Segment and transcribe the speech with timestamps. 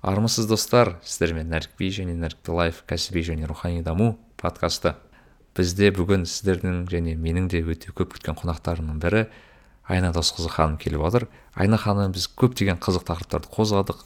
[0.00, 4.94] армысыз достар сіздермен нәрікби және нәрікті лайф кәсіби және рухани даму подкасты.
[5.56, 9.26] Бізде бүгін сіздердің және менің де өте көп күткен қонақтарымның бірі
[9.84, 11.26] айна досқызы ханым келіп отыр.
[11.54, 14.04] Айна ханым біз көптеген қызық тақырыптарды қозғадық.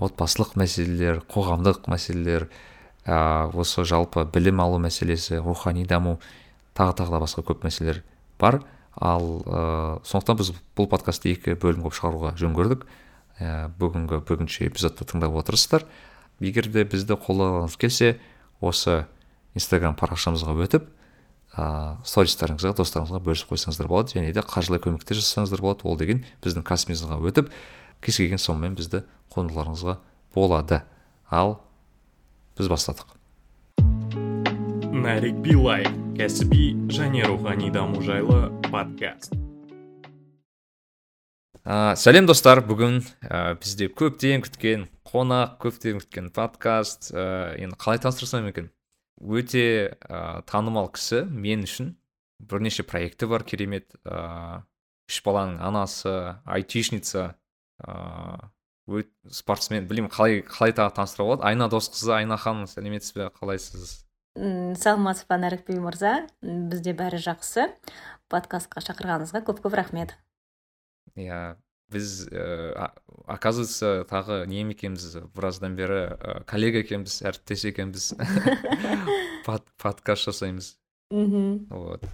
[0.00, 2.48] Отбасылық мәселелер қоғамдық мәселелер
[3.04, 6.18] ә, осы жалпы білім алу мәселесі рухани даму
[6.78, 8.02] тағы тағы да басқа көп мәселелер
[8.38, 8.62] бар.
[8.96, 12.86] Ал ә, сондықтан біз бұл подкастты екі бөлім қылып шығаруға жөн көрдік.
[13.40, 15.86] Бүгінгі бүгінше эпизодты тыңдап отырсыздар.
[16.40, 18.14] Егер де бізді қолдағыңыз келсе
[18.60, 19.06] осы
[19.56, 20.88] инстаграм парақшамызға өтіп
[21.56, 25.88] ыыы стористарыңызға достарыңызға бөлісіп қойсаңыздар болады және де қаржылай көмектер жасасаңыздар болады.
[25.88, 27.50] Ол деген біздің каспимызға өтіп
[28.04, 29.02] кез келген сомамен бізді
[29.34, 29.98] қолдауларыңызға
[30.36, 30.82] болады.
[31.30, 31.58] Ал
[32.58, 33.16] біз бастадық.
[34.94, 35.86] Нарик билай
[36.18, 39.39] кәсіби және рухани даму жайлы подкаст.
[41.70, 42.62] Ә, сәлем достар.
[42.66, 48.70] Бүгін ә, бізде көптен күткен қонақ көптен күткен подкаст ә, енді қалай таныстырсам екен?
[49.20, 51.94] Өте ә, танымал кісі мен үшін
[52.40, 53.44] бірнеше проекті бар.
[53.46, 54.62] Керемет ә,
[55.10, 57.34] үш баланың анасы айтишница
[57.84, 58.50] ә,
[59.30, 59.86] спортсмен.
[59.86, 61.48] Білмеймін қалай қалай тағы таныстыруға болады.
[61.50, 63.28] Айна досқызы айна ханым сәлеметсіз бе?
[63.36, 64.00] Қалайсыз?
[64.38, 66.24] Саламатсыз ба нәрікби мырза?
[66.42, 67.68] Бізде бәрі жақсы.
[68.30, 70.16] Подкастқа шақырғаныңызға көп көп рахмет.
[71.20, 71.40] Иә
[71.90, 72.90] біз ә,
[73.26, 78.12] оказывается тағы не екенбіз біраздан бері ә, коллега екенбіз әріптес екенбіз.
[79.46, 80.76] Под, подкаст жасаймыз.
[81.10, 82.04] Мхм вот.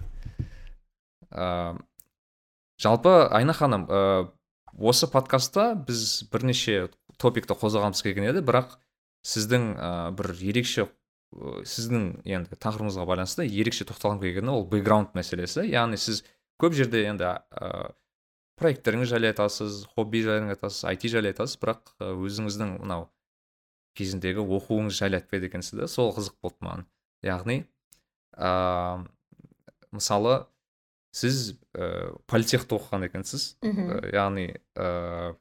[1.29, 1.77] Ә,
[2.81, 4.29] жалпы айна ханым ә,
[4.73, 6.89] осы подкастта біз бірнеше
[7.21, 8.79] топикті қозғағымыз келген еді бірақ
[9.27, 10.87] сіздің ә, бір ерекше
[11.37, 15.65] сіздің енді тақырыбыңызға байланысты ерекше тоқталғым келгені ол бэкграунд мәселесі.
[15.67, 16.23] Яғни сіз
[16.61, 17.91] көп жерде енді ә,
[18.57, 23.07] проекттеріңіз жайлы айтасыз хобби жайлы айтасыз айти жайлы айтасыз бірақ өзіңіздің мынау
[23.97, 26.85] кезіндегі оқуыңыз жайлы айтпайды екенсіз да сол қызық болды маған.
[27.25, 27.57] Яғни
[28.37, 28.51] ә,
[29.95, 30.39] мысалы
[31.17, 34.47] сіз ә, политехте оқыған екенсіз мхм яғни
[34.77, 35.35] ә,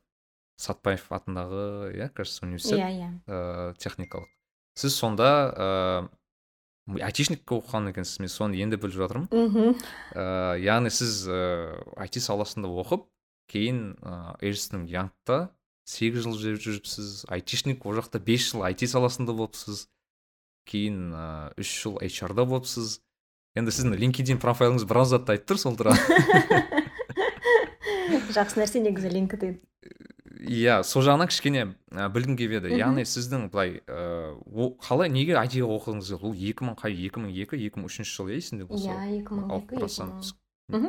[0.56, 3.10] сатпаев атындағы иә кажется университет иә иә.
[3.26, 4.30] ә, техникалық.
[4.76, 6.08] Сіз сонда ә,
[6.86, 9.26] айтишник оқыған екенсіз мен соны енді біліп жатырмын.
[9.32, 9.74] Мхм.
[10.14, 11.38] Ә, яғни сіз ә,
[11.98, 13.08] айти саласында оқып
[13.50, 15.50] кейін ә, эрстон янгта
[15.86, 19.88] сегіз жыл жүріп жүріпсіз айтишник ол жақта бес жыл айти саласында болыпсыз
[20.66, 23.00] кейін ә, үш жыл HR да болыпсыз.
[23.56, 25.96] Енді сіздің линкедин профайлыңыз біраз затты айтып тұр сол туралы.
[28.36, 29.54] Жақсы нәрсе негізі линкдин
[30.46, 32.72] иә сол жағынан кішкене ә, білгім келіп еді.
[32.78, 37.30] Яғни сіздің былай ыыы қалай неге айтиға оқығыңыз келді ол екі мың қай екі мың
[37.34, 38.94] екі екі мың үшінші жыл иә есімде болса?
[38.94, 39.50] Иә екі мың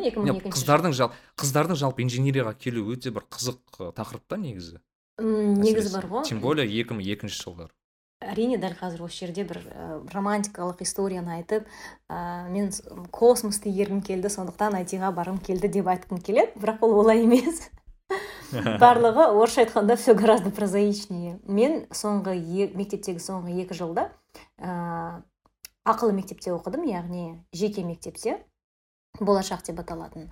[0.10, 0.38] екі мың.
[0.50, 4.80] Қыздардың жал қыздардың жалпы инженерияға келуі өте бір қызық тақырып та негізі.
[5.22, 6.24] Негізі бар ғой.
[6.26, 7.70] Тем более екі мың екінші жылдар.
[8.18, 11.68] Әрине дәл қазір осы жерде бір ә, романтикалық историяны айтып
[12.10, 12.72] ә, мен
[13.14, 17.70] космосты игергім келді сондықтан айтиға барғым келді деп айтқым келеді бірақ ол олай емес.
[18.82, 21.40] барлығы орысша айтқанда все гораздо прозаичнее.
[21.44, 24.08] Мен соңғы е- мектептегі соңғы екі жылда
[24.58, 25.22] ә,
[25.86, 28.38] ақылы мектепте оқыдым яғни жеке мектепте
[29.20, 30.30] болашақ деп аталатын.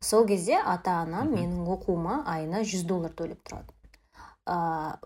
[0.00, 3.74] Сол кезде ата анам менің оқуыма айына 100 доллар төлеп тұрады.
[4.48, 4.96] Ә,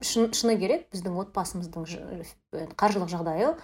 [0.00, 3.56] шын, шыны керек біздің отбасымыздың э, қаржылық жағдайы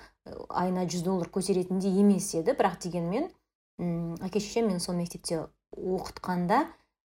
[0.50, 2.56] айына 100 доллар көтеретіндей емес еді.
[2.59, 3.28] Бірақ дегенмен
[3.78, 5.44] м, әке шешем мен сол мектепте
[5.76, 6.65] оқытқанда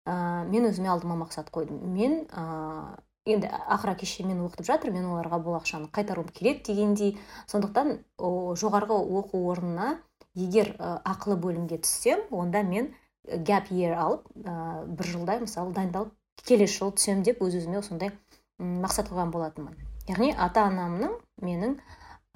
[0.07, 1.81] ә, мен өзіме алдыма мақсат қойдым.
[1.95, 6.65] Мен ә, енді ақыры әке шешем мені оқытып жатыр мен оларға бұл ақшаны қайтаруым керек
[6.67, 7.17] дегендей.
[7.49, 9.97] Сондықтан о, жоғарғы оқу орнына
[10.35, 12.93] егер ә, ақылы бөлімге түссем онда мен
[13.25, 16.13] gap year алып ә, бір жылдай мысалы дайындалып
[16.45, 18.13] келесі жылы түсемін деп өз өзіме сондай
[18.59, 19.79] м, мақсат қойған болатынмын.
[20.11, 21.79] Яғни ата анамның менің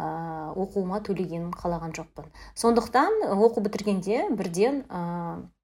[0.00, 0.08] ә,
[0.56, 2.30] оқуыма төлегенін қалаған жоқпын.
[2.56, 4.84] Сондықтан оқу бітіргенде бірден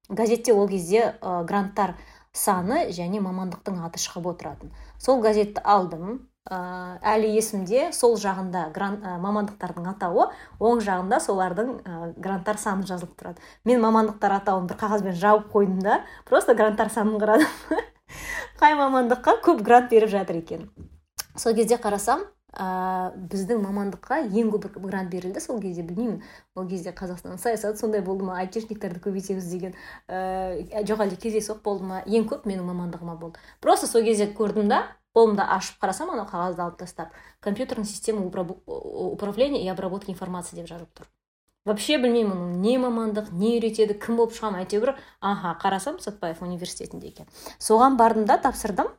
[0.09, 1.95] газетте ол кезде ә, гранттар
[2.35, 4.71] саны және мамандықтың аты шығып отыратын.
[4.99, 10.27] Сол газетті алдым ә, әлі есімде сол жағында грант, ә, мамандықтардың атауы
[10.59, 13.41] оң жағында солардың ә, гранттар саны жазылып тұрады.
[13.65, 17.81] Мен мамандықтар атауын бір қағазбен жауып қойдым да просто гранттар санын қарадым
[18.61, 20.69] қай мамандыққа көп грант беріп жатыр екен.
[21.35, 26.21] Сол кезде қарасам ә, біздің мамандыққа ең көп грант берілді сол кезде білмеймін.
[26.55, 29.73] Ол кезде қазақстан саясаты сондай болды ма айтишниктерді көбейтеміз деген
[30.07, 32.03] ә, жоқ әлде кездейсоқ болды ма?
[32.05, 33.39] Ең көп менің мамандығыма болды.
[33.61, 38.57] Просто сол кезде көрдім да қолымды ашып қарасам анау қағазды алып тастап компьютерная система управ-
[38.67, 41.07] управления и обработки информации деп жазылып тұр.
[41.65, 47.07] Вообще білмеймін оның не мамандық не үйретеді кім болып шығамын әйтеуір аха қарасам сәтбаев университетінде
[47.07, 47.25] екен.
[47.57, 48.91] Соған бардым да тапсырдым.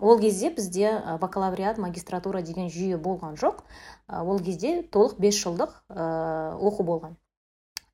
[0.00, 3.62] Ол кезде бізде бакалавриат магистратура деген жүйе болған жоқ.
[4.08, 7.16] Ол кезде толық 5 жылдық оқу болған.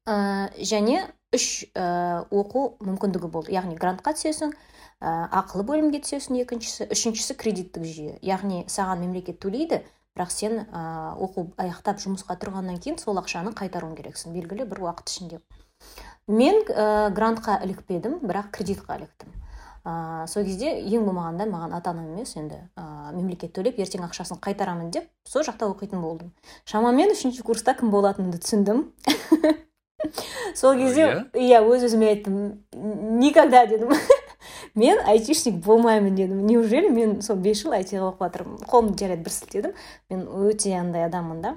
[0.06, 1.02] Және
[1.34, 3.52] үш оқу мүмкіндігі болды.
[3.52, 4.54] Яғни грантқа түсесің
[5.02, 6.86] ақылы бөлімге түсесің екіншісі.
[6.94, 8.18] Үшіншісі кредиттік жүйе.
[8.22, 9.82] Яғни саған мемлекет төлейді
[10.16, 15.42] бірақ сен оқу аяқтап жұмысқа тұрғаннан кейін сол ақшаны қайтаруың керексің белгілі бір уақыт ішінде.
[16.26, 19.34] Мен грантқа ілікпедім бірақ кредитқа іліктім.
[19.86, 24.40] Ә, сол кезде ең болмағанда маған ата анам емес енді ә, мемлекет төлеп ертең ақшасын
[24.42, 26.32] қайтарамын деп сол жақта оқитын болдым.
[26.66, 28.88] Шамамен үшінші курста кім болатынымды түсіндім.
[30.54, 31.62] Сол кезде иә?
[31.64, 32.36] өз өзіме айттым.
[33.22, 33.94] Никогда дедім.
[34.75, 36.46] мен айтишник болмаймын дедім.
[36.46, 38.58] Неужели мен сол бес жыл айтиға оқып жатырмын?
[38.70, 39.72] Қолымды жарайды бір сілтедім
[40.10, 41.54] мен өте андай адаммын да.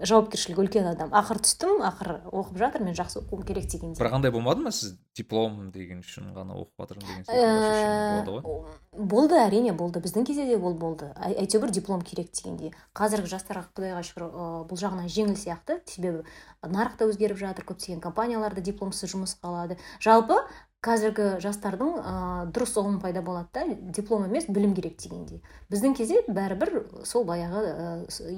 [0.00, 1.12] Жауапкершілігі үлкен адам.
[1.14, 2.84] Ақыры түстім ақыры оқып жатыр.
[2.84, 6.84] Мен жақсы оқуым керек дегенде бірақ андай болмады ма сіз диплом деген үшін ғана оқып
[6.84, 8.64] жатырмын деген болады ғой?
[8.94, 10.00] болды әрине болды.
[10.00, 11.10] Біздің кезде де ол болды.
[11.18, 12.72] Әйтеуір диплом керек дегендей.
[12.94, 14.26] Қазіргі жастарға құдайға шүкір
[14.70, 15.80] бұл жағынан жеңіл сияқты.
[15.90, 16.24] Себебі
[16.62, 17.66] нарық та өзгеріп жатыр.
[17.68, 20.38] Көптеген компанияларда дипломсыз жұмысқа алады жалпы
[20.84, 22.14] қазіргі жастардың ә,
[22.52, 25.40] дұрыс ұғым пайда болады да диплом емес білім керек дегендей.
[25.72, 27.88] Біздің кезде бәрібір сол баяғы ә,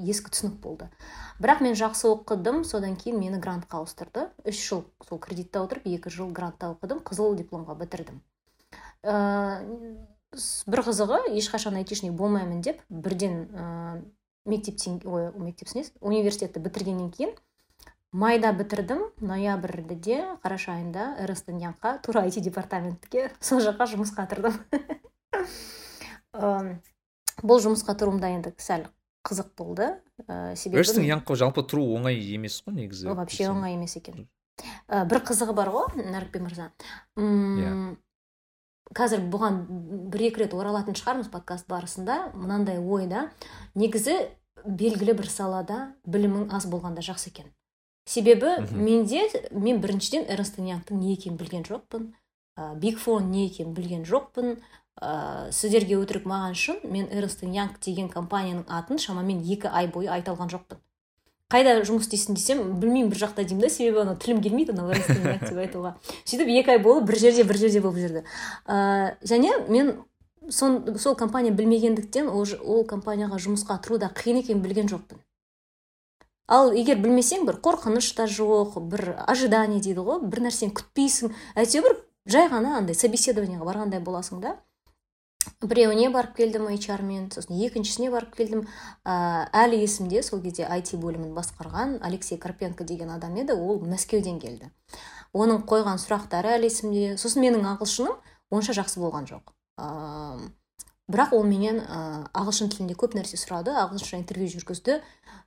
[0.07, 0.87] ескі түсінік болды.
[1.43, 4.29] Бірақ мен жақсы оқыдым содан кейін мені грантқа ауыстырды.
[4.47, 8.21] Үш жыл сол кредитте отырып екі жыл грантта оқыдым қызыл дипломға бітірдім.
[9.03, 9.17] Ә,
[10.67, 13.67] бір қызығы ешқашан айтишник болмаймын деп бірден ә,
[14.47, 15.69] мектептен ой мектеп
[15.99, 17.35] университетті бітіргеннен кейін
[18.11, 24.55] майда бітірдім ноябрьде қараша айында эрнст янгқа тура айти департаментке сол жаққа жұмысқа тұрдым.
[27.43, 28.87] Бұл жұмысқа тұруымда енді сәл
[29.27, 29.91] қызық болды.
[30.25, 34.27] Ә, себебі эрнст янгқа жалпы тұру оңай емес қой негізі вообще оңай емес екен.
[34.87, 36.71] Ә, бір қызығы бар ғой нәрікбек мырза.
[37.19, 37.95] Иә.
[38.95, 39.59] қазір бұған
[40.13, 42.31] бір екі рет оралатын шығармыз подкаст барысында.
[42.33, 43.27] Мынандай ой да.
[43.75, 44.15] Негізі
[44.65, 47.51] белгілі бір салада білімің аз болғанда жақсы екен.
[48.07, 52.09] Себебі менде мен біріншіден эрнст янгтың не екенін білген жоқпын.
[52.57, 54.57] Ә, биг фон не екенін білген жоқпын.
[54.97, 60.07] Ә, сіздерге өтірік маған шын мен эрнст янг деген компанияның атын шамамен екі ай бойы
[60.09, 60.79] айта алған жоқпын.
[61.51, 65.61] Қайда жұмыс істейсің десем білмеймін бір жақта деймін да себебі анау тілім келмейді анау деп
[65.61, 65.93] айтуға.
[66.25, 68.23] Сөйтіп екі ай болып бір жерде бір жерде болып жүрді.
[68.67, 69.93] Ә, және мен
[70.49, 75.21] сон, сол компания білмегендіктен ол, ол компанияға жұмысқа тұру да қиын екенін білген жоқпын.
[76.47, 81.35] Ал егер білмесең бір қорқыныш та жоқ бір ожидание дейді ғой бір нәрсені күтпейсің.
[81.59, 84.55] Әйтеуір жай ғана андай собеседованиеға барғандай боласың да.
[85.61, 88.67] Біреуіне барып келдім мен сосын екіншісіне барып келдім.
[89.05, 94.39] Ә, әлі есімде сол кезде IT бөлімін басқарған алексей карпенко деген адам еді ол мәскеуден
[94.39, 94.69] келді.
[95.33, 97.17] Оның қойған сұрақтары әлі есімде.
[97.17, 98.19] Сосын менің ағылшыным
[98.51, 99.53] онша жақсы болған жоқ.
[99.79, 100.37] Ә,
[101.07, 105.01] бірақ ол менен ә, ағылшын тілінде көп нәрсе сұрады ағылшынша интервью жүргізді.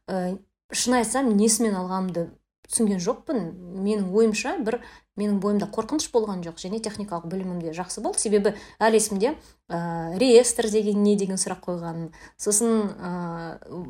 [0.08, 0.38] Ә,
[0.72, 2.30] шын айтсам несімен алғанымды
[2.70, 3.40] түсінген жоқпын.
[3.82, 4.78] Менің ойымша бір
[5.18, 6.60] менің бойымда қорқыныш болған жоқ.
[6.62, 8.22] Және техникалық білімім де жақсы болды.
[8.22, 9.34] Себебі әлі есімде
[9.68, 13.84] ә, реестр деген не деген сұрақ қойған сосын ә,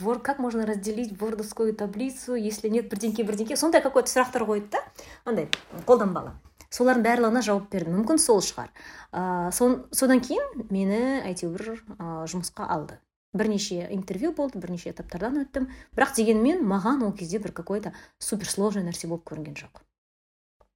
[0.00, 3.56] вор, как можно разделить вордовскую таблицу если нет бірдеңке бірдеңке?
[3.56, 4.84] Сондай какой то сұрақтар қойды да.
[5.24, 5.48] Андай
[5.86, 6.36] қолданбалы.
[6.72, 7.98] Солардың барлығына жауап бердім.
[8.00, 8.70] Мүмкін сол шығар.
[9.12, 13.00] Ә, сон, содан кейін мені әйтеуір ә, жұмысқа алды.
[13.32, 15.68] Бірнеше интервью болды бірнеше этаптардан өттім.
[15.96, 19.82] Бірақ дегенмен маған ол кезде бір какой то суперсложный нәрсе болып көрінген жоқ.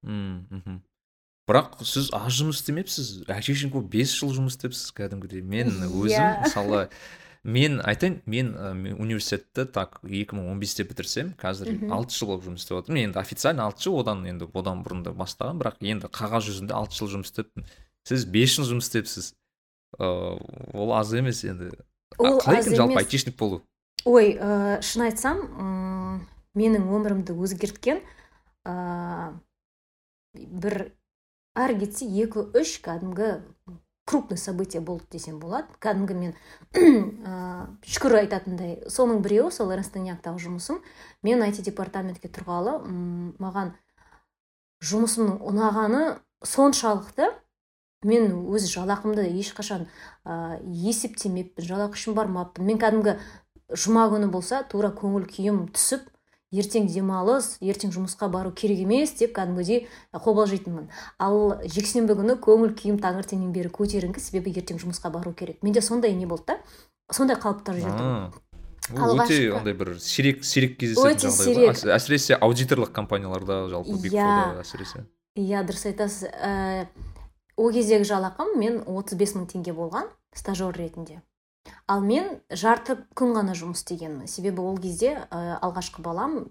[0.03, 0.81] Мхм.
[1.47, 3.13] Бірақ сіз аз жұмыс істемепсіз.
[3.31, 3.55] Әке
[3.87, 5.43] бес жыл жұмыс істепсіз кәдімгідей.
[5.43, 6.43] Мен өзім yeah.
[6.43, 6.89] мысалы
[7.47, 13.05] мен айтайын мен, мен университетті так 2015-те бітірсем қазір алты жыл болып жұмыс істеп жатырмын
[13.07, 16.99] енді официально алты жыл одан енді одан бұрын да бастаған бірақ енді қағаз жүзінде алты
[16.99, 17.69] жыл жұмыс істеппін.
[18.03, 19.35] Сіз бес жыл жұмыс істепсіз.
[20.01, 20.43] Ыыы
[20.75, 21.71] ол аз емес енді.
[22.19, 23.63] Ол қалай екен жалпы айтишник болу?
[24.05, 25.43] Ой ә, шын айтсам
[26.57, 28.01] менің өмірімді өзгерткен
[28.67, 29.35] ә,
[30.35, 30.77] бір
[31.57, 33.41] ары кетсе екі үш кәдімгі
[34.07, 35.67] крупный событие болды десем болады.
[35.83, 36.37] Кәдімгі мен
[36.73, 40.81] ә, шүкір айтатындай соның біреуі сол эрнст жұмысым.
[41.27, 42.79] Мен айти департаментке тұрғалы
[43.43, 43.75] маған
[44.87, 46.05] жұмысымның ұнағаны
[46.45, 47.33] соншалықты
[48.05, 49.87] мен өз жалақымды ешқашан
[50.25, 52.67] ә, есептемеппін жалақы үшін бармаппын.
[52.67, 53.17] Мен кәдімгі
[53.73, 56.05] жұма күні болса тура көңіл күйім түсіп
[56.57, 60.87] ертең демалыс ертең жұмысқа бару керек емес деп кәдімгідей қобалжитынмын.
[61.19, 65.59] Ал жексенбі күні көңіл күйім таңертеңнен бері көтеріңкі себебі ертең жұмысқа бару керек.
[65.67, 66.61] Менде сондай не болды да
[67.11, 68.31] сондай қалыптар жүрді.
[68.95, 74.63] Өте андай бір сирек сирек кездесетін жағдай әсіресе аудиторлық компанияларда жалпы иә.
[74.63, 75.03] Әсіресе.
[75.35, 76.31] Иә дұрыс айтасыз.
[77.57, 81.23] Ол кездегі жалақым мен 35 мың теңге болған стажер ретінде.
[81.87, 84.27] Ал мен жарты күн ғана жұмыс істегенмін.
[84.31, 86.49] Себебі ол кезде ә, алғашқы балам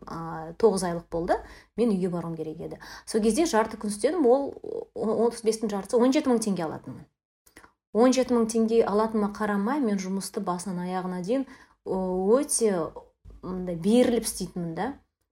[0.59, 1.37] тоғыз айлық болды.
[1.77, 2.79] Мен үйге баруым керек еді.
[3.05, 4.25] Сол кезде жарты күн істедім.
[4.27, 4.53] Ол
[4.95, 7.05] отыз бестің жартысы он жеті мың теңге алатынмын.
[7.93, 11.45] он жеті мың теңге алатыныма қарамай мен жұмысты басынан аяғына дейін
[11.85, 12.91] өте
[13.41, 14.87] мындай беріліп істейтінмін да.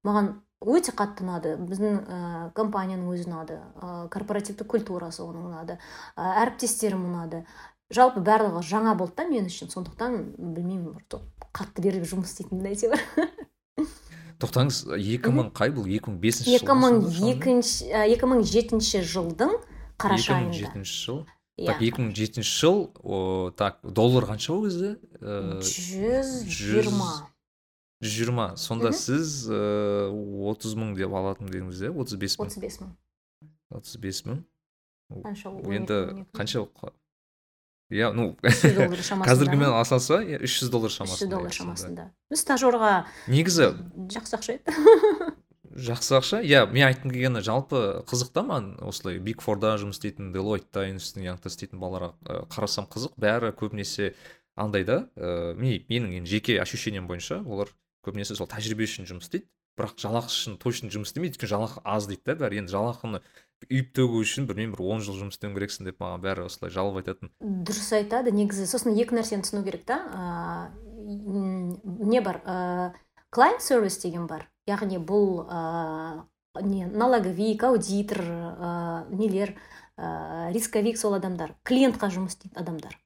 [0.08, 1.55] Маған өте қатты ұнады.
[1.60, 2.17] Біздің ә,
[2.58, 3.60] компанияның өзі ұнады.
[3.77, 5.77] Ә, корпоративтік культурасы оның ұнады.
[6.15, 7.43] Ә, әріптестерім ұнады.
[7.93, 9.70] Жалпы барлығы жаңа болды да мен үшін.
[9.74, 10.96] Сондықтан білмеймін
[11.53, 13.03] қатты беріліп жұмыс істейтінмін әйтеуір.
[14.43, 15.86] Тоқтаңыз екі мың қай бұл?
[15.88, 16.98] Екі мың бесінші екі мың
[17.29, 19.53] екінші екі мың жетінші жылдың
[20.01, 21.20] қараша айында екі мың жетінші жыл.
[21.53, 21.88] Так иә.
[21.88, 24.96] екі мың жетінші жыл о, так доллар қанша ол кезде?
[25.22, 27.12] Жүз жиырма.
[28.03, 28.48] Жүз жиырма.
[28.60, 31.93] Сонда сіз отыз мың деп алатын дедіңіз иә?
[31.93, 32.50] Отыз бес мың.
[32.50, 32.91] Отыз бес мың.
[33.74, 34.43] Отыз бес мың.
[35.24, 35.98] Қанша енді
[36.33, 36.65] қанша
[37.93, 41.13] иә ну қазіргімен асалса үш жүз доллар шамасында.
[41.13, 42.93] үш жүз доллар шамасында стажерға
[43.29, 43.69] негізі
[44.15, 44.77] жақсы ақша еді.
[45.89, 46.39] жақсы ақша?
[46.45, 51.27] Иә мен айтқым келгені жалпы қызық та маған осылай биг форда жұмыс істейтін делойтта институт
[51.27, 53.13] янгта істейтін балаларға қарасам қызық.
[53.19, 54.13] Бәрі көбінесе
[54.55, 57.69] андай да ыыы менің енді жеке ощущением бойынша олар
[58.05, 59.50] көбінесе сол тәжірибе үшін жұмыс істейді.
[59.74, 63.22] Бірақ жалақы үшін точно жұмыс істемейді өйткені жалақы аз дейді да бәрі енді жалақыны
[63.69, 67.00] үйіп төгу үшін білмеймін бір он жыл жұмыс істеуің керексің деп маған бәрі осылай жалып
[67.01, 67.31] айтатын.
[67.41, 68.33] Дұрыс айтады.
[68.36, 70.00] Негізі сосын екі нәрсені түсіну керек та.
[71.03, 72.41] Ыыы не бар?
[72.45, 72.91] Ыыы
[73.33, 74.45] клиент сервис деген бар.
[74.69, 79.55] Яғни бұл ыыы не налоговик аудитор ыыы нелер
[79.98, 83.00] ыыы рисковик сол адамдар клиентқа жұмыс істейтін адамдар.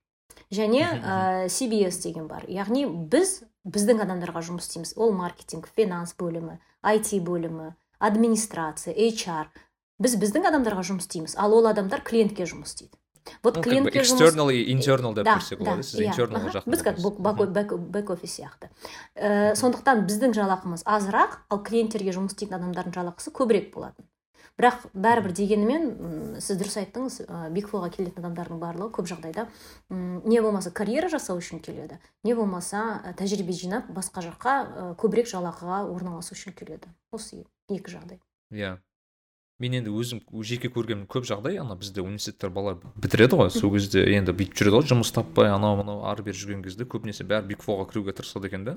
[0.47, 2.45] Және ә, CBS деген бар.
[2.47, 4.93] Яғни біз біздің адамдарға жұмыс істейміз.
[4.97, 9.49] Ол маркетинг финанс бөлімі IT бөлімі администрация HR
[10.01, 12.97] біз біздің адамдарға жұмыс істейміз ал ол адамдар клиентке жұмыс істейді.
[13.43, 18.37] Вот клиентке external и internal деп көрсек болады сіз internal жақ біз как бэк офис
[18.39, 18.69] сияқты.
[19.15, 24.07] Ә, сондықтан біздің жалақымыз азырақ ал клиенттерге жұмыс істейтін адамдардың жалақысы көбірек болатын.
[24.57, 27.19] Бірақ бәрібір дегенімен сіз дұрыс айттыңыз
[27.53, 29.45] биг форға келетін адамдардың барлығы көп жағдайда
[29.89, 34.55] не болмаса карьера жасау үшін келеді не болмаса тәжірибе жинап басқа жаққа
[34.97, 36.89] көбірек жалақыға орналасу үшін келеді.
[37.11, 38.19] Осы екі жағдай.
[38.51, 38.77] Иә.
[39.57, 43.49] Мен енді өзім жеке көрген көп жағдай ана бізде университеттер балалар бітіреді ғой.
[43.49, 47.25] Сол кезде енді бүйтіп жүреді ғой жұмыс таппай анау мынау ары бері жүрген кезде көбінесе
[47.25, 48.75] бәрі биг форға кіруге тырысады екен да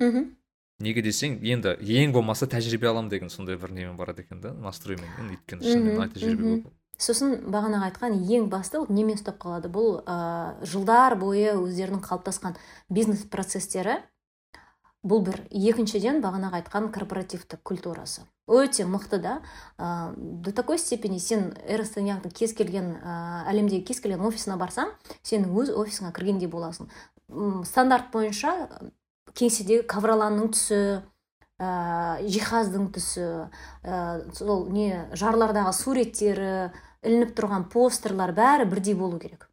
[0.81, 5.31] неге десең енді ең болмаса тәжірибе аламын деген сондай бір немен барады екен да настроймен
[5.31, 9.71] өйткені шынымен тәжірибе көп сосын бағанағы айтқан ең басты ол немен ұстап қалады?
[9.73, 12.57] Бұл ә, жылдар бойы өздерінің қалыптасқан
[12.89, 13.97] бизнес процестері.
[15.01, 15.39] Бұл бір.
[15.49, 18.27] Екіншіден бағанағы айтқан корпоративтік культурасы.
[18.45, 19.39] Өте мықты да.
[19.77, 25.49] Ә, до такой степени сен эрстоньяктың кез келген ә, әлемдегі кез келген офисына барсаң сен
[25.49, 26.91] өз офисіңа кіргендей боласың.
[27.65, 28.69] Стандарт бойынша
[29.37, 30.81] кеңседегі ковроланның түсі
[31.61, 31.69] ә,
[32.25, 33.27] жиһаздың түсі
[33.83, 36.51] ә, сол не жарлардағы суреттері
[37.05, 39.47] ілініп тұрған постерлар бәрі бірдей болу керек.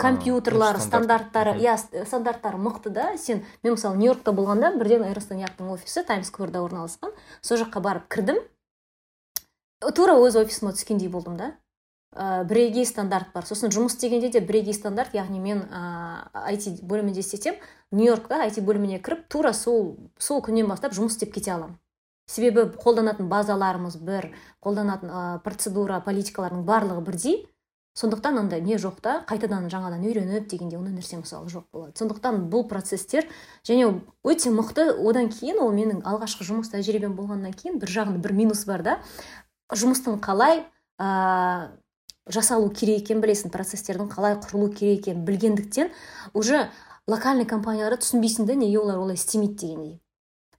[0.00, 3.10] Компьютерлар стандарттары иә стандарттары мықты да.
[3.18, 7.12] Сен мен мысалы нью йоркта болғанда бірден эйростон офисі таймс скверда орналасқан.
[7.42, 8.40] Сол жаққа барып кірдім.
[9.94, 11.52] Тура өз офисыма түскендей болдым да.
[12.12, 13.46] Ә, бірегей стандарт бар.
[13.46, 17.56] Сосын жұмыс істегенде де бірегей стандарт яғни мен ә, IT бөлімінде істесем
[17.90, 21.78] нью йоркта IT бөліміне кіріп тура сол сол күннен бастап жұмыс істеп кете аламын.
[22.28, 24.30] Себебі қолданатын базаларымыз бір
[24.62, 27.40] қолданатын ә, процедура политикалардың барлығы бірдей.
[27.92, 31.92] Сондықтан андай не жоқ та қайтадан жаңадан үйреніп дегенде ондай нәрсе мысалы жоқ болады.
[32.00, 33.26] Сондықтан бұл процесстер
[33.68, 33.90] және
[34.24, 34.94] өте мықты.
[34.96, 38.96] Одан кейін ол менің алғашқы жұмыс тәжірибем болғаннан кейін бір жағында бір минус бар да
[39.76, 40.64] жұмыстың қалай
[42.30, 45.90] жасалу керек екенін білесің процесстердің қалай құрылу керек екенін білгендіктен
[46.34, 46.68] уже
[47.06, 50.00] локальный компанияларды түсінбейсің да неге олар олай істемейді дегендей.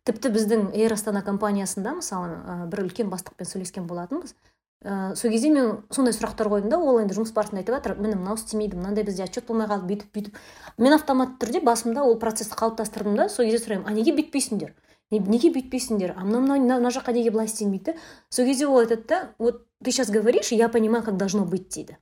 [0.04, 4.36] Тіпті біздің эйр астана компаниясында мысалы ә, бір үлкен бастықпен сөйлескен болатынбыз.
[4.84, 8.18] Ә, сол кезде мен сондай сұрақтар қойдым да ол енді жұмыс барысында айтып жатыр міне
[8.20, 10.42] мынау істемейді мынандай бізде отчет болмай қалды бүйтіп бүйтіп
[10.84, 14.74] мен автоматты түрде басымда ол процессті қалыптастырдым да сол кезде сұраймын а неге бүйтпейсіңдер?
[15.14, 16.18] Неге бүйтпейсіңдер?
[16.18, 17.96] А мынау мынау мына жаққа неге былай істелмейді
[18.28, 21.98] сол кезде ол айтады да вот ты сейчас говоришь я понимаю как должно быть дейді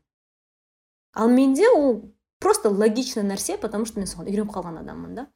[1.14, 5.28] ал менде ол просто логичный нәрсе потому что мен соған үйреніп қалған адаммын да.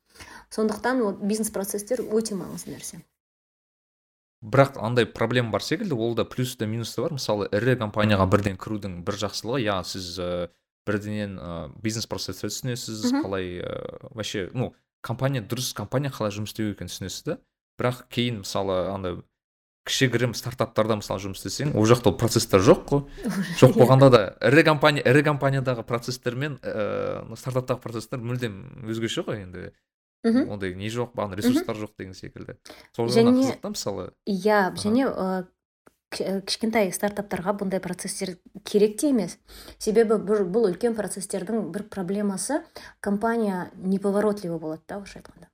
[0.50, 3.02] Сондықтан вот бизнес процесстер өте маңызды нәрсе.
[4.42, 7.14] Бірақ андай проблема бар секілді ол да плюс та минус та бар.
[7.14, 10.50] Мысалы ірі компанияға бірден кірудің бір жақсылығы иә сіз ә,
[10.88, 16.74] бірденен ә, бизнес процессті түсінесіз қалай ә, вообще ну компания дұрыс компания қалай жұмыс істеу
[16.74, 17.38] екенін түсінесіз да.
[17.78, 19.22] Бірақ кейін мысалы андай
[19.86, 23.02] кішігірім стартаптарда мысалы жұмыс істесең ол жақта ол процесстер жоқ қой.
[23.62, 28.56] Жоқ болғанда да ірі компания ірі компаниядағы процесстер мен ыыы стартаптағы процесстер мүлдем
[28.90, 29.72] өзгеше ғой енді.
[30.26, 32.58] Мхм ондай не жоқ маған ресурстар жоқ деген секілді.
[32.98, 34.08] Сол жағынан қызық та мысалы.
[34.26, 35.46] Иә және ә,
[36.10, 39.38] к- кішкентай стартаптарға бұндай процесстер керек те емес.
[39.78, 42.64] Себебі бір, бұл үлкен процесстердің бір проблемасы
[43.02, 45.52] компания неповоротливый болады да орысша айтқанда.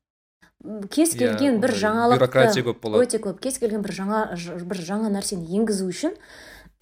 [0.89, 3.03] Кез Иә, келген бір бюрократия көп болады.
[3.05, 4.21] өте көп кез келген бір жаңа
[4.65, 6.15] бір жаңа нәрсені енгізу үшін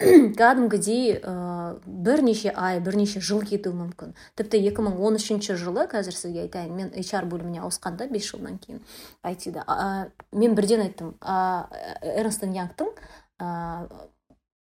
[0.00, 4.14] кәдімгідей ә, бірнеше ай бірнеше жыл кетуі мүмкін.
[4.34, 8.80] Тіпті 2013 жылы қазір сізге айтайын мен HR бөліміне ауысқанда 5 жылдан кейін
[9.24, 11.16] IT-да а, мен бірден айттым.
[11.20, 11.68] А,
[12.00, 12.94] Эрнст Янгтың
[13.38, 13.84] а,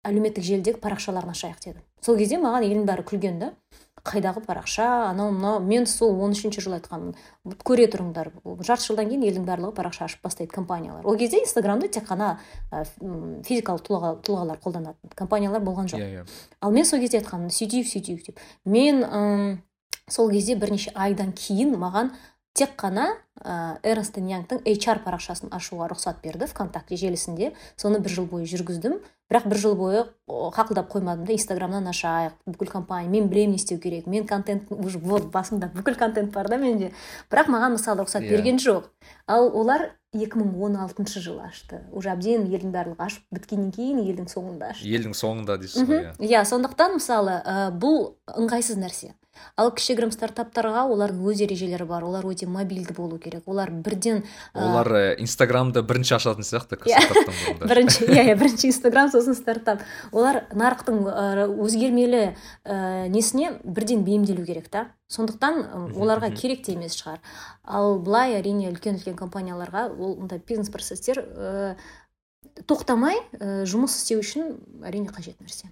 [0.08, 1.84] әлеуметтік желідегі парақшаларын ашайық дедім.
[2.00, 3.52] Сол кезде маған елдің бәрі күлген да.
[4.06, 8.32] Қайдағы парақша анау мынау мен сол он үшінші жылы айтқанмын «Вот көре тұрыңдар
[8.62, 11.06] жарты жылдан кейін елдің барлығы парақша ашып бастайды компаниялар.
[11.06, 12.38] Ол кезде инстаграмды тек қана
[12.72, 12.86] ә,
[13.46, 16.02] физикалық тұлға, тұлғалар қолданатын компаниялар болған жоқ.
[16.02, 16.28] Иә иә.
[16.62, 18.40] Ал мен сол кезде айтқанмын сөйтейік сөйтейік деп.
[18.66, 19.64] Мен ым,
[20.08, 22.14] сол кезде бірнеше айдан кейін маған
[22.56, 23.10] тек қана
[23.44, 27.52] ә, эрнст янгтың HR парақшасын ашуға рұқсат берді вконтакте желісінде.
[27.76, 29.02] Соны бір жыл бойы жүргіздім.
[29.30, 32.38] Бірақ бір жыл бойы қақылдап қоймадым да инстаграмнан ашайық.
[32.46, 34.06] Бүкіл компания мен білемін не істеу керек.
[34.08, 36.94] Мен контент уже вот басымда бүкіл контент бар да менде.
[37.30, 38.30] Бірақ маған мысалы рұқсат Иә.
[38.30, 38.86] берген жоқ.
[39.28, 41.82] Ал олар 2016 жылы ашты.
[41.92, 44.88] Уже әбден елдің барлығы ашып біткеннен кейін елдің соңында ашты.
[44.88, 46.16] Елдің соңында дейсіз ғой иә.
[46.22, 49.12] Иә сондықтан мысалы ә, бұл ыңғайсыз нәрсе.
[49.56, 53.44] Ал кішігірім стартаптарға олардың өз ережелері бар олар өте мобильді болу керек.
[53.46, 54.24] Олар бірден
[54.54, 57.00] ә, олар э, инстаграмды бірінші ашатын сияқты Иә.
[57.70, 59.82] бірінші иә иә бірінші инстаграм сосын стартап.
[60.12, 61.06] Олар нарықтың
[61.66, 62.24] өзгермелі
[62.64, 64.88] ә, несіне бірден бейімделу керек та.
[65.12, 67.22] Сондықтан оларға керек те емес шығар.
[67.64, 71.76] Ал былай әрине үлкен үлкен компанияларға ол мындай бизнес процесстер ә,
[72.68, 75.70] тоқтамай ә, жұмыс істеу үшін әрине қажет нәрсе.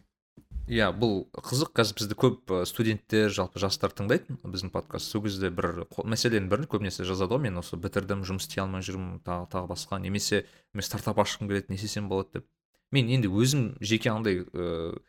[0.67, 1.73] Иә бұл қызық.
[1.75, 5.11] Қазір бізді көп студенттер жалпы жастар тыңдайды біздің подкаст.
[5.11, 9.19] Сол кезде бір мәселенің бірін көбінесе жазады ғой мен осы бітірдім жұмыс істей алмай жүрмін
[9.25, 12.39] тағы тағы басқа немесе мен стартап ашқым келеді не істесем болады?
[12.39, 12.47] деп.
[12.91, 15.01] Мен енді өзім жеке андай ыыы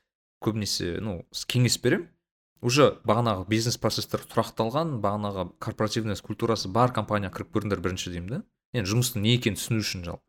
[0.43, 2.09] көбінесе ну кеңес беремін.
[2.65, 8.43] Уже бағанағы бизнес процесстер тұрақталған бағанағы корпоративный культурасы бар компания кіріп көріңдер бірінші деймін да.
[8.73, 10.25] Енді жұмыстың не екенін түсіну үшін жалпы.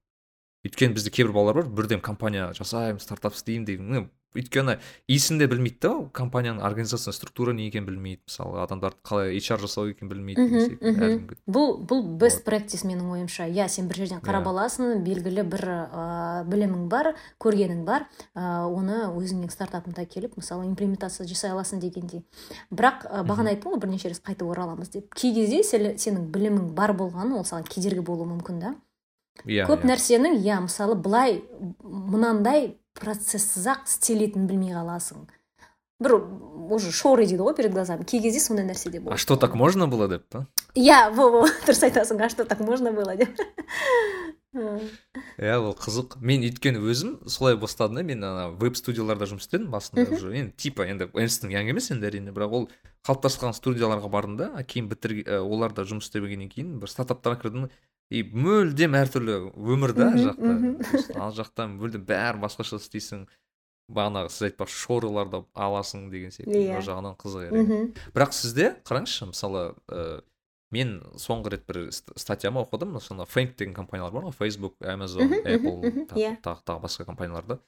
[0.67, 5.79] Өйткені бізде кейбір балалар бар бірден компания жасаймын стартап істеймін деген өйткені иісін де білмейді
[5.81, 10.45] да компанияның организация структура не екенін білмейді мысалы адамдарды қалай HR жасау екенін білмейді
[10.81, 13.47] мхм бұл бұл best practice менің ойымша.
[13.49, 14.51] Иә сен бір жерден қарап Иә.
[14.53, 21.27] аласың белгілі бір ә, білімің бар көргенің бар ә, оны өзіңнің стартапыңда келіп мысалы имплементация
[21.27, 22.23] жасай аласың дегендей.
[22.71, 25.13] Бірақ ә, бағана айттым ғой бірнеше рет қайтып ораламыз деп.
[25.15, 28.75] Кей кезде сенің білімің бар болғаны ол саған кедергі болуы мүмкін да.
[29.45, 29.91] Иә көп иә.
[29.91, 31.41] нәрсенің иә мысалы былай
[31.83, 35.27] мынандай процессіз ақ істелетінін білмей қаласың.
[35.99, 36.17] Бір
[36.75, 38.03] уже шоры дейді ғой перед глазами.
[38.03, 39.17] Кей кезде сондай нәрсе де а болады.
[39.17, 42.19] что так можно было деп па иә во во дұрыс айтасың.
[42.19, 43.31] А что так можно было деп?
[44.55, 46.17] Иә ол қызық.
[46.19, 48.03] Мен өйткені өзім солай бастадым да.
[48.03, 49.71] Мен ана веб студияларда жұмыс істедім.
[49.71, 52.35] Басында уже енді типа енді энстің янг емес енді әрине.
[52.35, 52.69] Бірақ ол
[53.07, 54.51] қалыптасқан студияларға бардым да.
[54.55, 57.69] А кейін бітір оларда жұмыс істегеннен кейін бір стартаптарға кірдім.
[58.11, 61.17] И мүлдем әртүрлі өмір да Мгм, жақта.
[61.19, 63.25] ал жақта мүлдем бәрі басқаша істейсің.
[63.91, 66.77] Бағанағы сіз айтпақшы шорыларды аласың деген секілді Иә.
[66.79, 70.21] ол жағынан қызық әрине бірақ сізде қараңызшы мысалы ә,
[70.73, 72.97] мен соңғы рет бір ст- статьяма оқыдым.
[72.99, 76.41] Сонда фэнк деген компаниялар бар ғой facebook amazon apple тағы иә.
[76.41, 77.59] тағы тағы басқа компанияларда.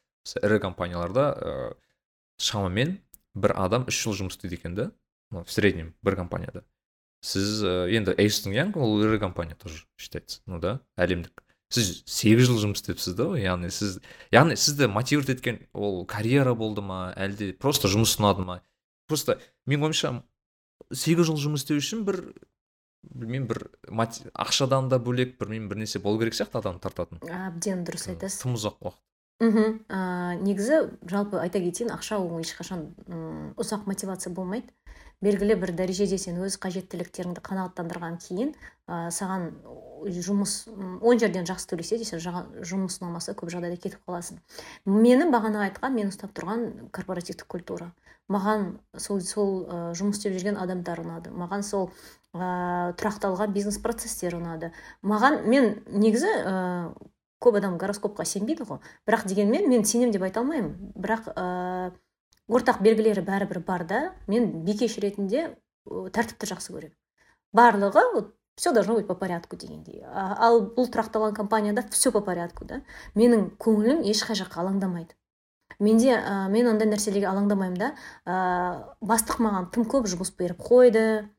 [0.41, 1.73] Ірі компанияларда ә,
[2.41, 2.97] шамамен
[3.35, 4.91] бір адам үш жыл жұмыс істейді екен да.
[5.29, 6.63] Ну, в среднем бір компанияда.
[7.27, 11.43] Сіз ә, енді эйстон янг ол ірі компания тоже считается ну да әлемдік.
[11.67, 13.97] Сіз сегіз жыл жұмыс істепсіз да ғой яғни сіз
[14.31, 18.61] яғни сізді мотивировать еткен ол карьера болды ма әлде просто жұмыс ұнады ма?
[19.11, 19.35] Просто
[19.67, 20.13] менің ойымша
[20.95, 22.21] сегіз жыл жұмыс істеу үшін бір
[23.03, 23.59] білмеймін бір
[24.31, 27.19] ақшадан да бөлек білмеймін бір нәрсе болу керек сияқты адамды тартатын.
[27.27, 28.41] Әбден дұрыс айтасыз.
[28.45, 29.03] тым ұзақ уақыт.
[29.43, 32.87] Мхм ә, негізі жалпы айта кетейін ақша ол ешқашан
[33.59, 34.71] ұзақ мотивация болмайды.
[35.23, 38.51] Белгілі бір дәрежеде сен өз қажеттіліктеріңді қанағаттандырған кейін
[38.87, 39.49] ә, саған
[40.05, 40.67] жұмыс
[41.01, 44.37] он жерден жақсы төлесе де сен жұмыс ұнамаса көп жағдайда кетіп қаласың.
[44.85, 47.91] Мені бағана айтқан мен ұстап тұрған корпоративтік культура.
[48.29, 51.33] Маған сол сол ә, жұмыс істеп жүрген адамдар ұнады.
[51.33, 51.89] Маған сол
[52.35, 54.73] ә, тұрақталған бизнес процесстер ұнады.
[55.01, 56.57] Маған мен негізі ә,
[57.41, 58.83] көп адам гороскопқа сенбейді ғой.
[59.07, 60.91] Бірақ дегенмен мен сенемін деп айта алмаймын.
[60.97, 61.31] Бірақ
[62.47, 65.49] ортақ белгілері бәрібір бар да мен бикеш ретінде
[65.87, 66.95] тәртіпті жақсы көремін.
[67.53, 70.03] Барлығы вот все должно быть по порядку дегендей.
[70.03, 72.81] Ал бұл тұрақталған компанияда все по порядку да.
[73.15, 75.15] Менің көңілім ешқай жаққа алаңдамайды.
[75.79, 77.91] Менде ә, мен ондай нәрселерге алаңдамаймын да
[78.25, 81.29] ә, бастық маған тым көп жұмыс беріп қойды.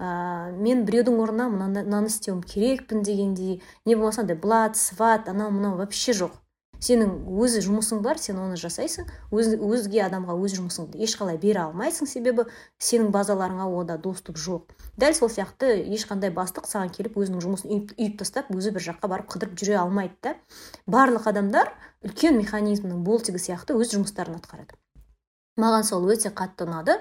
[0.00, 3.60] Ә, мен біреудің орнына мынаны істеуім керекпін дегендей.
[3.84, 6.38] Не болмаса андай блат сват анау мынау вообще жоқ.
[6.82, 12.10] Сенің өзі жұмысың бар сен оны жасайсың өз, өзге адамға өз жұмысыңды ешқалай бере алмайсың
[12.10, 12.48] себебі
[12.82, 14.74] сенің базаларыңа ода доступ жоқ.
[14.98, 19.30] Дәл сол сияқты ешқандай бастық саған келіп өзінің жұмысын үйіп, тастап өзі бір жаққа барып
[19.30, 20.34] қыдырып жүре алмайды да.
[20.90, 21.70] Барлық адамдар
[22.02, 24.74] үлкен механизмнің болтигі сияқты өз жұмыстарын атқарады.
[25.60, 26.98] Маған сол өте қатты ұнады.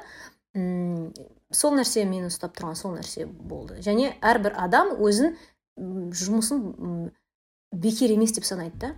[0.53, 1.13] М,
[1.51, 3.79] сол нәрсе мені ұстап тұрған сол нәрсе болды.
[3.81, 5.37] Және әрбір адам өзін
[5.79, 7.11] жұмысын
[7.71, 8.91] бекер емес деп санайды да.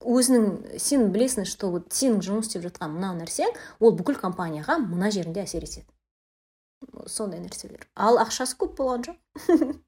[0.00, 5.10] Өзінің сен білесің что вот сенің жұмыс істеп жатқан мына нәрсең ол бүкіл компанияға мына
[5.12, 5.86] жерінде әсер етеді.
[7.06, 7.84] Сондай нәрселер.
[7.94, 9.48] Ал ақшасы көп болған жоқ.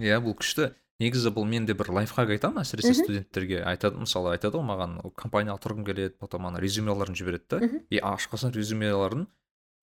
[0.00, 0.72] Иә бұл күшті.
[0.98, 3.60] Негізі бұл мен де бір лайфхак айтамын әсіресе студенттерге.
[3.62, 7.68] Айтады мысалы айтады ғой маған компанияға тұрғым келеді потом ана резюмеларын жібереді да.
[7.94, 9.28] И ашып қалсаң резюмеларын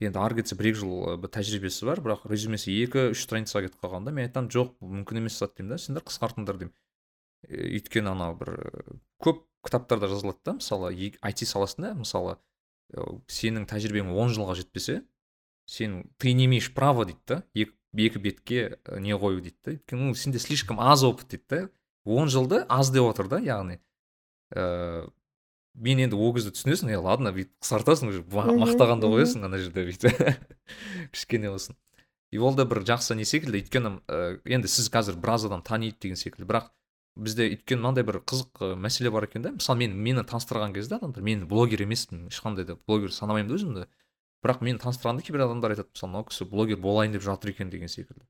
[0.03, 4.11] енді ары кетсе бір екі жыл тәжірибесі бар бірақ резюмесі екі үш страницаға кетіп қалғанда
[4.11, 6.75] мен айтамын жоқ мүмкін емес зат деймін да сендер қысқартыңдар деймін.
[7.47, 8.51] Өйткені анау бір
[9.25, 12.37] көп кітаптарда жазылады да мысалы IT саласында мысалы
[12.93, 15.01] ы, сенің тәжірибең он жылға жетпесе
[15.65, 19.75] сен ты не имеешь права дейді да екі, екі бетке ы, не қою дейді да.
[19.75, 21.61] Өйткені ну, сенде слишком аз опыт дейді да.
[22.05, 23.79] Он жылды аз деп отыр да яғни
[24.53, 25.09] ыыы
[25.75, 30.37] мен енді ол кезде түсінесің е ладно бүйтіп қысқартасың уже мақтағанды қоясың ана жерде бүйтіп.
[31.11, 31.75] Кішкене болсын.
[32.31, 35.99] И ол да бір жақсы не секілді өйткені ә, енді сіз қазір біраз адам таниды
[35.99, 36.71] деген секілді бірақ
[37.15, 39.51] бізде өйткені мынандай бір қызық мәселе бар екен да.
[39.55, 43.85] Мысалы мен мені таныстырған кезде адамдар мен блогер емеспін ешқандай да блогер санамаймын да өзімді.
[44.43, 47.87] Бірақ мені таныстырғанда кейбір адамдар айтады мысалы мынау кісі блогер болайын деп жатыр екен деген
[47.87, 48.25] секілді.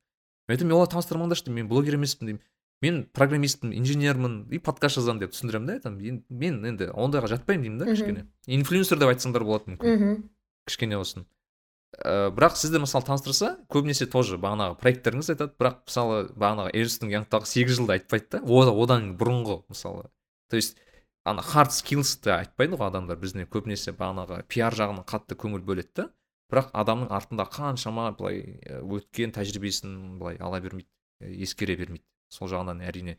[0.48, 2.42] Мен айтамын олар таныстырмаңдаршы деймін мен блогер емеспін деймін.
[2.84, 6.02] Мен программистпін инженермін и подкаст жазамын деп түсіндіремін да айтамын.
[6.06, 8.26] «Ен- мен енді ондайға жатпаймын деймін да кішкене.
[8.48, 9.90] Инфлюенсер деп айтсаңдар болады мүмкін.
[10.68, 11.26] Кішкене болсын.
[12.04, 15.56] Ә, бірақ сізді мысалы таныстырса көбінесе тоже бағанағы проекттеріңіз айтады.
[15.60, 18.44] Бірақ мысалы бағанағы эрнстің янгтағы сегіз жылды айтпайды да.
[18.46, 20.10] Одан бұрынғы мысалы.
[20.50, 20.78] То есть
[21.24, 26.10] ана хард скиллсты айтпайды ғой адамдар бізде көбінесе бағанағы пиар жағына қатты көңіл бөледі
[26.52, 30.90] бірақ адамның артында қаншама былай ә, өткен тәжірибесін былай ала бермейді
[31.24, 32.06] ә, ескере бермейді.
[32.30, 33.18] Сол жағынан әрине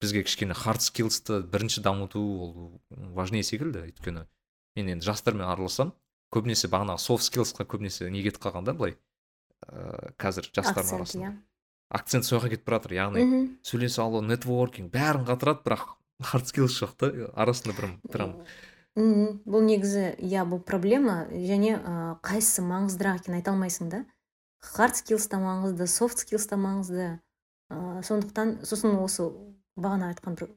[0.00, 2.80] бізге кішкене хард скиллсты бірінші дамыту ол
[3.16, 4.26] важнее секілді өйткені
[4.76, 5.94] мен енді жастармен араласамын
[6.34, 8.96] көбінесе бағанағы софт скиллсқа көбінесе не кетіп қалған да былай.
[9.66, 11.26] Ыыы қазір жастардың арасында.
[11.26, 11.34] иә.
[11.88, 15.84] Акцент сол жаққа кетіп бара жатыр яғни мхм сөйлесе алу нетворкинг бәрін қатырады бірақ
[16.30, 18.34] хард скиллс жоқ та арасында бір прям
[18.96, 21.26] мхм бұл негізі иә бұл проблема.
[21.30, 24.04] Және ә, қайсысы маңыздырақ екенін айта алмайсың да.
[24.60, 27.18] Хард скиллс та маңызды софт скиллс та маңызды.
[27.70, 29.30] Ә, сондықтан сосын осы
[29.76, 30.50] бағана айтқан бір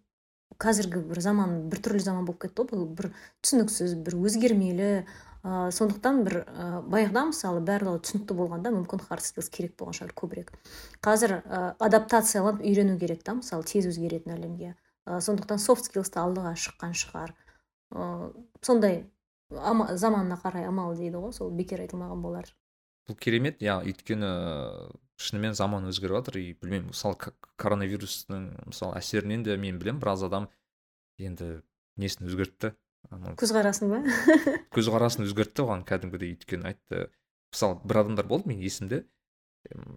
[0.59, 3.09] қазіргі бір заман біртүрлі заман болып кетті ғой бұл бір
[3.43, 4.89] түсініксіз бір өзгермелі
[5.43, 10.15] ә, сондықтан бір ә, баяғыда мысалы барлығы түсінікті болғанда мүмкін хард скиллс керек болған шығар
[10.19, 10.51] көбірек.
[11.05, 14.75] Қазір ә, адаптацияланып үйрену керек та мысалы тез өзгеретін әлемге.
[15.07, 17.35] Ә, сондықтан софт скиллс та алдыға шыққан шығар.
[17.95, 19.03] Ыыы сондай
[19.49, 22.49] ама, заманына қарай амал дейді ғой сол бекер айтылмаған болар.
[23.09, 24.29] Бұл керемет иә өйткені
[25.19, 30.47] шынымен заман өзгеріп жатыр и білмеймін мысалы коронавирустың мысалы әсерінен де мен білемін біраз адам
[31.17, 31.63] енді
[31.97, 32.75] несін өзгертті?
[33.39, 33.99] Көзқарасын ба?
[34.75, 37.07] көзқарасын өзгертті оған кәдімгідей өйткені айтты.
[37.53, 39.03] Мысалы бір адамдар болды мен есімде.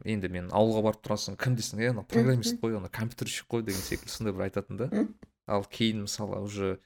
[0.08, 1.82] Енді мен ауылға барып тұрасың кім дейсің?
[1.84, 4.88] Е анау программист қой ана компьютерщик қой деген секілді сондай бір айтатын да.
[5.46, 6.78] Ал кейін мысалы уже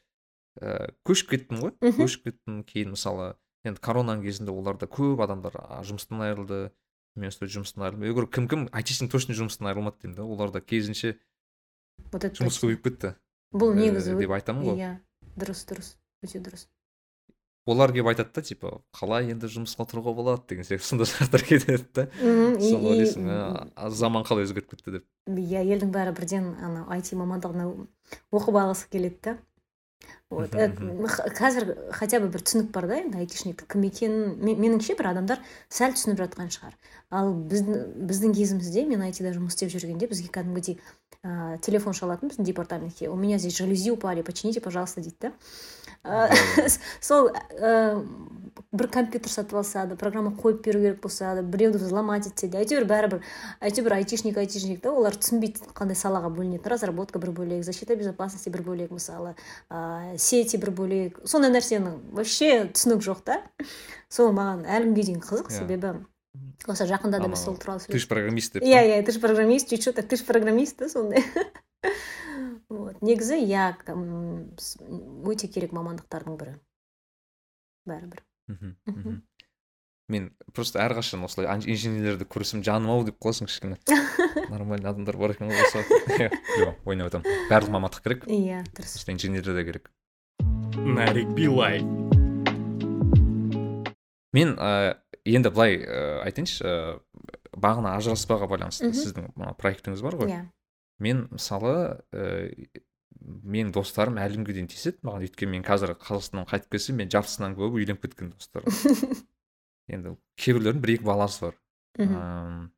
[0.60, 1.72] ә, көшіп кеттім ғой.
[1.80, 2.60] Көшіп кеттім.
[2.68, 5.56] Кейін мысалы енді коронаның кезінде оларда көп адамдар
[5.88, 6.60] жұмыстан айырылды.
[7.16, 8.04] Мен сол жұмыстан айырылдым.
[8.10, 10.26] Я говорю кім кім айтишник точно жұмыстан айырылмады деймін да.
[10.28, 11.14] Оларда керісінше
[12.12, 13.14] жұмыс көбейіп кетті.
[13.56, 14.76] Бұл Э, негізі деп айтамын ғой.
[14.76, 14.90] иә
[15.40, 15.94] дұрыс дұрыс.
[16.24, 16.66] Өте дұрыс.
[17.66, 20.42] Олар келіп айтады да типа қалай енді жұмысқа тұруға болады?
[20.48, 25.00] деген сияқты сондай сұрақтар кетеді да соны ойлайсың «А, а заман қалай өзгеріп кетті?
[25.00, 25.04] деп.
[25.26, 27.66] иә елдің бәрі бірден ана айти мамандығына
[28.30, 29.38] оқып алғысы келеді да.
[30.30, 35.08] Вот қазір хотя бы бір түсінік бар да енді айтишниктің кім екенін ме- меніңше бір
[35.10, 36.74] адамдар сәл түсініп жатқан шығар.
[37.10, 40.78] Ал біздің біздің кезімізде мен айтида жұмыс істеп жүргенде бізге кәдімгідей
[41.22, 43.08] ә, телефон шалатын біздің департаментке.
[43.08, 45.32] У меня здесь жалюзи упали почините пожалуйста дейді да.
[47.00, 48.02] сол ә,
[48.76, 52.58] бір компьютер сатып алса да программа қойып беру керек болса да біреуді взломать етсе де
[52.62, 53.22] әйтеуір бәрібір
[53.60, 58.64] әйтеуір айтишник айтишник та олар түсінбейді қандай салаға бөлінетінін разработка бір бөлек защита безопасности бір
[58.66, 59.34] бөлек мысалы
[59.70, 61.20] ә, сети бір бөлек.
[61.24, 63.40] Сондай нәрсенің вообще түсінік жоқ та.
[64.08, 65.58] Сол маған әлі күнге дейін қызық Иә.
[65.58, 65.94] себебі
[66.66, 69.70] осы жақында да біз сол туралы ты ж программист деп иә иә ты ж программист
[69.70, 71.24] чуть чуть ты ж программист да сондай.
[72.68, 73.00] вот.
[73.02, 76.56] Негізі иә өте керек мамандықтардың бірі.
[77.86, 78.22] Бәрібір.
[78.50, 79.22] Мхм,
[80.08, 83.78] мен просто әрқашан осылай инженерлерді көрсем жаным ау деп қаласың кішкене.
[84.50, 85.86] Нормальный адамдар бар екен ғой осы
[86.62, 88.26] жоқ ойнап жатамын барлық мамандық керек.
[88.30, 88.98] Иә дұрыс.
[89.10, 89.90] Инженерлер де керек.
[90.76, 91.82] Нарик билай
[94.36, 96.74] мен ә, енді былай ә, айтайыншы ә,
[97.56, 100.32] бағана ажыраспаға байланысты сіздің мына проектіңіз бар ғой.
[100.34, 100.42] Иә.
[101.02, 101.72] Мен мысалы
[102.12, 102.54] ә,
[103.20, 105.00] менің достарым әлі күнге дейін тиіседі.
[105.06, 108.72] Маған өйткені мен қазір қазақстаннан қайтып келсем мен жартысынан көбі үйленіп кеткен достарым.
[109.92, 111.58] Енді кейбіреулердің бір екі баласы бар.
[111.98, 112.70] Мхм.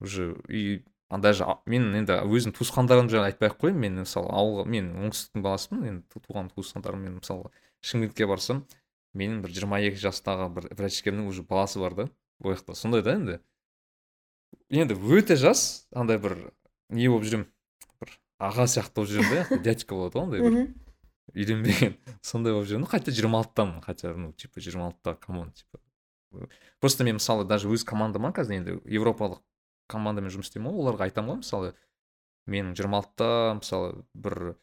[0.00, 3.78] Уже и даже мен енді өзім туысқандарым жайлы айтпай ақ қояйын.
[3.80, 5.86] Мен мысалы ауылға мен оңтүстіктің баласымын.
[5.90, 7.50] Енді ту- туған туысқандарым мен мысалы
[7.84, 8.64] шымкентке барсам
[9.14, 12.08] менің бір жиырма екі жастағы бір врачкемнің уже баласы бар да.
[12.42, 13.38] Ол жақта сондай да енді.
[14.70, 16.36] Енді өте жас андай бір
[16.94, 17.46] не болып жүремін
[18.00, 20.66] бір аға сияқты болып жүремін да дядька болады ғой андай бір.
[21.34, 25.80] Үйленбеген сондай болып жүрмін хотя жиырма алтыдамын хотя ну типа жиырма алтыда камон типа.
[26.80, 29.40] Просто мен мысалы даже өз командама қазір енді европалық
[29.90, 31.72] командамен жұмыс істеймін ғой оларға айтамын ғой мысалы.
[32.46, 34.56] Менің жиырма алтыда мысалы бір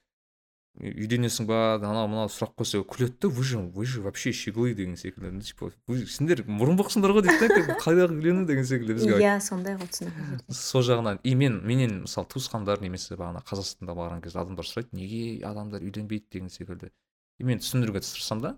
[0.79, 1.75] үйленесің ба?
[1.75, 5.41] анау мынау сұрақ қойса күледі да вы же вы же вообще щеглы деген секілді.
[5.43, 5.71] Типа
[6.07, 10.81] сендер мұрынбоқсыңдар ғой дейді да қайдағы үйлену деген секілді бізге иә сондай ғой түсінікті сол
[10.87, 11.19] жағынан.
[11.23, 16.31] И мен менен мысалы туысқандар немесе бағана қазақстанда барған кезде адамдар сұрайды неге адамдар үйленбейді?
[16.31, 16.91] деген секілді.
[17.37, 18.55] И мен түсіндіруге тырысамын да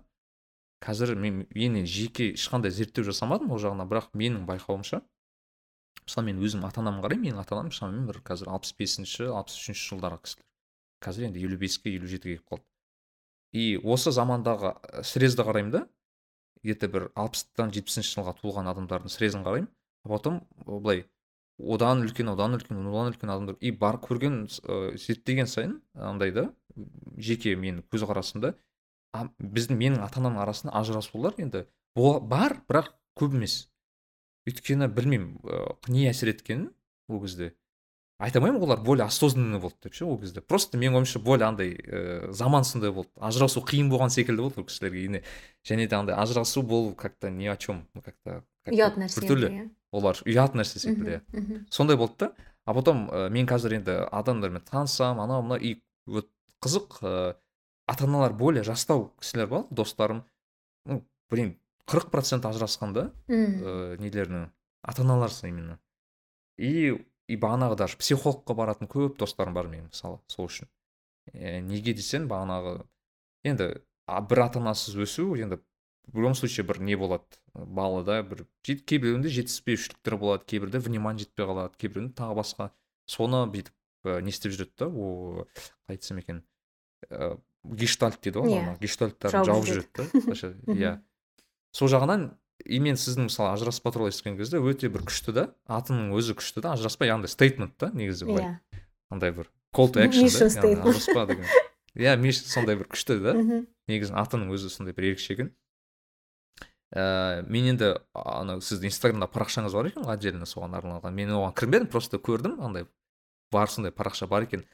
[0.84, 5.02] қазір мен мен жеке ешқандай зерттеу жасамадым ол жағынан бірақ менің байқауымша
[6.04, 9.56] мысалы мен өзім ата анамды қараймын менің ата анам шамамен бір қазір алпыс бесінші алпыс
[9.56, 10.44] үшінші жылдағы кісілер.
[11.04, 12.64] Қазір енді елу беске елу жетіге келіп қалды.
[13.52, 15.82] И осы замандағы э, срезді қараймын да
[16.62, 19.68] где то бір алпыстан жетпісінші жылға туылған адамдардың срезін қараймын.
[20.04, 21.04] А потом э, былай
[21.58, 26.48] одан үлкен одан үлкен одан үлкен адамдар и бар көрген ә, зерттеген сайын андай да
[27.16, 28.54] жеке менің көзқарасымда
[29.38, 33.68] біздің менің ата анамның арасында ажырасулар енді бар бірақ көп емес.
[34.48, 36.72] Өйткені білмеймін ә, не әсер еткенін
[37.08, 37.54] ол кезде.
[38.24, 40.40] Айта алмаймын олар более осознанный болды деп ше ол кезде.
[40.40, 43.10] Просто менің ойымша более андай ә, заман сондай болды.
[43.20, 45.22] Ажырасу қиын болған секілді болды ол кісілерге и
[45.64, 49.48] және де андай ажырасу бұл как то ни о чем как то ұят нәрсе біртүрлі.
[49.50, 49.68] иә.
[49.92, 51.64] Олар ұят нәрсе секілді иә.
[51.70, 52.32] сондай болды да.
[52.64, 56.30] А потом ә, мен қазір енді адамдармен таныссам анау мынау и вот
[56.64, 57.36] қызық ә,
[57.86, 60.24] ата аналар более жастау кісілер бар достарым.
[60.86, 64.48] Ну блин қырық процент ажырасқан да ә, нелерінің
[64.82, 65.78] ата аналарсы именно.
[66.56, 66.96] И
[67.28, 70.68] и бағанағы даже психологқа баратын көп достарым бар менің мысалы сол үшін
[71.32, 72.84] ә, неге десең бағанағы
[73.48, 73.70] енді
[74.06, 75.60] а, бір ата анасыз өсу енді
[76.12, 81.46] в любом случае бір не болады балада бір жет- кейбіреуінде жетіспеушіліктер болады кейбірде внимание жетпей
[81.48, 82.70] қалады кейбіреуінде тағы басқа
[83.08, 83.72] соны бүйтіп
[84.04, 86.42] ә, не істеп жүреді да ол қалай айтсам екен
[87.08, 88.76] ә, гештальт дейді ғой Иә.
[88.84, 89.88] гештальттарын Жауып жүреді.
[89.96, 90.92] да иә
[91.72, 92.28] сол жағынан
[92.64, 96.64] и мен сіздің мысалы ажыраспа туралы естіген кезде өте бір күшті да атының өзі күшті
[96.64, 98.56] да ажыраспа яғни стейтмент та негізі былай.
[98.72, 98.80] Иә.
[99.10, 101.44] Андай бір call to action да ажыраспа деген.
[101.94, 103.36] Иә миш- сондай бір күшті да.
[103.88, 105.52] Негізі атының өзі сондай бір ерекше екен
[106.94, 111.14] ә, мен енді ана сіздің инстаграмда парақшаңыз бар екен ғой отдельно соған арналған.
[111.14, 112.86] Мен оған кірмедім просто көрдім андай
[113.52, 114.64] бар сондай парақша бар екен.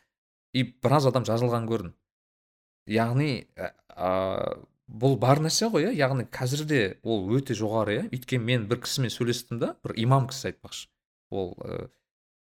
[0.53, 1.95] И біраз адам жазылғанын көрдім.
[2.91, 3.47] Яғни
[3.97, 4.59] а,
[4.91, 5.93] бұл бар нәрсе ғой иә.
[5.95, 8.07] Яғни қазір де ол өте жоғары иә.
[8.11, 10.89] Өйткені мен бір кісімен сөйлестім да бір имам кісі айтпақшы.
[11.31, 11.87] Ол ә,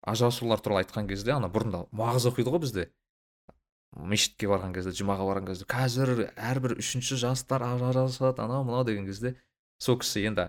[0.03, 2.89] ажырасулар туралы айтқан кезде ана бұрында уағыз оқиды ғой бізде.
[3.93, 9.37] Мешітке барған кезде жұмаға барған кезде қазір әрбір үшінші жастар ажырасады анау мынау деген кезде
[9.79, 10.49] сол кісі енді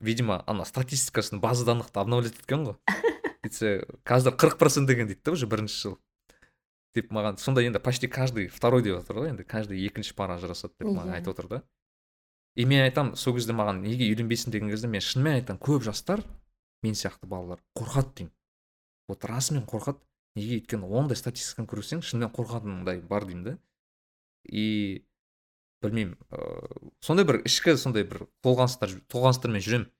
[0.00, 2.76] видимо ана статистикасын база даннықты обновлять еткен ғой.
[3.44, 5.96] Сөйтсе қазір қырық процент деген дейді да уже бірінші жыл.
[6.94, 10.74] Деп маған сонда енді почти каждый второй деп жатыр ғой енді каждый екінші пара ажырасады
[10.78, 11.18] деп маған Иә.
[11.18, 11.62] айтып отыр да.
[12.54, 16.22] И мен айтамын сол кезде маған неге үйленбейсің деген кезде мен шынымен айтамын көп жастар
[16.82, 18.32] мен сияқты балалар қорқады деймін.
[19.08, 19.98] Вот расымен қорқады.
[20.36, 23.58] Неге өйткені ондай статистиканы көрсең шынымен қорқатындай бар деймін да.
[24.46, 25.04] И
[25.82, 29.90] білмеймін ыыы сондай бір ішкі сондай бір толғаныстар толғаныстармен жүремін.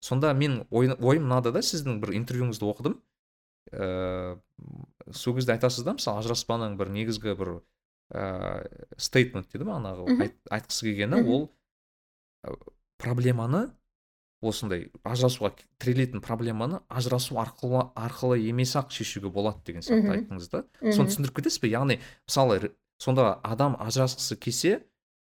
[0.00, 3.00] Сонда мен ой, ойым мынада да сіздің бір интервьюңызды оқыдым.
[3.72, 4.38] Ыыы
[5.12, 7.52] сол кезде айтасыз да мысалы ажыраспаның бір негізгі бір
[8.14, 11.50] ыыы стейтмент дейді ма анағы айт, айтқысы келгені ол
[12.98, 13.68] проблеманы
[14.40, 20.62] осындай ажырасуға тірелетін проблеманы ажырасу арқылы арқылы емес ақ шешуге болады деген сияқты айттыңыз да.
[20.94, 21.72] Соны түсіндіріп кетесіз бе?
[21.72, 24.74] Яғни мысалы сонда адам ажырасқысы келсе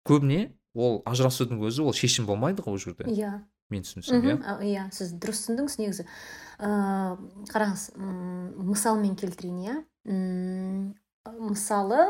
[0.09, 3.05] көбіне ол ажырасудың өзі ол шешім болмайды ғой ол жерде.
[3.13, 3.45] Иә.
[3.73, 4.37] Мен түсінсем иә.
[4.65, 6.05] Иә сіз дұрыс түсіндіңіз негізі.
[6.59, 9.75] Ыыы қараңыз м, мысалмен келтірейін иә.
[10.11, 10.95] М,
[11.49, 12.01] мысалы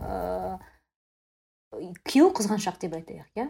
[0.00, 0.58] ыыы
[2.08, 3.48] күйеу қызғаншақ деп айтайық иә.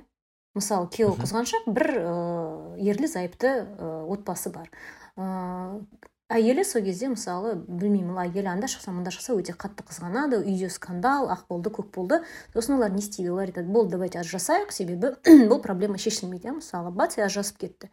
[0.58, 4.70] Мысалы күйеуі қызғаншақ бір ыыы ерлі зайыпты ы, отбасы бар.
[5.16, 5.84] Ыыы
[6.28, 10.68] әйелі сол кезде мысалы білмеймін ол әйелі анда шықса мында шықса өте қатты қызғанады үйде
[10.68, 12.20] скандал ақ болды көк болды.
[12.52, 13.32] Сосын олар не істейді?
[13.32, 15.14] Олар айтады болды давайте ажырасайық себебі
[15.50, 16.92] бұл проблема шешілмейді иә мысалы.
[16.92, 17.90] Бац и ажырасып кетті.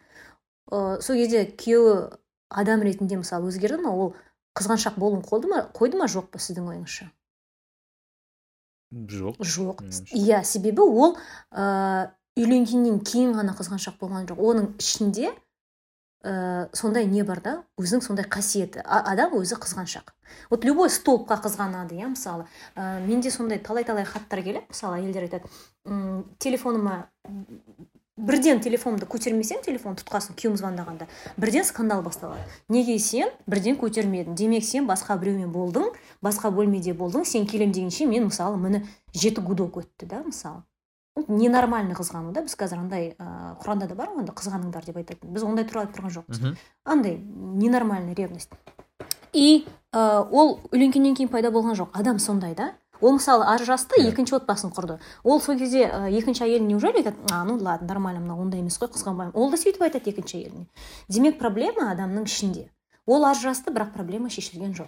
[0.67, 2.11] Ыыы сол кезде күйеуі
[2.49, 3.95] адам ретінде мысалы өзгерді ма?
[3.95, 4.11] Ол
[4.59, 5.63] қызғаншақ болуын қойды ма?
[5.71, 6.11] Қойды ма?
[6.11, 7.07] Жоқ па сіздің ойыңызша?
[8.91, 9.81] Жоқ жоқ.
[10.11, 11.15] иә себебі ол
[11.55, 14.43] ыыы үйленгеннен кейін ғана қызғаншақ болған жоқ.
[14.43, 15.31] Оның ішінде
[16.25, 18.81] ә, сондай не бар да өзінің сондай қасиеті.
[18.83, 20.11] А- адам өзі қызғаншақ.
[20.49, 22.47] Вот любой столбқа қызғанады иә мысалы.
[22.75, 24.65] Ә, менде сондай талай талай хаттар келеді.
[24.69, 25.45] Мысалы әйелдер айтады
[25.85, 27.05] «М, телефоныма
[28.17, 31.07] бірден телефонымды көтермесем телефон тұтқасын күйеуім звондағанда
[31.37, 32.39] бірден скандал басталады.
[32.69, 34.35] Неге сен бірден көтермедің?
[34.39, 35.89] Демек сен басқа біреумен болдың
[36.23, 40.63] басқа бөлмеде болдың сен келем дегенше мен мысалы міне жеті гудок өтті да мысалы
[41.15, 44.97] Ну, ненормальный қызғану да біз қазір андай ыыы құранда да бар ғой андай қызғаныңдар деп
[44.99, 45.31] айтатын.
[45.31, 46.57] Біз ондай туралы айтып тұрған жоқпыз.
[46.83, 48.51] Андай ненормальный ревность.
[49.31, 51.93] И ә, ол үйленгеннен кейін пайда болған жоқ.
[51.93, 52.73] Адам сондай да.
[52.99, 54.11] Ол мысалы ажырасты Иә.
[54.11, 54.99] екінші отбасын құрды.
[55.23, 58.77] Ол сол кезде ә, екінші әйелі неужели айтады а ну ладно нормально мынау ондай емес
[58.79, 60.67] қой қызғанбаймын ол да сөйтіп айтады екінші әйеліне.
[61.07, 62.69] Демек проблема адамның ішінде.
[63.05, 64.87] Ол ажырасты бірақ проблема шешілген жоқ.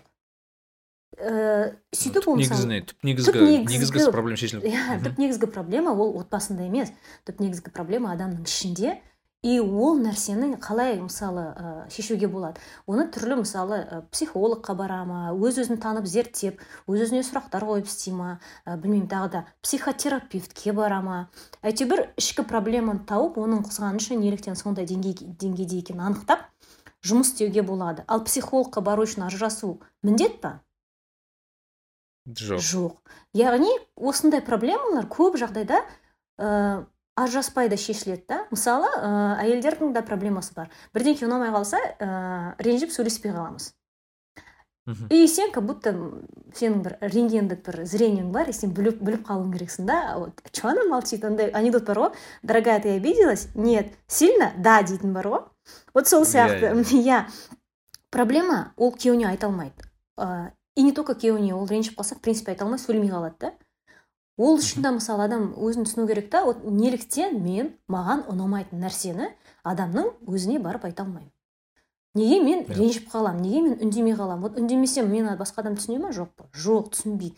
[1.17, 6.63] Ііі сөйтіп ол негізіне түп негізгі негізгі- проблема шешілді иә түп негізгі проблема ол отбасында
[6.69, 6.93] емес.
[7.25, 8.99] Түп негізгі проблема адамның ішінде.
[9.45, 12.57] И ол нәрсені қалай мысалы ә, шешуге болады?
[12.89, 16.57] Оны түрлі мысалы ә, психологқа бара ма өз өзін танып зерттеп
[16.89, 21.29] өз өзіне сұрақтар қойып істей ма ә, білмеймін тағы да психотерапевтке бара ма.
[21.61, 26.49] Әйтеуір ішкі проблеманы тауып оның қызғанышы неліктен сондай деңгей, деңгейде екенін анықтап
[27.05, 28.03] жұмыс істеуге болады.
[28.07, 30.61] Ал психологқа бару үшін ажырасу міндет па?
[32.27, 32.59] Жоқ.
[32.59, 32.99] Жоқ.
[33.33, 35.81] Яғни осындай проблемалар көп жағдайда
[36.37, 36.85] ә,
[37.15, 38.43] ажыраспай да шешіледі да.
[38.51, 40.69] Мысалы ә, әйелдердің да проблемасы бар.
[40.93, 43.73] Бірдеңке ұнамай қалса ә, ренжіп сөйлеспей қаламыз.
[44.87, 45.07] Мхм.
[45.09, 45.91] и сен как будто
[46.55, 50.15] сенің бір рентгендік бір зрениең бар и сен біліп, біліп қалуың керексің да.
[50.15, 50.39] Вот.
[50.53, 51.25] Че она молчит?
[51.25, 53.49] Андай анекдот бар ғой дорогая ты обиделась?
[53.53, 54.53] Нет сильно?
[54.57, 55.43] Да дейтін бар ғой
[55.93, 57.03] вот сол Иә, сияқты.
[57.03, 57.25] иә
[58.11, 59.83] проблема ол күйеуіне айта алмайды.
[60.77, 63.53] И не только күйеуіне ол ренжіп қалса в принципе айта алмай сөйлемей қалады да.
[64.37, 69.31] Ол үшін да мысалы адам өзін түсіну керек та вот неліктен мен маған ұнамайтын нәрсені
[69.65, 71.31] адамның өзіне барып айта алмаймын.
[72.13, 76.13] Неге мен ренжіп қаламын неге мен үндемей қаламын вот үндемесем мені басқа адам түсіне ма
[76.13, 76.45] жоқ па?
[76.53, 77.33] Жоқ түсінбейді.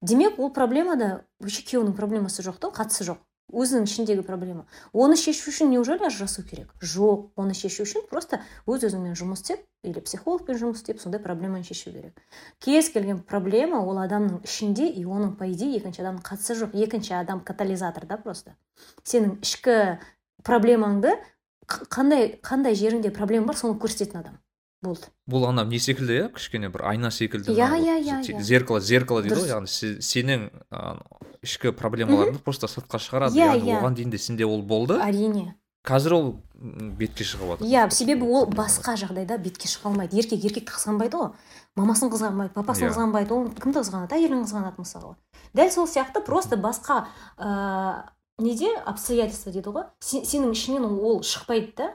[0.00, 3.18] Демек ол проблемада вообще күйеуінің проблемасы жоқ та қатысы жоқ.
[3.52, 4.64] Өзінің ішіндегі проблема.
[4.92, 9.62] Оны шешу үшін неужели ажырасу керек жоқ оны шешу үшін просто өз өзіңмен жұмыс істеп
[9.84, 12.18] или психологпен жұмыс істеп сондай проблеманы шешу керек
[12.58, 17.14] кез келген проблема ол адамның ішінде и оның по идее екінші адамның қатысы жоқ екінші
[17.20, 18.56] адам катализатор да просто.
[19.04, 19.98] Сенің ішкі
[20.42, 21.14] проблемаңды
[21.66, 24.40] қандай қандай жеріңде проблема бар соны көрсететін адам.
[24.84, 25.08] Болды.
[25.30, 26.28] Бұл ана не секілді иә?
[26.36, 28.40] Кішкене бір айна секілді Иә, иә, иә, иә.
[28.42, 30.50] зеркало зеркало дейді ғой яғни се- сенің
[31.44, 33.80] ішкі проблемаларыңды просто сыртқа шығарады Иә, яғни иә.
[33.82, 35.00] оған дейін де сенде ол болды.
[35.00, 35.54] Әрине.
[35.84, 36.30] Қазір ол
[36.96, 40.16] бетке шығып жатыр иә себебі ол басқа жағдайда бетке шыға алмайды.
[40.16, 41.32] Еркек еркекті қызғанбайды ғой.
[41.76, 42.94] Мамасын қызғанбайды папасын Иә.
[42.94, 45.16] қызғанбайды ол кімді қызғанады әйелін қызғанады мысалы
[45.54, 47.04] дәл сол сияқты просто басқа
[47.38, 48.02] ыыы
[48.38, 48.72] неде?
[48.86, 49.84] Обстоятельства дейді ғой.
[50.00, 51.90] Сен- сенің ішіңнен ол шықпайды да.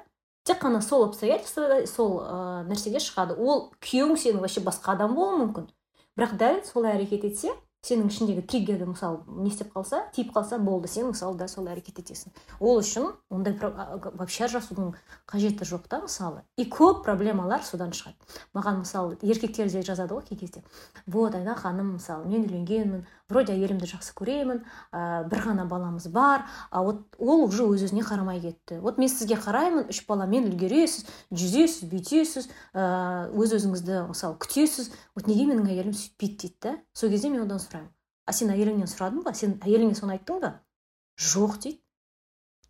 [0.50, 3.38] Тек қана сол обстоятельствода сол ыыы нәрседе шығады.
[3.38, 5.70] Ол күйеуің сенің вообще басқа адам болуы мүмкін.
[6.18, 7.54] Бірақ дәл солай әрекет етсе
[7.86, 10.90] сенің ішіндегі триггерді мысалы не істеп қалса тиіп қалса болды.
[10.92, 12.34] Сен мысалы дәл солай әрекет етесің.
[12.60, 14.96] Ол үшін ондай вообще ажырасудың
[15.30, 16.44] қажеті жоқ та мысалы.
[16.58, 18.18] И көп проблемалар содан шығады.
[18.58, 20.64] Маған мысалы еркектер де жазады ғой кей кезде.
[21.06, 26.48] Вот айна ханым мысалы мен үйленгенмін вроде әйелімді жақсы көремін ә, бір ғана баламыз бар
[26.72, 28.80] а вот ол уже өз өзіне қарамай кетті.
[28.82, 34.90] Вот мен сізге қараймын үш баламен үлгересіз жүзесіз бүйтесіз ә, өз өзіңізді мысалы күтесіз.
[35.14, 36.40] Вот неге менің әйелім сөйтпейді?
[36.40, 36.78] дейді да.
[36.94, 37.60] Сол кезде мен одан
[38.30, 39.34] а сен әйеліңнен сұрадың ба?
[39.34, 40.54] Сен әйеліңе соны айттың ба?
[41.20, 41.80] Жоқ дейді.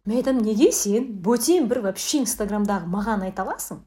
[0.08, 3.84] Мен айтамын неге сен бөтен бір вообще инстаграмдағы маған айта аласың?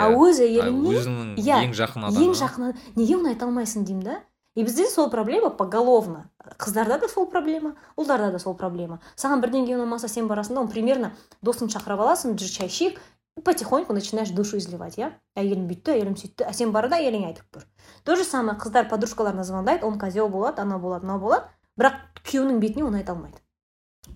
[0.00, 1.02] А өз әйеліңе Иә.
[1.02, 2.24] өзіңнің иә, ең жақын адамы?
[2.24, 3.84] ең жақын неге оны айта алмайсың?
[3.84, 4.22] деймін да.
[4.56, 6.30] И бізде сол проблема поголовно.
[6.56, 9.00] Қыздарда да сол проблема ұлдарда да сол проблема.
[9.14, 11.10] Саған бірдеңе ұнамаса сен барасың да оны примерно
[11.44, 12.96] досыңды шақырып аласың жүр шай ішейік
[13.44, 17.46] потихоньку начинаешь душу изливать иә әйелім бүйтті әйелім сөйтті а сен бар да әйеліңе айтып
[17.52, 17.66] көр
[18.04, 22.60] то же самое қыздар подружкаларына звондайды он козел болады ана болады мынау болады бірақ күйеуінің
[22.60, 23.42] бетіне оны айта алмайды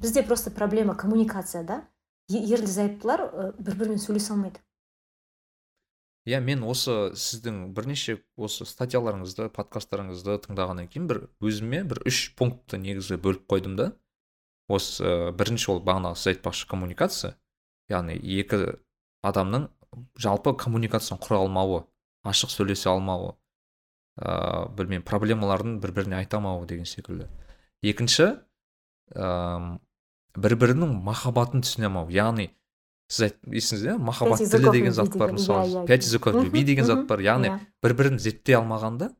[0.01, 1.83] бізде просто проблема коммуникация да?
[2.31, 4.61] Ерлі зайыптылар ә, бір бірімен сөйлесе алмайды
[6.25, 12.79] иә мен осы сіздің бірнеше осы статьяларыңызды подкасттарыңызды тыңдағаннан кейін бір өзіме бір үш пунктты
[12.79, 13.93] негізі бөліп қойдым да.
[14.71, 17.35] Осы ә, бірінші ол бағанағы сіз айтпақшы коммуникация
[17.91, 18.79] яғни екі
[19.27, 19.69] адамның
[20.21, 21.85] жалпы коммуникацияны құра алмауы
[22.25, 23.35] ашық сөйлесе алмауы
[24.21, 27.29] ыыы білмеймін проблемаларын бір біріне айта алмауы деген секілді.
[27.83, 28.27] Екінші
[29.15, 29.79] ыыы
[30.37, 32.11] бір бірінің махаббатын түсіне алмау.
[32.13, 32.51] Яғни
[33.11, 35.65] сіз есіңізде махаббат Пять тілі деген зат бар мысалы.
[35.67, 36.07] иә, иә, пять иә.
[36.13, 37.19] языков любви деген зат бар.
[37.25, 37.59] Яғни иә.
[37.83, 39.11] бір бірін зерттей алмағанда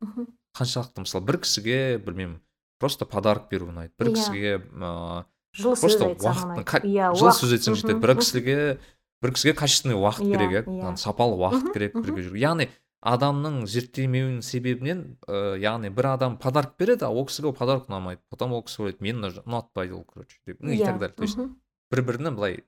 [0.55, 2.39] қаншалықты мысалы бір кісіге білмеймін
[2.79, 4.15] просто подарок беру ұнайды бір Иә.
[4.15, 7.99] кісіге ыыы жылы сөз айтсаң Иә, жылы сөз айтсаң жетеді.
[7.99, 8.77] Бір кісіге
[9.21, 10.63] бір кісіге качественный уақыт Иә, керек иә.
[10.65, 10.77] иә.
[10.81, 12.37] яғни сапалы уақыт керек бірге жүру.
[12.41, 12.69] Яғни
[13.01, 18.21] адамның зерттемеуінің себебінен ыыы яғни бір адам подарок береді а ол кісіге ол подарок ұнамайды.
[18.29, 21.15] Потом ол кісі ойлайды мені ұнатпайды ол короче деп ну и Иә, так далее.
[21.15, 21.37] То есть
[21.91, 22.63] бір бірін былай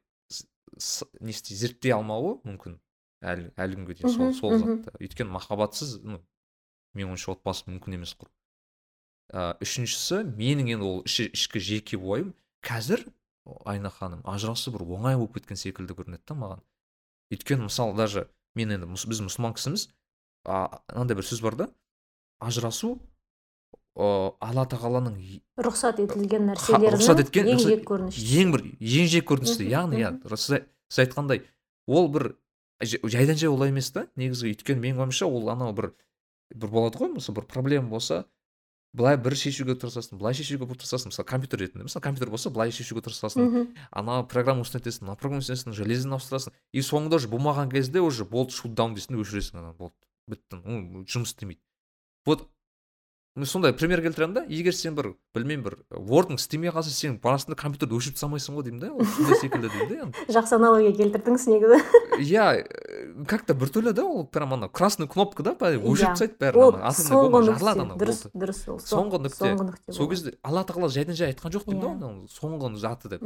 [1.22, 2.80] не істей зерттей алмауы мүмкін
[3.22, 6.18] әлі әлі күнге дейін сол сол затты өйткені махаббатсыз ну
[6.97, 8.32] менің ойымша отбасы мүмкін емес құру
[9.34, 12.34] ыыы үшіншісі менің енді ол ішкі жеке ойым
[12.66, 13.06] қазір
[13.66, 16.62] айна ханым ажырасу бір оңай болып кеткен секілді көрінеді да маған.
[17.34, 19.89] Өйткені мысалы даже мен енді біз мұсылман кісіміз
[20.46, 21.68] мынандай бір сөз бар да
[22.39, 23.00] ажырасу
[23.96, 25.18] ыыы алла тағаланың
[25.60, 28.24] рұқсат етілген нәрселердің еткен ең жек көрініші.
[28.41, 31.44] ең бір ең жек көріністі Мхм, яғни иә сіз ай- сіз айтқандай
[31.88, 32.36] ол бір
[32.82, 34.50] жа- жайдан жай олай емес та негізі.
[34.54, 35.91] Өйткені менің ойымша ол анау бір
[36.56, 38.26] бір болады ғой мысалы бір проблема болса
[38.94, 43.02] былай бір шешуге тырысасың былай шешуге тырысасың мысалы компьютер ретінде мысалы компьютер болса былай шешуге
[43.02, 43.44] тырысасың.
[43.44, 43.76] Мгм.
[43.91, 46.54] ана программа установить етесің мына программа установить етесің железоны ауыстырасың.
[46.72, 49.98] И соңында уже болмаған кезде уже болды шутдаун дейсің өшіресің ана болды
[50.30, 51.62] бітті ну, жұмыс істемейді.
[52.26, 52.48] Вот
[53.36, 54.44] мен сондай пример келтіремін да.
[54.46, 58.68] Егер сен бір білмеймін бір wordың істемей қалса сен барасың да компьютерді өшіріп тастамайсың ғой
[58.68, 61.80] деймін да секілді деймін да жақсы аналогия келтірдіңіз негізі.
[62.22, 62.46] Иә
[63.28, 66.91] как то біртүрлі да ол прям ана красный кнопка да былай өшіріп тастайды бәрін ана
[66.97, 69.93] соңғы жарылады ана дұрыс дұрыс ол соңғы нүкте.
[69.93, 72.28] сол кезде алла тағала жайдан жай айтқан жоқ деймін да Иә.
[72.34, 73.22] соңғы заты деп.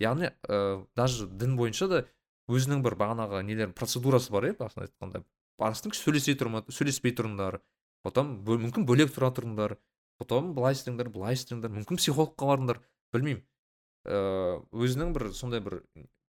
[0.00, 2.04] Яғни ә, даже дін бойынша да
[2.48, 5.24] өзінің бір бағанағы нелер процедурасы бар иә басында айтқанда.
[5.58, 7.60] Барасың сөйлесе сөйлеспей тұрыңдар
[8.02, 9.76] потом мүмкін бөлек тұра тұрыңдар
[10.18, 12.80] потом былай істеңдер былай істеңдер мүмкін психологқа барыңдар
[13.12, 13.42] білмеймін.
[14.06, 15.80] Ыыы өзінің бір сондай бір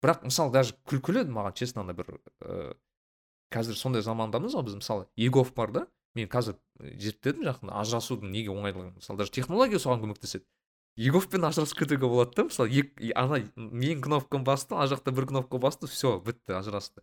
[0.04, 2.76] бірақ мысалы даже күлкілі маған честно ана бір ыыы
[3.54, 5.86] қазір сондай замандамыз ғой біз мысалы егов бар да.
[6.14, 6.58] Мен қазір
[7.02, 10.46] зерттедім жақында ажырасудың неге оңайлығын мысалы даже технология соған көмектеседі.
[10.98, 15.58] Еговпен ажырасып кетуге болады да мысалы ек- ана менің кнопкам басты ана жақта бір кнопка
[15.58, 17.02] басты все бітті ажырасты.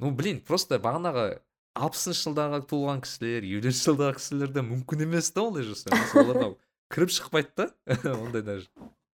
[0.00, 1.38] Ну блин просто бағанағы
[1.78, 5.94] алпысыншы жылдағы туылған кісілер елуінші жылдағы кісілерде мүмкін емес та ондай жасау
[6.24, 6.50] оларға
[6.90, 8.66] кіріп шықпайды да ондай даже.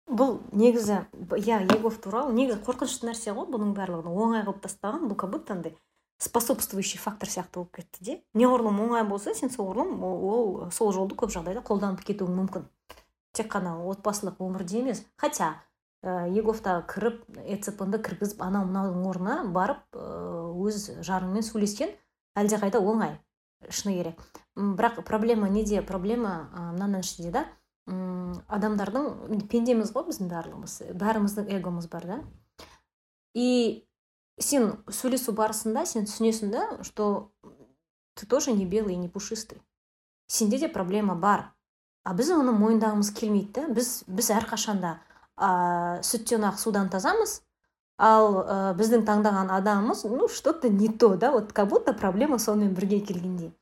[0.08, 1.02] Бұл негізі
[1.42, 5.52] иә егов туралы негізі қорқынышты нәрсе ғой бұның барлығын оңай қылып тастаған бұл как будто
[5.58, 5.74] андай
[6.18, 8.16] способствующий фактор сияқты болып кетті де.
[8.34, 12.66] Неғұрлым оңай болса сен соғұрлым ол, ол сол жолды көп жағдайда қолданып кетуің мүмкін.
[13.32, 15.04] Тек қана отбасылық өмірде емес.
[15.16, 15.62] Хотя
[16.02, 21.94] ә, еговта кіріп эцп кіргізіп анау мынаудың орнына барып ә, өз жарыңмен сөйлескен
[22.34, 23.18] әлдеқайда оңай
[23.70, 24.18] шыны керек.
[24.56, 27.46] Бірақ проблема неде проблема мынаның ішінде да
[27.88, 32.18] адамдардың пендеміз ғой біздің барлығымыз бәріміздің эгомыз бар да.
[33.34, 33.87] И
[34.40, 37.30] сен сөйлесу барысында сен түсінесің да что
[38.14, 39.62] ты тоже не белый и не пушистый.
[40.26, 41.52] Сенде де проблема бар.
[42.04, 43.68] А біз оны мойындағымыз келмейді да.
[43.68, 44.96] Біз біз әрқашанда
[45.36, 47.42] ә, сүттен ақ судан тазамыз.
[47.98, 51.30] Ал ә, біздің таңдаған адамымыз ну что то не то да.
[51.32, 53.52] Вот как будто проблема сонымен бірге келгендей.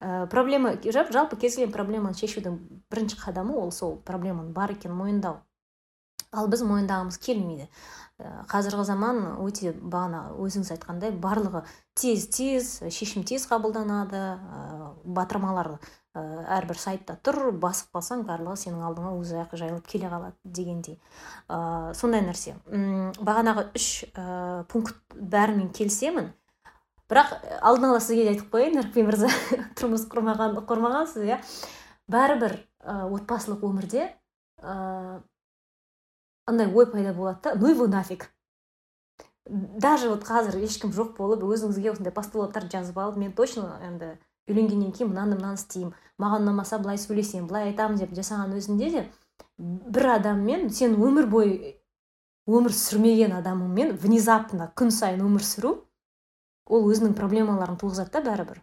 [0.00, 2.58] Ә, проблема жалпы кез келген проблеманы шешудің
[2.90, 5.40] бірінші қадамы ол сол проблеманың бар екенін мойындау.
[6.32, 7.68] Ал біз мойындағымыз келмейді.
[8.50, 11.62] Қазіргі заман өте бағана өзіңіз айтқандай барлығы
[11.98, 14.20] тез тез шешім тез қабылданады.
[14.20, 16.22] Ә, батырмалар ә,
[16.58, 20.98] әрбір сайтта тұр басып қалсаң барлығы сенің алдыңа өзі ақ жайылып келе қалады дегендей.
[21.48, 22.56] Ә, сондай нәрсе.
[22.70, 26.32] М, бағанағы үш ә, пункт бәрімен келісемін.
[27.10, 27.34] Бірақ
[27.66, 29.30] алдын ала сізге де айтып қояйын әріпбай мырза
[29.80, 31.40] тұрмыс құрмаған құрмағансыз иә.
[32.10, 34.08] Бәрібір ә, отбасылық өмірде
[34.62, 35.20] ә,
[36.50, 38.30] андай ой пайда болады да ну его нафиг.
[39.46, 44.18] Даже вот қазір ешкім жоқ болып өзіңізге осындай постулаттар жазып алып мен точно енді
[44.50, 49.04] үйленгеннен кейін мынаны мынаны істеймін маған ұнамаса былай сөйлесемін былай айтамын деп жасаған өзінде де
[49.58, 51.76] бір адаммен сен өмір бойы
[52.50, 55.74] өмір сүрмеген адамыңмен внезапно күн сайын өмір сүру
[56.66, 58.60] ол өзінің проблемаларын туғызады да бәрібір.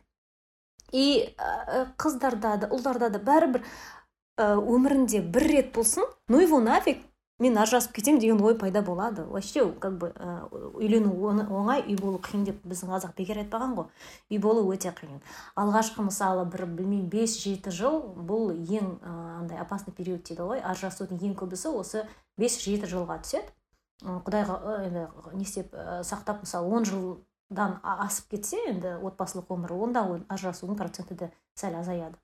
[0.95, 7.03] И ә, қыздарда да ұлдарда да бәрібір ә, өмірінде бір рет болсын ну его нафиг
[7.39, 9.25] мен ажырасып кетемін деген ой пайда болады.
[9.25, 10.13] Вообще как бы
[10.73, 13.85] үйлену оңай үй болу қиын деп біздің қазақ бекер айтпаған ғой.
[14.31, 15.21] Үй болу өте қиын.
[15.55, 20.63] Алғашқы мысалы бір білмеймін бес жеті жыл бұл ең андай опасный период дейді ғой.
[20.65, 22.07] Ажырасудың ең көбісі осы
[22.37, 23.53] бес жеті жылға түседі.
[24.01, 25.73] Құдайға енді не істеп
[26.05, 32.17] сақтап мысалы он жылдан асып кетсе енді отбасылық өмір онда ажырасудың проценті де сәл азаяды.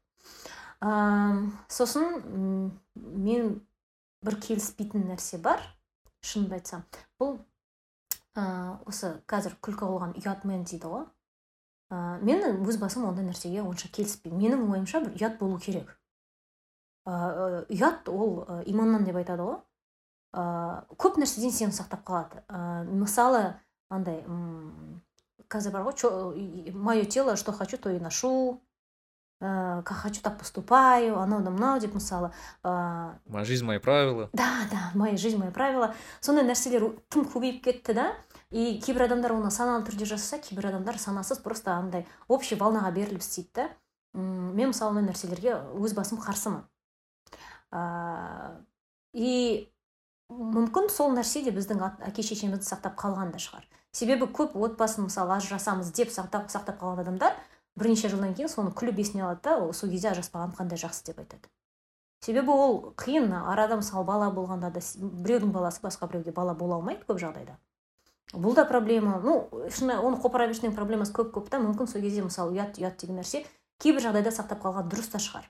[1.70, 3.62] Сосын мен
[4.24, 5.62] бір келіспейтін нәрсе бар.
[6.24, 6.86] Шынымды айтсам
[7.20, 7.36] бұл
[8.36, 11.06] ә, осы қазір күлкі қылған ұятмен дейді ғой.
[11.92, 14.40] Ә, мен өз басым ондай нәрсеге онша келіспеймін.
[14.40, 15.92] Менің ойымша бір ұят болу керек.
[17.06, 19.60] Ә, ұят ол ә, иманнан деп айтады ғой.
[20.34, 20.44] Ә,
[20.96, 22.44] көп нәрседен сені сақтап қалады.
[22.48, 23.44] Ә, мысалы
[23.94, 24.24] андай
[25.52, 28.62] қазір бар ғой мое тело что хочу то и ношу.
[29.42, 32.32] Ә, как хочу так поступаю анау да мынау деп мысалы
[32.64, 34.30] ә, моя жизнь мои правила.
[34.34, 35.94] Да да моя жизнь мои правила.
[36.22, 38.12] Сондай нәрселер тым көбейіп кетті да?
[38.52, 43.22] И кейбір адамдар оны саналы түрде жасаса кейбір адамдар санасыз просто андай общий волнаға беріліп
[43.22, 43.70] істейді да.
[44.14, 46.64] Мен мысалы ондай нәрселерге өз басым қарсымын.
[47.74, 48.62] Ә,
[49.14, 49.70] и
[50.30, 53.66] мүмкін сол нәрсе де біздің әке шешемізді сақтап қалған да шығар.
[53.94, 57.36] Себебі көп отбасын мысалы ажырасамыз деп сақтап, сақтап қалған адамдар
[57.76, 61.50] бірнеше жылдан кейін соны күліп есіне алады да сол кезде ажыраспағаным қандай жақсы деп айтады.
[62.24, 67.04] Себебі ол қиын арада мысалы бала болғанда да біреудің баласы басқа біреуге бала бола алмайды
[67.08, 67.58] көп жағдайда.
[68.34, 69.20] Бұл да проблема.
[69.24, 73.02] Ну шыны оны қопара берсең проблемасы көп көп та мүмкін сол кезде мысалы ұят ұят
[73.02, 73.44] деген нәрсе
[73.84, 75.50] кейбір жағдайда сақтап қалған дұрыс та шығар.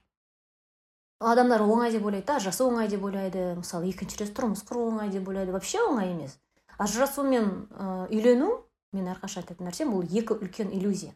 [1.24, 5.14] Адамдар оңай деп ойлайды да ажырасу оңай деп ойлайды мысалы екінші рет тұрмыс құру оңай
[5.14, 6.40] деп ойлайды вообще оңай емес.
[6.78, 8.50] Ажырасу мен ә, үйлену
[8.92, 11.14] мен әрқашан айтатын нәрсем бұл екі үлкен иллюзия.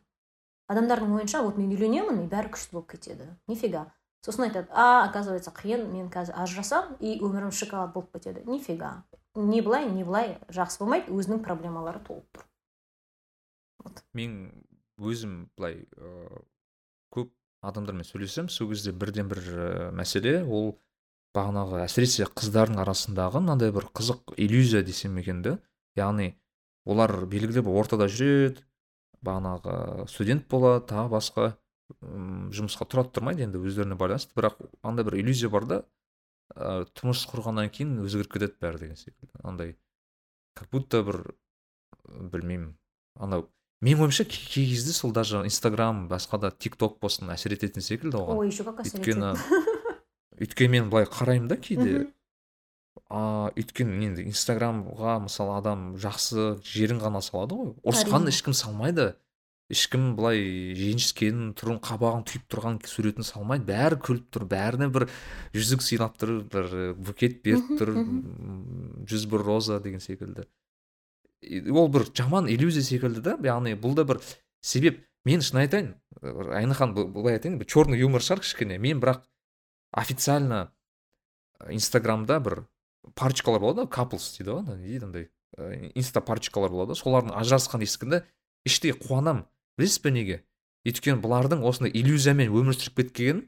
[0.72, 3.30] Адамдардың ойынша вот мен үйленемін и бәрі күшті болып кетеді.
[3.48, 3.88] Нифига.
[4.26, 9.06] Сосын айтады а оказывается қиын мен қазір ажырасам и өмірім шоколад болып кетеді нифига.
[9.36, 12.48] Не былай не былай жақсы болмайды өзінің проблемалары толып тұр.
[13.86, 14.04] Вот.
[14.14, 14.52] мен
[14.98, 16.42] өзім былай ыыы
[17.14, 19.40] көп адамдармен сөйлесемін сол кезде бірден бір
[19.96, 20.74] мәселе ол
[21.38, 25.58] бағанағы әсіресе қыздардың арасындағы мынандай бір қызық иллюзия десем екен да
[25.96, 26.34] яғни
[26.86, 28.66] олар белгілі бір ортада жүреді
[29.26, 31.48] бағанағы студент болады тағы басқа
[31.98, 34.36] жұмысқа тұрады тұрмайды енді өздеріне байланысты.
[34.36, 35.78] Бірақ андай бір иллюзия бар да
[36.56, 39.32] ә, тұрмыс құрғаннан кейін өзгеріп кетеді бәрі деген секілді.
[39.44, 39.76] Андай
[40.58, 41.22] как будто бір
[42.08, 42.74] білмеймін.
[43.16, 43.48] Анау
[43.82, 48.20] менің ойымша кей кезде сол даже инстаграм басқа да тик ток болсын әсер ететін секілді
[48.20, 48.42] оған.
[48.44, 49.34] Ой еще как өйткені
[50.42, 52.08] өйткені мен былай қараймын да кейде.
[53.10, 57.72] А өйткені енді инстаграмға мысалы адам жақсы жерін ғана салады ғой.
[57.88, 59.14] Ұрысқанын ешкім салмайды.
[59.72, 60.40] Ешкім былай
[60.80, 63.66] ренжіскенін түрін қабағын түйіп тұрған суретін салмайды.
[63.68, 65.08] Бәрі күліп тұр бәріне бір
[65.56, 67.92] жүзік сыйлап тұр бір букет беріп тұр
[69.12, 70.48] жүз бір роза деген секілді.
[71.72, 74.24] Ол бір жаман иллюзия секілді да яғни бұл да бір
[74.64, 75.04] себеп.
[75.28, 75.92] Мен шын айтайын
[76.24, 78.80] айнахан былай айтайын черный юмор шығар кішкене.
[78.80, 79.26] Мен бірақ
[79.92, 80.72] официально
[81.68, 82.64] инстаграмда бір
[83.16, 85.30] парочкалар болады ғой каплс дейді ғой не дейді андай
[85.96, 88.24] инста парочкалар болады ғой солардың ажырасқанын ескенде
[88.68, 89.46] іштей қуанамын.
[89.78, 90.38] Білесіз бе неге?
[90.88, 93.44] Өйткені бұлардың осындай иллюзиямен өмір сүріп кеткенін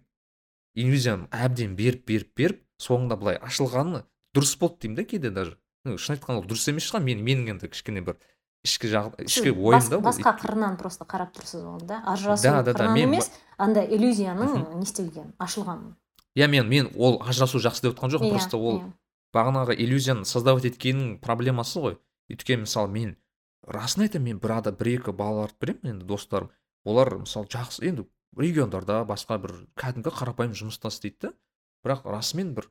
[0.75, 4.03] иллюзияны әбден беріп беріп беріп соңында былай ашылғаны
[4.35, 5.57] дұрыс болды деймін да кейде даже.
[5.85, 8.19] Шын айтқанда ол дұрыс емес шығар мен менің енді кішкене бір
[8.67, 12.01] ішкі жақ ішкі ойым да басқа қырынан просто қарап тұрсыз оны да.
[12.05, 13.07] Ажырасу да, да, да, мен...
[13.07, 15.95] емес андай иллюзияның не істелгенін ашылғанын.
[16.35, 18.83] Иә мен мен ол ажырасу жақсы деп отқан жоқпын просто ол
[19.35, 21.97] бағанағы иллюзияны создавать еткеннің проблемасы ғой.
[22.29, 23.15] Өйткені мысалы мен
[23.67, 26.51] расын айтамын мен бір ада бір екі балаларды білемін енді достарым.
[26.85, 28.07] Олар мысалы жақсы енді
[28.37, 31.33] региондарда басқа бір кәдімгі қарапайым жұмыста істейді да.
[31.85, 32.69] Бірақ расымен бір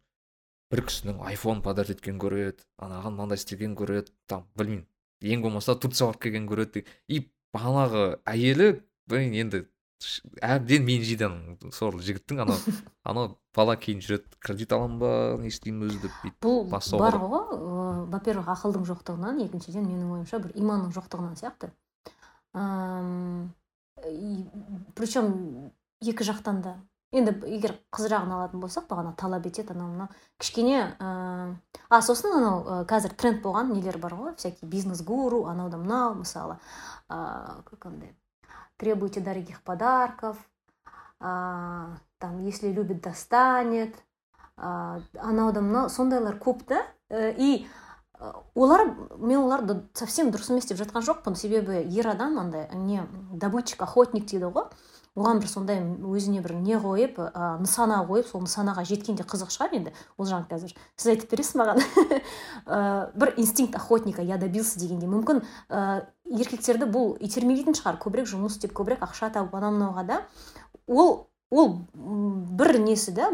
[0.72, 4.86] бір кісінің айфон подарить еткен көреді анаған мынандай істеген көреді там білмеймін
[5.22, 6.84] ең болмаса турцияға барып келген көреді.
[7.08, 8.68] И бағанағы әйелі
[9.08, 9.64] блин енді
[10.44, 12.74] әбден менжиді ана сорлы жігіттің анау
[13.10, 17.58] анау бала кейін жүреді кредит аламын ба не істеймін өзі деп бүйтіп бұл бар ғой
[18.12, 21.72] во первых ақылдың жоқтығынан екіншіден менің ойымша бір иманның жоқтығынан сияқты.
[24.94, 25.34] Причем
[26.00, 26.76] екі жақтан да.
[27.08, 30.08] Енді егер қыз жағын алатын болсақ бағана талап етеді анау мынау.
[30.36, 31.54] Кішкене ә,
[31.88, 35.80] а сосын анау ә, қазір тренд болған нелер бар ғой всякий бизнес гуру анау да
[35.80, 36.58] мынау мысалы
[37.08, 38.12] ә, как андай
[38.78, 40.36] требуйте дорогих подарков
[41.20, 43.94] ә, там если любит достанет.
[44.56, 45.60] Ә, анау да?
[45.60, 47.66] Мынау сондайлар көп та и
[48.54, 48.84] олар
[49.18, 54.26] мен оларды совсем дұрыс емес деп жатқан жоқпын себебі ер адам андай не добытчик охотник
[54.26, 54.70] дейді ғой.
[55.18, 59.74] Оған бір сондай өзіне бір не қойып ә, нысана қойып сол нысанаға жеткенде қызық шығар
[59.74, 60.76] енді олжан қазір.
[60.94, 61.82] Сіз айтып бересіз маған?
[62.66, 67.98] Ә, бір инстинкт охотника я добился дегенде мүмкін ә, еркектерді бұл итермелейтін шығар.
[68.02, 70.20] Көбірек жұмыс істеп көбірек ақша тауып анау мынауға да.
[70.86, 73.30] Ол ол бір несі да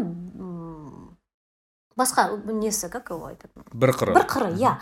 [1.97, 3.53] басқа несі как его айтады?
[3.73, 4.15] Бір қыры.
[4.15, 4.77] Бір қыры иә.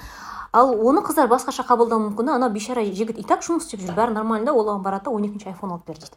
[0.52, 2.26] Ал оны қыздар басқаша қабылдауы мүмкін.
[2.26, 3.94] Да ана бейшара жігіт и так жұмыс істеп жүр.
[3.96, 6.16] Бәрі нормально да ол оған барады да он екінші айфон алып бер дейді.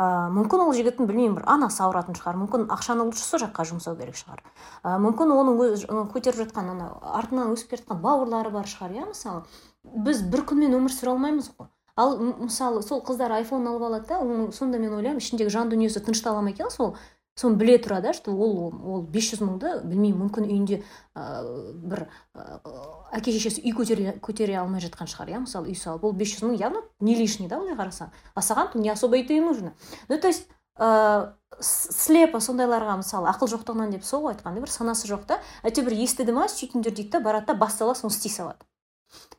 [0.00, 2.38] Ә, мүмкін ол жігіттің білмеймін бір анасы ауыратын шығар.
[2.40, 4.40] Мүмкін ақшаны лучше сол жаққа жұмсау керек шығар.
[4.80, 6.86] Ә, мүмкін оның өз көтеріп жатқан ана
[7.20, 9.44] артынан өсіп келе жатқан бауырлары бар шығар иә мысалы.
[9.84, 11.70] Біз бір күнмен өмір сүре алмаймыз ғой.
[11.96, 16.40] Ал мысалы сол қыздар айфон алып алады да сонда мен ойлаймын ішіндегі жан дүниесі тыныштала
[16.40, 16.50] ма?
[16.50, 16.96] екен сол
[17.40, 20.80] соны біле тұра да что ол ол бес жүз мыңды білмеймін мүмкін үйінде
[21.14, 21.24] ә,
[21.72, 22.60] бір ә,
[23.16, 26.04] әке шешесі үй көтере, көтере алмай жатқан шығар иә мысалы үй салып.
[26.04, 28.12] Ол бес жүз мың явно не лишний да былай қарасаң.
[28.34, 29.72] А саған не особо и нужно.
[30.08, 35.08] Ну то есть ә, слепо сондайларға мысалы ақыл жоқтығынан деп сол ғой айтқан бір санасы
[35.08, 35.40] жоқ та.
[35.62, 38.64] Әйтеуір естіді ма сөйтіңдер дейді да барады да бас сала соны істей салады.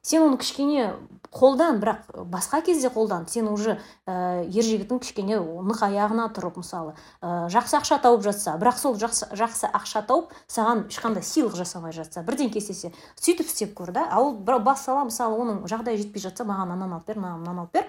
[0.02, 0.94] Сен оны кішкене
[1.32, 6.96] қолдан бірақ басқа кезде қолдан сен уже ә, ер жігітің кішкене нық аяғына тұрып мысалы
[7.22, 11.94] ә, жақсы ақша тауып жатса бірақ сол жақсы, жақсы ақша тауып саған ешқандай сыйлық жасамай
[11.96, 12.92] жатса бірдеңке істесе
[13.22, 17.08] сөйтіп істеп көр да ал бас сала мысалы оның жағдайы жетпей жатса маған ананы алып
[17.08, 17.88] бер маған мынаны алып бер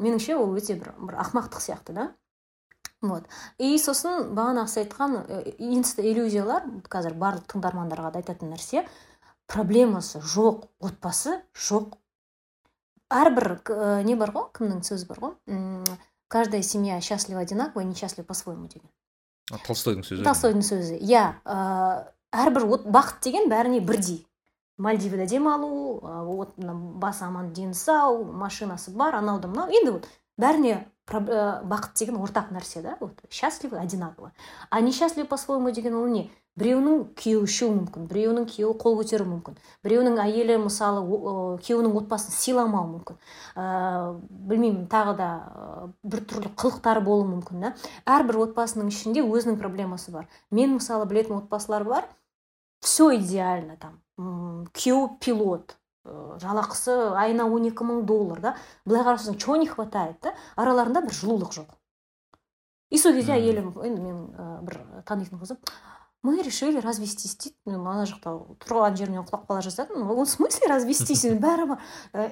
[0.00, 2.08] меніңше ол өте бір, бір ақымақтық сияқты да.
[3.00, 3.24] Вот.
[3.56, 5.14] И сосын бағанағы сіз айтқан
[5.56, 8.84] инста иллюзиялар қазір барлық тыңдармандарға да айтатын нәрсе
[9.50, 11.96] проблемасы жоқ отбасы жоқ.
[13.10, 15.98] Әрбір ә, не бар ғой кімнің сөзі бар ғой?
[16.30, 18.88] Каждая семья счастлива одинаково несчастлива по своему деген
[19.66, 20.24] толстойдың сөзі?
[20.26, 21.24] Толстойдың сөзі иә.
[21.42, 21.56] Ә,
[22.30, 24.26] әрбір от, бақыт деген бәріне бірдей.
[24.78, 29.68] Мальдивада демалу вот басы аман дені сау машинасы бар анау да мынау.
[29.68, 34.32] Енді вот бәріне бақыт деген ортақ нәрсе да вот счастливы одинаково.
[34.70, 36.30] А несчастливы по своему деген ол не?
[36.58, 39.54] Біреуінің күйеуі ішуі мүмкін біреуінің күйеуі қол көтеруі мүмкін
[39.86, 41.04] біреуінің әйелі мысалы
[41.62, 43.20] күйеуінің отбасын сыйламауы мүмкін.
[43.54, 44.18] Ә,
[44.50, 45.28] білмеймін тағы да
[46.02, 47.72] біртүрлі қылықтары болуы мүмкін да.
[48.04, 50.28] Әрбір отбасының ішінде өзінің проблемасы бар.
[50.50, 52.10] Мен мысалы білетін отбасылар бар.
[52.82, 54.00] Все идеально там.
[54.74, 58.56] Күйеуі пилот жалақысы айына он екі мың доллар да.
[58.84, 60.34] Былай қарасаң чего не хватает да?
[60.56, 61.68] Араларында бір жылулық жоқ.
[62.90, 64.26] И сол кезде әйелім енді мен
[64.66, 65.60] бір танитын қызым
[66.22, 67.56] мы решили развестись дейді.
[67.76, 68.34] Ана жақта
[68.64, 71.24] тұрған жерінен құлап қала жаздадым в смысле развестись?
[71.24, 71.78] Бәрі бар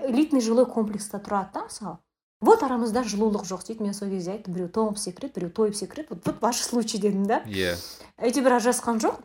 [0.08, 1.98] элитный жилой комплекста тұрады да мысалы
[2.40, 3.84] вот арамызда жылулық жоқ дейді.
[3.84, 7.26] Мен сол кезде айттым біреу тоңып секіреді біреу тойып секіреді вот, вот ваш случай дедім
[7.26, 7.40] да.
[7.46, 7.76] Иә.
[8.18, 9.22] Әйтеуір ажырасқан жоқ.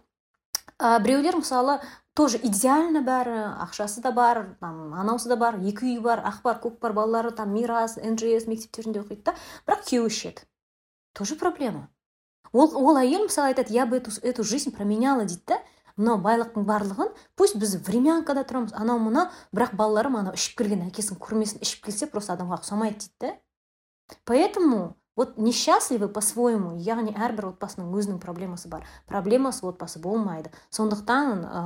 [0.80, 1.80] Ә, біреулер мысалы
[2.14, 6.59] тоже идеально бәрі ақшасы да бар там анаусы да бар екі үйі бар ақ бар
[6.61, 9.36] көк бар балалары там мирас нжс мектептерінде оқиды да
[9.66, 10.45] бірақ күйеуі ішеді.
[11.14, 11.89] Тоже проблема.
[12.51, 15.61] Ол ол әйел мысалы айтады я бы эту, эту жизнь променяла дейді да.
[15.95, 21.20] Мынау байлықтың барлығын пусть біз времянкада тұрамыз анау мынау бірақ балаларым анау ішіп келген әкесін
[21.22, 23.34] көрмесін ішіп келсе просто адамға ұқсамайды дейді да.
[24.26, 31.45] Поэтому вот несчастливы по своему яғни әрбір отбасының өзінің проблемасы бар проблемасы отбасы болмайды сондықтан
[31.45, 31.64] ә,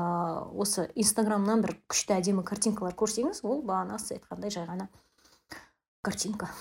[0.52, 4.90] осы инстаграмнан бір күшті әдемі картинкалар көрсеңіз ол бағана сіз айтқандай жай ғана
[6.02, 6.52] картинка.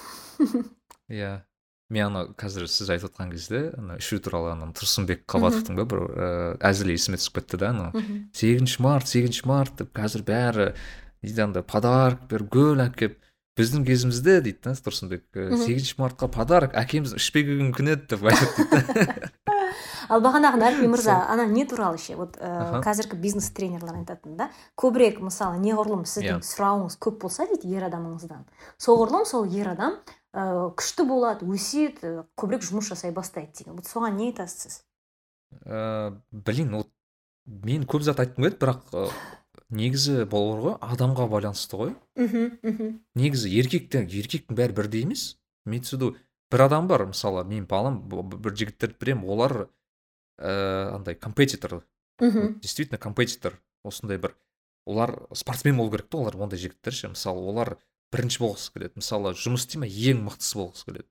[1.08, 1.42] Иә.
[1.86, 6.00] Мен ана қазір сіз айтып отқан кезде ана ішу туралы ана тұрсынбек қабатовтың ба бір
[6.02, 8.02] ііі әзілі есіме түсіп кетті да анау
[8.34, 10.66] сегізінші март сегізінші март деп қазір бәрі
[11.22, 13.20] дейді андай подарок бір гүл әкеліп
[13.56, 18.68] біздің кезімізде дейді да тұрсынбек сегізінші мартқа подарок әкеміз ішпей келген күн еді деп айтады
[18.72, 19.30] дейді
[20.08, 22.16] ал бағанағы нәрби мырза ана не туралы ше?
[22.18, 24.50] Вот ә, қазіргі бизнес тренерлар айтатын да.
[24.78, 26.46] Көбірек мысалы неғұрлым сіздің yeah.
[26.46, 28.44] сұрауыңыз көп болса дейді ер адамыңыздан.
[28.82, 29.98] Соғұрлым сол ер адам
[30.32, 33.78] ә, күшті болады өседі көбірек жұмыс жасай бастайды деген.
[33.78, 34.78] Вот соған не айтасыз сіз?
[35.64, 36.92] Ә, блин вот
[37.46, 39.10] мен көп зат айтқым келеді бірақ
[39.70, 41.94] негізі болар ғой адамға байланысты ғой.
[42.16, 42.92] Мхм мхм.
[43.18, 45.36] Негізі еркекте еркектің бәрі бірдей емес.
[45.66, 46.14] В виду
[46.52, 49.56] бір адам бар мысалы менің балам бір жігіттерді білемін олар
[50.38, 51.82] ә, андай компетитор.
[52.20, 52.60] Мхм.
[52.60, 54.36] Действительно компетитор осындай бір.
[54.86, 57.76] Олар спортсмен болу керек та олар ондай жігіттер ше мысалы олар
[58.14, 59.02] бірінші болғысы келеді.
[59.02, 61.08] Мысалы жұмыс істей ма ең мықтысы болғысы келеді.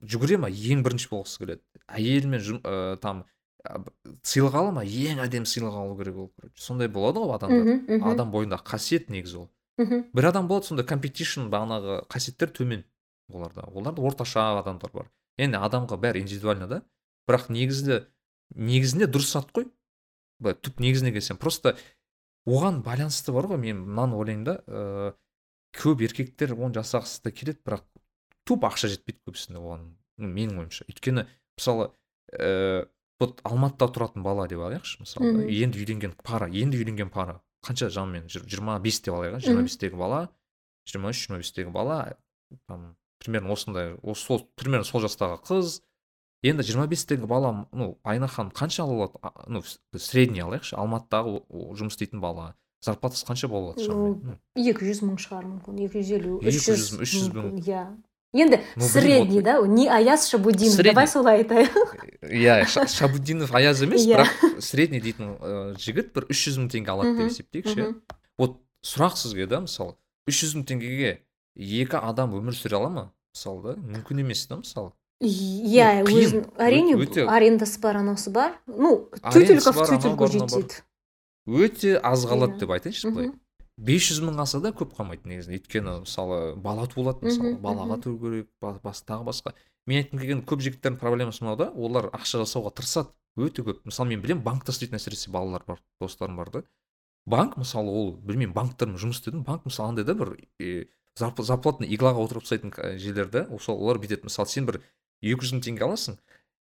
[0.00, 1.62] Жүгіре ма ең бірінші болғысы келеді.
[1.90, 3.24] Әйелімен ә, там
[3.64, 4.84] сыйлық ала ма?
[4.84, 6.60] Ең әдемі сыйлық алу керек ол короче.
[6.60, 9.48] Сондай болады ғой адамдар адам бойындағы қасиет негізі ол.
[9.80, 12.84] Мхм бір адам болады сондай компетишн бағанағы қасиеттер төмен
[13.32, 13.64] оларда.
[13.72, 15.10] Оларда орташа адамдар бар.
[15.38, 16.82] Енді адамға бәрі индивидуально да.
[17.26, 18.04] Бірақ негізі
[18.54, 19.70] негізінде дұрыс зат қой.
[20.38, 21.76] Былай түп негізіне келсем просто
[22.46, 24.60] оған байланысты бар ғой мен мынаны ойлаймын да.
[24.68, 25.14] Ыыы
[25.74, 27.82] көп еркектер оны жасағысы да келеді бірақ
[28.46, 29.88] туп ақша жетпейді көбісінде оған.
[30.20, 30.86] Менің ойымша.
[30.86, 31.24] Өйткені
[31.58, 31.88] мысалы
[32.30, 32.84] ііі
[33.20, 37.40] вот алматыда тұратын бала деп алайықшы мысалы енді үйленген пара енді үйленген пара.
[37.64, 40.28] Қанша шамамен жиырма бес деп алайық иә жиырма бестегі бала
[40.88, 42.16] жиырма үш жиырма бестегі бала
[42.68, 45.80] там примерно осындай осы сол примерно сол жастағы қыз.
[46.44, 49.62] Енді жиырма бестегі бала ну айна ханым қанша ала алады ну
[49.96, 50.76] средний алайықшы.
[50.76, 51.40] Алматыдағы
[51.78, 52.54] жұмыс істейтін бала.
[52.84, 55.78] Зарплатасы қанша бола алады шамамен екі жүз мың шығар мүмкін.
[55.86, 57.54] Екі жүз елу 200, 300 мың.
[57.64, 57.84] иә.
[58.34, 59.60] Енді средний да?
[59.66, 60.92] Не аяз шабудин Средний.
[60.92, 66.48] давай солай айтайық иә Ша- шабудинов аяз емес бірақ средний дейтін ә, жігіт бір үш
[66.48, 67.94] жүз мың теңге алады деп есептейікші.
[68.38, 69.94] Вот сұрақ сізге да мысалы
[70.28, 71.18] үш жүз мың теңгеге
[71.56, 73.04] екі адам өмір сүре ала ма?
[73.34, 74.90] Мысалы да мүмкін емес та мысалы?
[75.22, 78.58] Иә өзін әрине Өте- арендасы бар анаусы бар.
[78.66, 80.82] Ну бар, анау тютельку жетеді
[81.46, 82.58] өте аз қалады Иә.
[82.60, 83.30] деп айтайыншы былай.
[83.78, 87.56] Бес жүз мың алса да көп қалмайды негізі өйткені мысалы бала туылады мысалы.
[87.60, 88.02] балаға мхм.
[88.04, 89.52] тұру керек ба- бас тағы басқа.
[89.86, 93.82] Мен айтқым келгені көп жігіттердің проблемасы мынау да олар ақша жасауға тырысады өте көп.
[93.84, 96.62] Мысалы мен білемін банкта істейтін әсіресе балалар бар достарым бар да.
[97.26, 99.42] Банк мысалы ол білмеймін банктермен жұмыс істедім.
[99.44, 100.36] Банк мысалы андай да бір
[101.18, 103.46] зарп- зарплатный иглаға отырып тастайтын жерлер да.
[103.60, 104.24] Сол олар бүйтеді.
[104.30, 104.80] Мысалы сен бір
[105.20, 106.18] екі жүз мың теңге аласың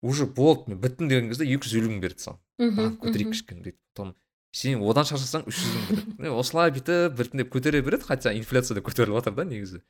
[0.05, 2.39] уже болды мен біттім деген кезде екі жүз елу мың береді саған.
[2.77, 3.79] Банк көтерейік кішкене дейді.
[3.95, 4.15] Потом
[4.55, 8.77] сен одан шаршасаң үш жүз мың береді Е, осылай бүйтіп біртіндеп көтере береді хотя инфляция
[8.79, 9.81] да көтеріліп жатыр да негізі.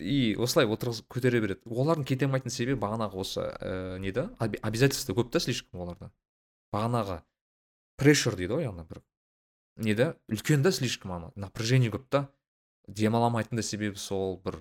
[0.00, 1.60] И осылай отырғызып көтере береді.
[1.68, 4.28] Олардың кете алмайтын себебі бағанағы осы ә, не да
[4.62, 6.10] обязательство көп та слишком оларда.
[6.72, 7.20] Бағанағы
[8.00, 9.00] прешер дейді ғой ана бір
[9.76, 12.28] не да үлкен да слишком ана напряжение көп та.
[12.88, 14.60] Демала алмайтын да себебі сол бір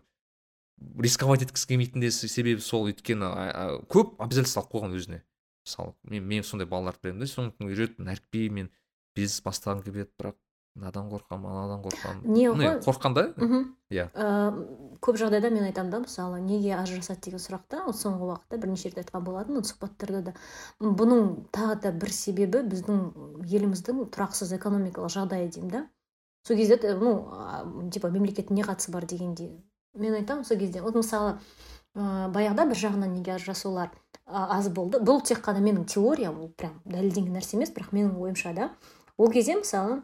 [0.99, 3.30] рисковать еткісі келмейтін де се- себебі сол өйткені
[3.91, 5.22] көп обязательство алып қойған өзіне.
[5.67, 8.70] Мысалы мен мен сондай балаларды білемін да сондықтан үйретіп нәрікпей мен
[9.20, 10.39] бизнес бастағым келіп еді бірақ
[10.80, 12.24] мынадан қорқамын анадан қорқамын.
[12.26, 12.80] Не ғой?
[12.86, 13.28] қорыққан да?
[13.36, 14.05] Мхм Иә.
[14.13, 14.51] Ә,
[15.01, 19.24] көп жағдайда мен айтамын да мысалы неге ажырасады деген сұрақта соңғы уақытта бірнеше рет айтқан
[19.26, 20.34] болатынмын сұхбаттарда да.
[20.80, 22.99] Бұның тағы да бір себебі біздің
[23.49, 25.82] еліміздің тұрақсыз экономикалық жағдайы деймін да.
[26.45, 29.49] Сол кезде ну типа мемлекеттің не қатысы бар дегенде.
[29.95, 30.84] Мен айтамын сол кезде.
[30.86, 31.39] Вот мысалы
[31.95, 33.89] ә, баяғыда бір жағынан неге ажырасулар
[34.28, 35.01] аз болды.
[35.01, 38.70] Бұл тек қана менің теориям ол прям дәлелденген нәрсе емес бірақ менің ойымша да.
[39.20, 40.01] Ол кезде мысалы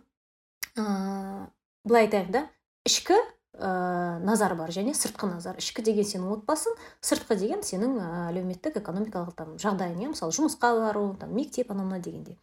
[0.76, 1.48] ыыы
[1.88, 2.46] былай айтайық да
[2.86, 3.16] ішкі
[3.56, 5.58] ә, назар бар және сыртқы назар.
[5.62, 7.98] Ішкі деген сенің отбасың сыртқы деген сенің
[8.30, 10.10] әлеуметтік экономикалық там жағдайың иә?
[10.12, 12.38] Мысалы жұмысқа бару там мектеп анау мынау дегендей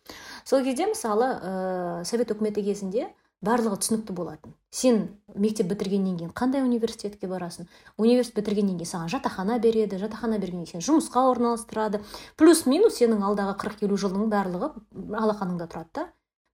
[0.45, 3.11] сол кезде мысалы ә, совет үкіметі кезінде
[3.43, 4.55] барлығы түсінікті болатын.
[4.71, 7.67] Сен мектеп бітіргеннен кейін қандай университетке барасың?
[7.99, 12.01] Университет бітіргеннен кейін саған жатақхана береді жатақхана бергеннен кейін жұмысқа орналастырады.
[12.39, 16.07] Плюс минус сенің алдағы қырық елу жылдың барлығы алақаныңда тұрады да.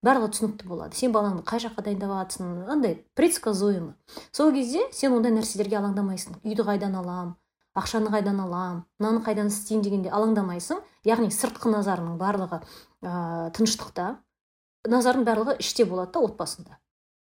[0.04, 0.96] Барлығы түсінікті болады.
[0.96, 3.94] Сен балаңды қай жаққа дайындап жатрсың андай предсказуемо.
[4.32, 6.38] Сол кезде сен ондай нәрселерге алаңдамайсың.
[6.44, 7.36] Үйді қайдан алам
[7.78, 10.82] ақшаны қайдан алам мынаны қайдан істеймін дегенде алаңдамайсың.
[11.06, 12.60] Яғни сыртқы назарының барлығы
[13.02, 14.16] ә, тыныштықта
[14.88, 16.78] назардың барлығы іште болады да отбасында.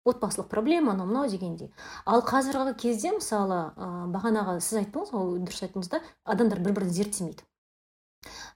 [0.07, 1.73] Отбасылық проблема анау мынау дегендей.
[2.07, 6.95] Ал қазіргі кезде мысалы ә, бағанағы сіз айттыңыз ғой дұрыс айттыңыз да адамдар бір бірін
[6.95, 7.43] зерттемейді.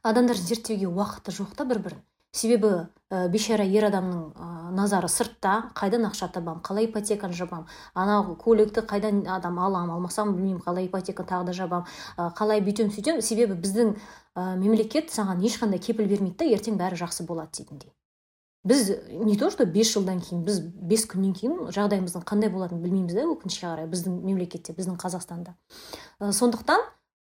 [0.03, 2.03] Адамдар зерттеуге уақыты жоқ та бір бірін
[2.33, 8.37] себебі ә, бейшара ер адамның ә, назары сыртта қайдан ақша табамын қалай ипотеканы жабамын анау
[8.39, 11.87] көлікті қайдан адам аламын алмасам білмеймін қалай ипотека тағы да жабамын
[12.17, 13.23] ә, қалай бүйтемін сөйтемін.
[13.23, 13.97] Себебі біздің
[14.37, 17.93] ә, мемлекет саған ешқандай кепіл бермейді да ертең бәрі жақсы болады дейтіндей.
[18.63, 23.17] Біз не то что бес жылдан кейін біз бес күннен кейін жағдайымыздың қандай болатынын білмейміз
[23.17, 25.57] да өкінішке қарай біздің мемлекетте біздің қазақстанда.
[26.21, 26.85] Ә, сондықтан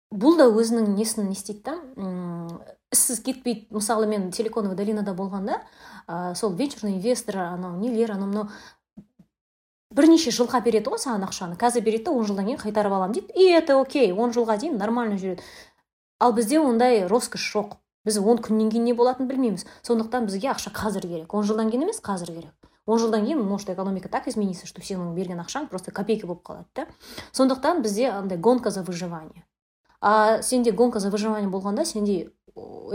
[0.10, 5.62] бұл да өзінің несін не істейді да іссіз кетпейді мысалы мен силиконовая долинада болғанда
[6.08, 8.50] ә, сол венчурный инвестор анау нелер анау мынау
[9.94, 11.58] бірнеше жылға береді ғой саған ақшаны.
[11.58, 13.34] Қазір береді да он жылдан кейін қайтарып аламын дейді.
[13.34, 15.42] И это окей он жылға дейін нормально жүреді.
[16.20, 17.78] Ал бізде ондай роскошь жоқ.
[18.06, 19.66] Біз он күннен кейін не болатынын білмейміз.
[19.84, 21.34] Сондықтан бізге ақша қазір керек.
[21.34, 22.70] Он жылдан кейін емес қазір керек.
[22.86, 26.66] Он жылдан кейін может экономика так изменится что сенің берген ақшаң просто копейка болып қалады
[26.76, 26.88] да?
[27.34, 29.46] Сондықтан бізде андай гонка за выживание.
[30.02, 32.32] А сенде гонка за выживание болғанда сенде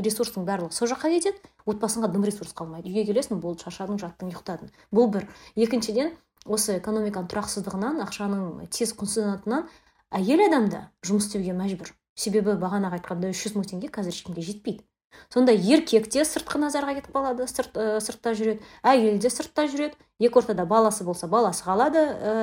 [0.04, 4.72] ресурстың барлығы сол жаққа кетеді отбасыңа дым ресурс қалмайды үйге келесің болды шаршадың жаттың ұйықтадың
[4.94, 5.28] бұл бір.
[5.56, 9.68] Екіншіден осы экономиканың тұрақсыздығынан ақшаның тез құнсызданатынынан
[10.14, 11.92] әйел адам да жұмыс істеуге мәжбүр.
[12.14, 14.84] Себебі бағанағы айтқандай үш жүз мың теңге қазір ешкімге жетпейді.
[15.32, 19.98] Сонда еркек те сыртқы назарға кетіп қалады сырт, ә, сыртта жүреді әйел де сыртта жүреді.
[20.20, 22.34] Екі ортада баласы болса баласы қалады ә,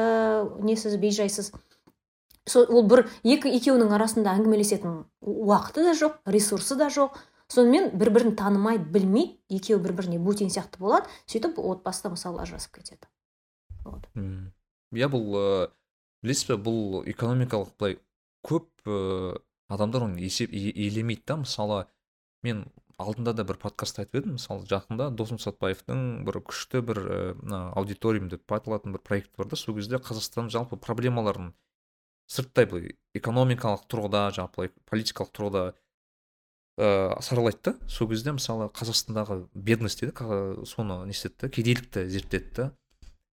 [0.63, 1.51] несіз бейжайсыз.
[2.49, 7.19] Сол ол бір екі екеуінің арасында әңгімелесетін уақыты да жоқ ресурсы да жоқ.
[7.51, 11.09] Сонымен бір бірін танымайды білмейді екеуі бір біріне бөтен сияқты болады.
[11.27, 13.09] Сөйтіп отбасыда мысалы ажырасып кетеді.
[13.83, 14.07] Вот.
[14.15, 15.69] Иә бұл ыыы
[16.23, 17.97] білесіз бе бұл экономикалық былай
[18.47, 21.41] көп ыыы адамдар оны есеп елемейді да.
[21.43, 21.81] Мысалы
[22.41, 22.65] мен
[22.97, 24.37] алдында да бір подкастта айтып едім.
[24.39, 29.51] Мысалы жақында досым сатпаевтың бір күшті бір ііі мына аудиториум деп айтылатын бір проект бар
[29.51, 29.59] да.
[29.59, 31.51] Сол кезде қазақстан жалпы проблемаларын
[32.31, 35.63] сырттай былай экономикалық тұрғыда жалпы былай политикалық тұрғыда
[36.79, 37.73] ыыы саралайды да.
[37.91, 42.71] Сол кезде мысалы қазақстандағы бедность дейді соны не істеді да кедейлікті зерттеді да.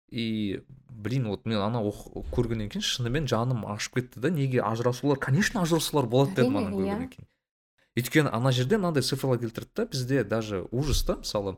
[0.09, 4.29] И блин вот мен ана оқ- көргеннен кейін шынымен жаным ашып кетті да.
[4.29, 5.19] Неге ажырасулар?
[5.19, 6.77] Конечно ажырасулар болады дедім Әрине, ана иә.
[6.79, 7.27] көргеннен кейін.
[7.99, 11.17] Өйткені ана жерде мынандай цифрлар келтірді да бізде даже ужас та.
[11.19, 11.57] Мысалы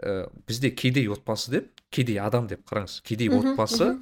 [0.00, 3.02] ә, бізде кедей отбасы деп кедей адам деп қараңыз.
[3.02, 3.98] Кедей отбасы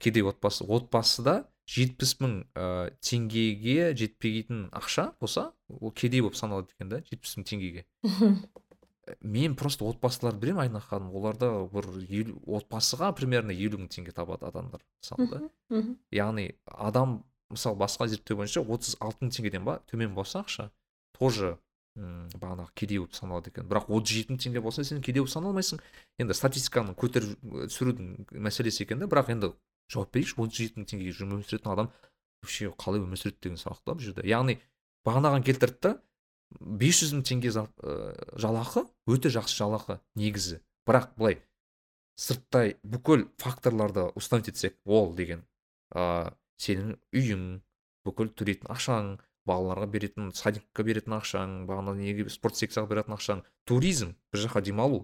[0.00, 6.92] кедей отбасы отбасыда жетпіс мың ә, теңгеге жетпейтін ақша болса ол кедей болып саналады екен
[6.92, 7.86] да жетпіс мың теңгеге.
[9.20, 11.10] Мен просто отбасыларды білемін айна ханым.
[11.16, 15.40] Оларда бір елу отбасыға примерно елу мың теңге табады адамдар мысалы да.
[16.12, 20.70] Яғни адам мысалы басқа зерттеу бойынша отыз алты мың теңгеден ба төмен болса ақша
[21.18, 21.58] тоже
[21.96, 23.68] м бағанағы кедей болып саналады екен.
[23.68, 25.80] Бірақ отыз жеті мың теңге болса сен кедей болып саналмайсың.
[26.18, 29.08] Енді статистиканы көтеріп і, түсірудің мәселесі екен да.
[29.10, 29.52] Бірақ енді
[29.92, 31.90] жауап берейікші отыз жеті мың теңгеге өмір сүретін адам
[32.44, 34.26] вообще қалай өмір сүреді деген сұрақ та бұл жерде.
[34.28, 34.58] Яғни
[35.06, 35.92] бағанаған келтірді да
[36.60, 40.60] бес жүз мың теңге жалақы өте жақсы жалақы негізі.
[40.88, 41.40] Бірақ былай
[42.20, 45.42] сырттай бүкіл факторларды установить етсек ол деген
[45.94, 47.46] ә, сенің үйің
[48.06, 49.14] бүкіл төлейтін ақшаң
[49.48, 55.02] балаларға беретін садикқа беретін ақшаң бағана неге спорт секцияға беретін ақшаң туризм бір жаққа демалу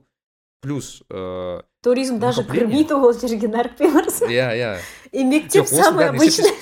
[0.61, 4.73] плюс ыыы туризм даже кірмейді ол жерге нарықпен барса иә иә
[5.13, 6.53] и мектеп самый обычный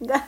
[0.00, 0.22] да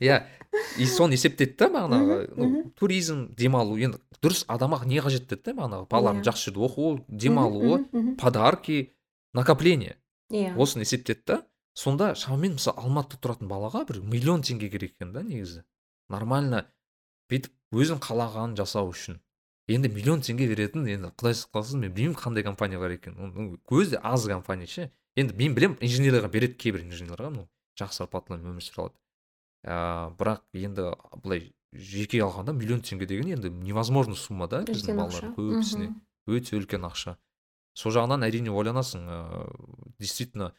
[0.00, 0.24] иә
[0.78, 5.56] и соны есептеді да бағанағы ну, туризм демалу енді дұрыс адамға не қажет деді да
[5.58, 6.28] бағанағы балалардың Иә.
[6.30, 8.94] жақсы жерде оқуы демалуы подарки
[9.34, 9.98] накопление.
[10.30, 10.54] Иә.
[10.56, 11.42] Осыны есептеді да
[11.74, 15.64] сонда шамамен мысалы алматыда тұратын балаға бір миллион теңге керек екен да негізі.
[16.08, 16.64] Нормально
[17.30, 19.20] бүйтіп өзің қалағанын жасау үшін.
[19.68, 23.58] Енді миллион теңге беретін енді құдай сақтасын мен білмеймін қандай компания бар екенін.
[23.70, 24.90] Өзі аз компания ше.
[25.16, 27.48] Енді мен білемін инженерлерға береді кейбір инженерлерға ну
[27.80, 28.98] жақсы зарплатамен өмір сүре алады.
[29.64, 30.90] Ыыы бірақ енді
[31.22, 35.34] былай жеке алғанда миллион теңге деген енді невозможно сумма да біздің балалардың ақша.
[35.38, 35.90] Көбісіне
[36.28, 37.16] өте үлкен ақша.
[37.74, 40.52] Сол жағынан әрине ойланасың ыыы действительно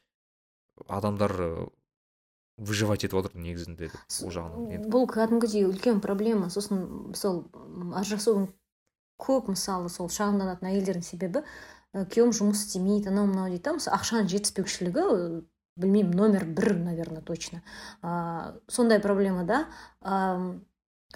[0.88, 1.70] адамдар
[2.58, 4.70] выживать етіп отыр негізінде ол жағынан.
[4.76, 6.50] Енді бұл кәдімгідей үлкен проблема.
[6.50, 7.46] Сосын сол
[7.96, 8.50] ажырасудың
[9.22, 14.00] көп мысалы сол шағымданатын әйелдердің себебі ә, күйеуім жұмыс істемейді анау мынау дейді да мысалы
[14.00, 15.28] ақшаның жетіспеушілігі ә,
[15.76, 17.62] білмеймін номер бір наверное точно.
[18.02, 19.66] Ә, сондай проблема да.
[20.02, 20.66] Ам,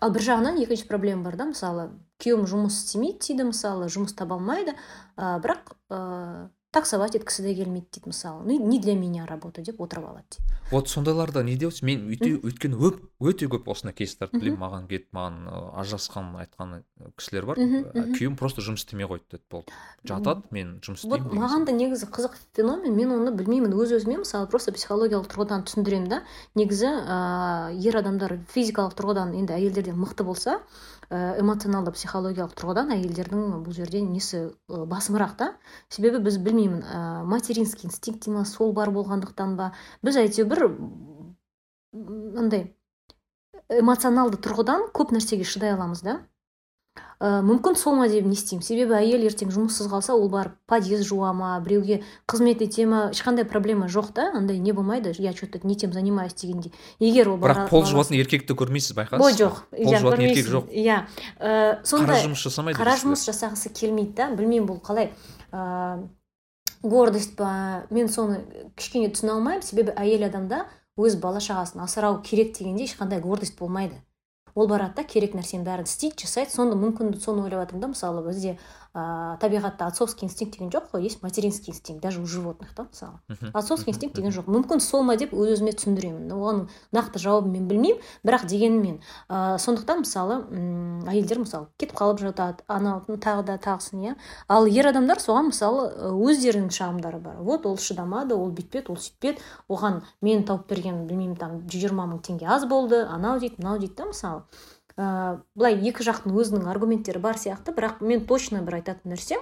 [0.01, 1.89] ал бір жағынан екінші проблема бар да мысалы
[2.23, 4.75] күйеуім жұмыс істемейді дейді мысалы жұмыс таба алмайды.
[5.15, 8.43] Ә, бірақ ә, таксовать еткісі де келмейді дейді мысалы.
[8.45, 10.45] Ну не для меня работа деп отырып алады дейді.
[10.71, 14.59] Вот сондайларда не дейсіз мен өте өйткені өп, өте көп осындай кейстарды білемін.
[14.61, 15.49] Маған келіп маған
[15.81, 16.83] ажырасқан айтқан
[17.17, 17.57] кісілер бар.
[17.57, 18.13] Мгм.
[18.13, 19.73] күйеуім просто жұмыс істемей қойды деді болды.
[20.05, 23.95] Жатады мен жұмыс вот істеймін деген маған да негізі қызық феномен мен оны білмеймін өз
[23.97, 26.21] өзіме мысалы просто психологиялық тұрғыдан түсіндіремін да.
[26.53, 33.63] Негізі ыыы ер адамдар физикалық тұрғыдан енді әйелдерден мықты болса ә, эмоционалды психологиялық тұрғыдан әйелдердің
[33.65, 35.47] бұл жерде несі ы, басымырақ та?
[35.89, 39.71] Себебі біз білмеймін ә, материнский инстинкт дей ма сол бар болғандықтан ба?
[40.05, 40.67] Біз әйтеуір
[42.37, 42.67] андай
[43.69, 46.19] эмоционалды тұрғыдан көп нәрсеге шыдай аламыз да.
[47.19, 48.63] Ә, мүмкін сол ма деп не істеймін.
[48.63, 53.45] Себебі әйел ертең жұмыссыз қалса ол барып подъезд жуа ма біреуге қызмет ете ма ешқандай
[53.45, 55.13] проблема жоқ та андай не болмайды.
[55.17, 56.71] Я че то не тем занимаюсь дегендей.
[56.99, 59.65] Егер ол бірақ пол жуатын еркекті көрмейсіз байқадыңыз ой жоқ.
[59.71, 60.69] Пол жуатын еркек жоқ.
[60.71, 61.05] Иә
[61.39, 65.11] Ә, қара сондай жұмыс жасамайды қара жұмыс жасағысы келмейді да білмеймін бұл қалай.
[65.51, 66.07] Ыыы
[66.83, 68.39] гордость па мен соны
[68.77, 69.63] кішкене түсіне алмаймын.
[69.63, 70.65] Себебі әйел адамда
[70.99, 73.99] өз бала шағасын асырау керек дегенде ешқандай гордость болмайды.
[74.59, 76.51] Ол барады да керек нәрсенің бәрін істейді жасайды.
[76.51, 78.57] Сонда мүмкін соны ойлап жатырмын да мысалы бізде
[78.95, 83.19] ыыы табиғатта отцовский инстинкт деген жоқ қой есть материнский инстинкт даже у животных да мысалы
[83.53, 84.49] отцовский инстинкт деген жоқ.
[84.49, 86.31] Мүмкін сол ма деп өз өзіме түсіндіремін.
[86.33, 86.61] Оған
[86.95, 92.65] нақты жауабын мен білмеймін бірақ дегенмен ә, сондықтан мысалы м, әйелдер мысалы кетіп қалып жатады
[92.67, 94.15] анау тағы да тағысын иә.
[94.47, 97.37] Ал ер адамдар соған мысалы өздерінің шағымдары бар.
[97.43, 102.07] Вот ол шыдамады ол бүйтпеді ол сөйтпеді оған мен тауып берген білмеймін там жүз жиырма
[102.09, 104.43] мың теңге аз болды анау дейді мынау дейді да мысалы.
[104.99, 109.41] Ә, былай екі жақтың өзінің аргументтері бар сияқты бірақ мен точно бір айтатын нәрсем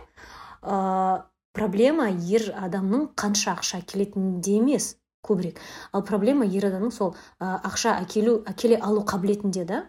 [0.61, 1.25] ә,
[1.57, 4.95] проблема ер адамның қанша ақша әкелетінінде емес
[5.27, 5.59] көбірек.
[5.91, 9.85] Ал проблема ер адамның сол ә, ақша әкелу әкеле алу қабілетінде да.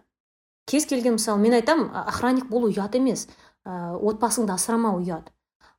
[0.68, 3.28] Кез келген мысалы мен айтамын а- охранник болу ұят емес.
[3.64, 5.30] Ә, отбасыңды асырамау ұят.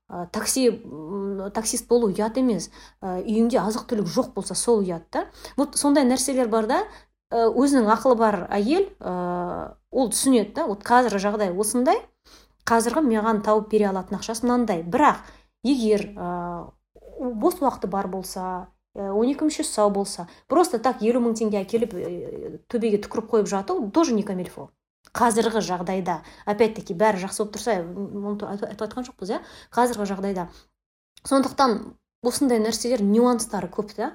[0.10, 2.70] Ә, такси м, таксист болу ұят емес.
[3.02, 5.28] Ә, үйіңде азық түлік жоқ болса сол ұят та.
[5.58, 6.84] Вот сондай нәрселер бар да
[7.30, 12.02] өзінің ақылы бар әйел ә, ол түсінеді да вот қазіргі жағдай осындай
[12.66, 14.82] қазіргі маған тауып бере алатын ақшасы мынандай.
[14.82, 15.22] Бірақ
[15.64, 16.72] егер ә,
[17.20, 21.94] бос уақыты бар болса он екі мүшесі сау болса просто так елу мың теңге әкеліп
[22.68, 24.72] төбеге түкіріп қойып жату тоже не камильфо.
[25.14, 27.78] Қазіргі жағдайда опять таки бәрі жақсы болып тұрса
[28.50, 29.40] айтып жатқан жоқпыз иә?
[29.74, 30.48] Қазіргі жағдайда.
[31.30, 31.94] Сондықтан
[32.26, 34.12] осындай нәрселер нюанстары көп та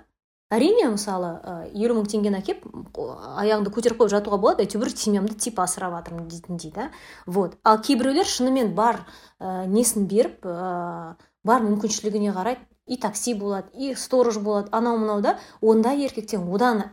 [0.53, 1.31] әрине мысалы
[1.73, 6.73] елу мың теңгені әкеліп аяғыңды көтеріп қойып жатуға болады әйтеуір семьямды типа асырап жатырмын дейтіндей
[6.75, 6.91] да.
[7.27, 7.57] Вот.
[7.65, 9.01] Ал кейбіреулер шынымен бар
[9.41, 15.23] ә, несін беріп ә, бар мүмкіншілігіне қарай и такси болады и сторож болады анау мынау
[15.25, 15.39] да.
[15.61, 16.85] Ондай еркектен одан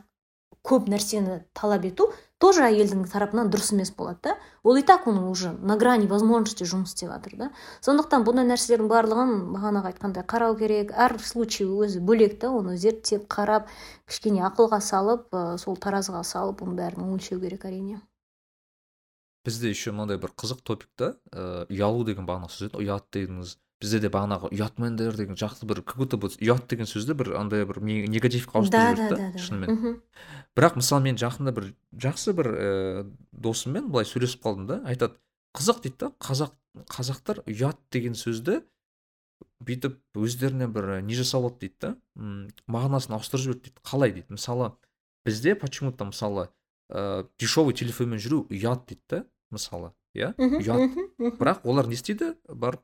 [0.67, 2.07] көп нәрсені талап ету
[2.41, 4.35] тоже әйелдің тарапынан дұрыс емес болады да.
[4.63, 7.49] Ол и так оның уже на грани возможности жұмыс істеп жатыр да.
[7.85, 10.93] Сондықтан бұндай нәрселердің барлығын бағанағы айтқандай қарау керек.
[10.93, 13.69] Әр случай өзі бөлек та оны зерттеп қарап
[14.09, 18.01] кішкене ақылға салып ә, сол таразыға салып оның бәрін өлшеу керек әрине.
[19.45, 23.99] Бізде еще мынандай бір қызық топик та ә, ұялу деген бағанағы сөз ұят дедіңіз бізде
[24.03, 27.81] де бағанағы ұятмендер деген жақсы бір как будто бы ұят деген сөзді бір андай бір
[27.81, 29.99] негативке ауыстырып жіберді да шынымен.
[30.55, 35.17] Бірақ мысалы мен жақында бір жақсы бір ііі досыммен былай сөйлесіп қалдым да айтады
[35.57, 36.53] қызық дейді да қазақ
[36.91, 38.61] қазақтар ұят деген сөзді
[39.61, 41.91] бүйтіп өздеріне бір не жасап алады дейді да
[42.71, 44.13] мағынасын ауыстырып жіберді дейді қалай?
[44.13, 44.37] дейді.
[44.37, 44.71] Мысалы
[45.25, 46.49] бізде почему то мысалы
[46.89, 49.93] ыыы дешевый телефонмен жүру ұят дейді да мысалы.
[50.13, 50.33] Иә?
[50.37, 50.97] Ұят.
[51.39, 52.35] бірақ олар не істейді?
[52.47, 52.81] Барып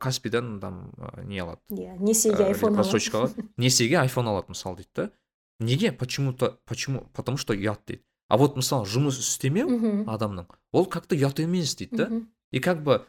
[0.00, 0.92] каспидан там
[1.24, 1.60] не алады?
[1.70, 3.48] Иә несиеге айфон алады.
[3.56, 5.10] несиеге айфон алады мысалы дейді да.
[5.58, 5.92] Неге?
[5.92, 7.08] Почему то почему?
[7.14, 8.02] Потому что ұят дейді.
[8.28, 12.10] А вот мысалы жұмыс істемеу адамның ол как то ұят емес дейді да.
[12.52, 13.06] И как бы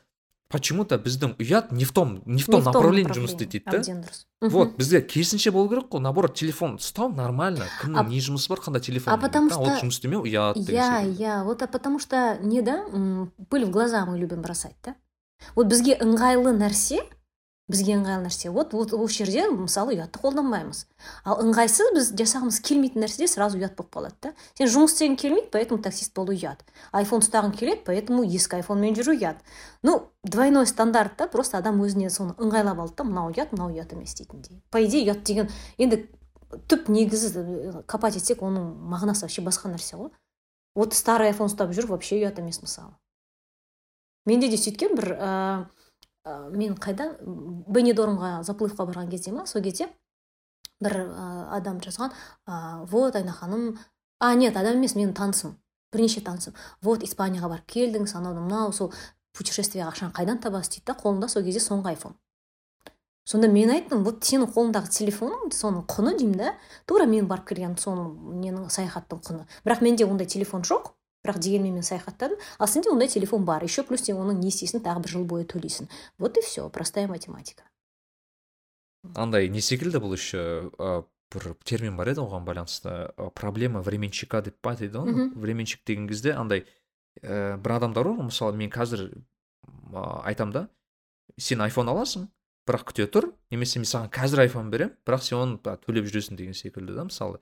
[0.48, 4.50] почему то біздің ұят не в том не в том направлении жұмыс істейді дейді да
[4.50, 8.80] вот бізге керісінше болу керек қой наоборот телефон ұстау нормально кімнің не жұмысы бар қандай
[8.82, 12.86] телефон а потому что ол жұмыс істемеу ұят иә иә вот потому что не да
[13.50, 14.96] пыль в глаза мы любим бросать да?
[15.56, 17.04] Вот бізге ыңғайлы нәрсе
[17.68, 18.50] бізге ыңғайлы нәрсе.
[18.56, 20.86] Вот осы жерде мысалы ұятты қолданбаймыз.
[21.28, 24.34] Ал ыңғайсыз біз жасағымыз келмейтін нәрседе сразу ұят болып қалады да.
[24.58, 26.64] Сен жұмыс істегің келмейді поэтому таксист болу ұят.
[26.92, 29.44] айфон ұстағың келеді поэтому ескі айфонмен жүру ұят.
[29.84, 33.94] Ну двойной стандарт та просто адам өзіне соны ыңғайлап алды да мынау ұят мынау ұят
[33.94, 36.08] емес дейтіндей по идее ұят деген енді
[36.72, 40.12] түп негізі копать етсек оның мағынасы вообще басқа нәрсе ғой.
[40.76, 42.96] Вот старый айфон ұстап жүру вообще ұят емес мысалы.
[44.26, 45.32] Менде де сөйткен бір ә,
[46.54, 49.90] мен қайда бенедормға заплывқа барған кезде ма сол кезде
[50.82, 52.12] бір ә, адам жазған
[52.48, 53.78] ә, вот айна ханым
[54.20, 55.58] а нет адам емес менің танысым
[55.92, 58.94] бірнеше танысым вот испанияға барып келдіңіз анау мынау сол
[59.38, 60.78] путешествияға ақшаны қайдан табасыз?
[60.78, 62.16] дейді да қолында сол кезде соңғы айфон.
[63.28, 66.54] Сонда мен айттым вот сенің қолыңдағы телефоның соның құны деймін да.
[66.88, 69.44] Тура мен барып келген соның ненің саяхаттың құны.
[69.66, 70.94] Бірақ менде ондай телефон жоқ.
[71.28, 72.40] Бірақ дегенмен мен саяхаттадым.
[72.58, 73.64] Ал сенде ондай телефон бар.
[73.64, 75.92] Еще плюс сен оның несиесін тағы бір жыл бойы төлейсің.
[76.18, 77.68] Вот и все простая математика.
[79.16, 80.72] Андай не секілді бұл еще
[81.32, 83.12] бір термин бар еді оған байланысты?
[83.36, 85.30] Проблема временщика деп па дейді ғой?
[85.36, 86.66] Временщик деген кезде андай
[87.22, 89.12] ә, бір адамдар бар мысалы мен қазір
[90.24, 90.68] айтам да
[91.38, 92.30] сен айфон аласың
[92.68, 96.56] бірақ күте тұр немесе мен саған қазір айфон беремін бірақ сен оны төлеп жүресің деген
[96.58, 97.42] секілді да мысалы.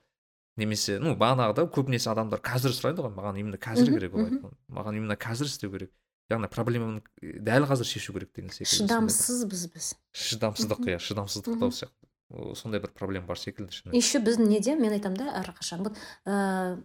[0.57, 4.97] Немесе ну бағанағыда көбінесе адамдар қазір сұрайды ғой маған именно қазір керек ол айфон маған
[4.97, 5.91] именно қазір істеу керек.
[6.25, 9.91] Яғни проблеманы дәл қазір шешу керек деген секілді шыдамсызбыз біз.
[10.17, 12.55] Шыдамсыздық иә шыдамсыздықтау сияқты.
[12.57, 13.93] Сондай бір проблема бар секілді шынымен.
[13.93, 16.81] Еще біздің неде мен айтамын да әрқашан вот ә,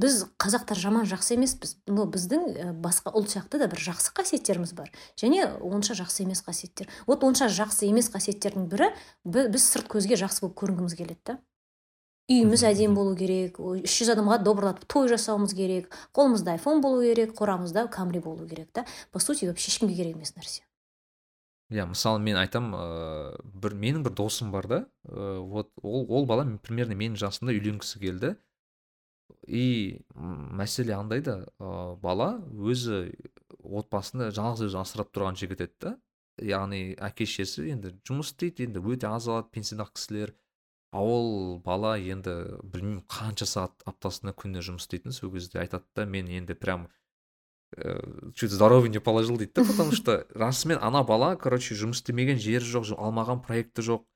[0.00, 1.76] біз қазақтар жаман жақсы емеспіз.
[1.84, 4.88] Но біздің басқа ұлт сияқты да бір жақсы қасиеттеріміз бар.
[5.20, 6.88] Және онша жақсы емес қасиеттер.
[7.04, 8.88] Вот онша жақсы емес қасиеттердің бірі
[9.28, 11.38] біз сырт көзге жақсы болып көрінгіміз келеді да.
[12.30, 17.34] Үйіміз әдемі болу керек үш жүз адамға добырлатып той жасауымыз керек қолымызда айфон болу керек
[17.34, 18.86] қорамызда камри болу керек та.
[19.10, 20.62] По сути вообще ешкімге керек емес нәрсе.
[21.70, 26.26] Иә мысалы мен айтам ыыы бір менің бір досым бар да ыыы вот ол ол
[26.26, 28.36] бала примерно менің жасымда үйленгісі келді.
[29.46, 33.10] И мәселе андай да ыыы бала өзі
[33.62, 35.96] отбасында жалғыз өзі асырап тұрған жігіт еді да.
[36.40, 40.34] Яғни әке шешесі енді жұмыс істейді енді өте аз алады пенсиядағы кісілер.
[40.90, 42.32] А ол бала енді
[42.62, 46.88] білмеймін қанша сағат аптасына күніне жұмыс істейтін сол кезде айтады да мен енді прям
[47.76, 52.42] ә, чуть здоровье не положил дейді да потому что расымен ана бала короче жұмыс істемеген
[52.42, 54.06] жері жоқ алмаған проекті жоқ.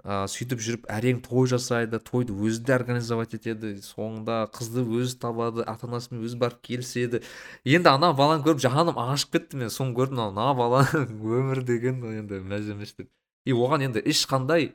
[0.00, 5.66] Ә, сөйтіп жүріп әрең той жасайды тойды өзі де организовать етеді соңында қызды өзі табады
[5.68, 7.20] ата анасымен өзі барып келіседі.
[7.68, 12.40] Енді ана баланы көріп жаным ашып кетті мен соны көрдім ана баланың өмір деген енді
[12.40, 13.12] мәз емес деп.
[13.44, 14.72] И оған енді ешқандай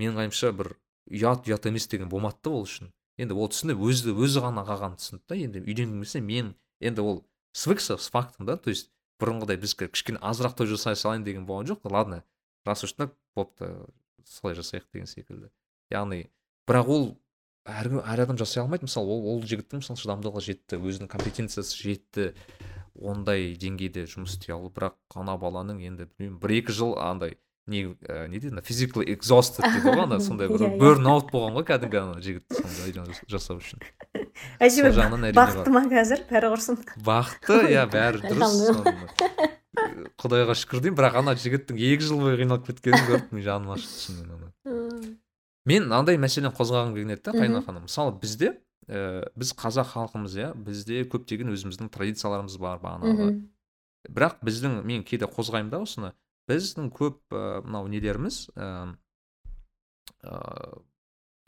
[0.00, 0.74] менің ойымша бір
[1.10, 2.92] ұят ұят емес деген болмады да ол үшін.
[3.20, 5.36] Енді ол түсініп өзі өзі ғана қалғанын түсінді да.
[5.36, 8.56] Енді үйленгім келсе мен енді ол свыкся с фактом да.
[8.56, 8.90] То есть
[9.20, 12.22] бұрынғыдай біз кішкене азырақ той жасай салайын деген болған жоқ ладно
[12.64, 13.68] раз уж так бопты
[14.24, 15.50] солай жасайық деген секілді.
[15.92, 16.30] Яғни
[16.66, 17.06] бірақ ол
[17.66, 18.88] әр, әр адам жасай алмайды.
[18.88, 22.32] Мысалы ол ол жігіттің мысалы шыдамдылығы жетті өзінің компетенциясы жетті
[22.98, 24.72] ондай деңгейде жұмыс істей алу.
[24.72, 27.36] Бірақ ана баланың енді білмеймін бір екі жыл андай
[27.70, 30.78] не ә, не дейді physically exhausted дейді ғой ана сондай бір Иә, иә.
[30.80, 33.82] burn out болған ғой кәдімгі ана жігіт сондай жас- жасау үшін.
[34.58, 36.24] Әрине бақытты ма қазір?
[36.30, 38.56] Бәрі құрсын бақытты иә бәрі дұрыс.
[38.72, 39.50] Соны,
[40.20, 44.02] құдайға шүкір деймін бірақ ана жігіттің екі жыл бойы қиналып кеткенін көріп мен жаным ашыды
[44.04, 45.14] шынымен ана.
[45.64, 48.56] Мен мынандай мәселені қозғағым келеді да қайна ханым мысалы бізде
[48.90, 53.28] ә, біз қазақ халқымыз иә бізде көптеген өзіміздің традицияларымыз бар бағанағы.
[54.10, 56.12] Бірақ біздің мен кейде қозғаймын да осыны
[56.50, 58.46] біздің көп мынау нелеріміз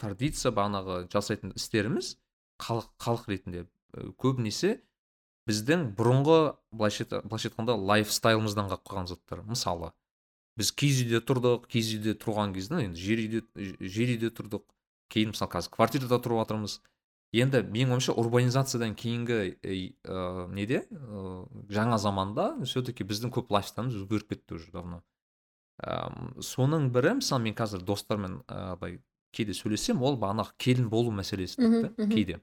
[0.00, 2.14] традиция бағанағы жасайтын істеріміз
[2.62, 3.64] халық халық ретінде
[4.20, 4.76] көбінесе
[5.48, 6.38] біздің бұрынғы
[6.72, 9.42] былайша айтқанда лайфстайлымыздан қалып қалған заттар.
[9.44, 9.92] Мысалы
[10.58, 13.42] біз киіз үйде тұрдық киіз үйде тұрған кезде енді жер үйде
[13.80, 14.64] жер үйде тұрдық.
[15.12, 16.78] Кейін мысалы қазір квартирада тұрып жатырмыз
[17.34, 19.74] енді менің ойымша урбанизациядан кейінгі ә,
[20.06, 20.84] ә, неде?
[20.90, 25.02] Ә, жаңа заманда все таки біздің көп лайфстайлымыз өзгеріп кетті уже давно.
[25.82, 29.00] Әм, соның бірі мысалы мен қазір достармен ә, былай
[29.34, 32.40] кейде сөйлесем ол бағанағы келін болу мәселесі дейді кейде.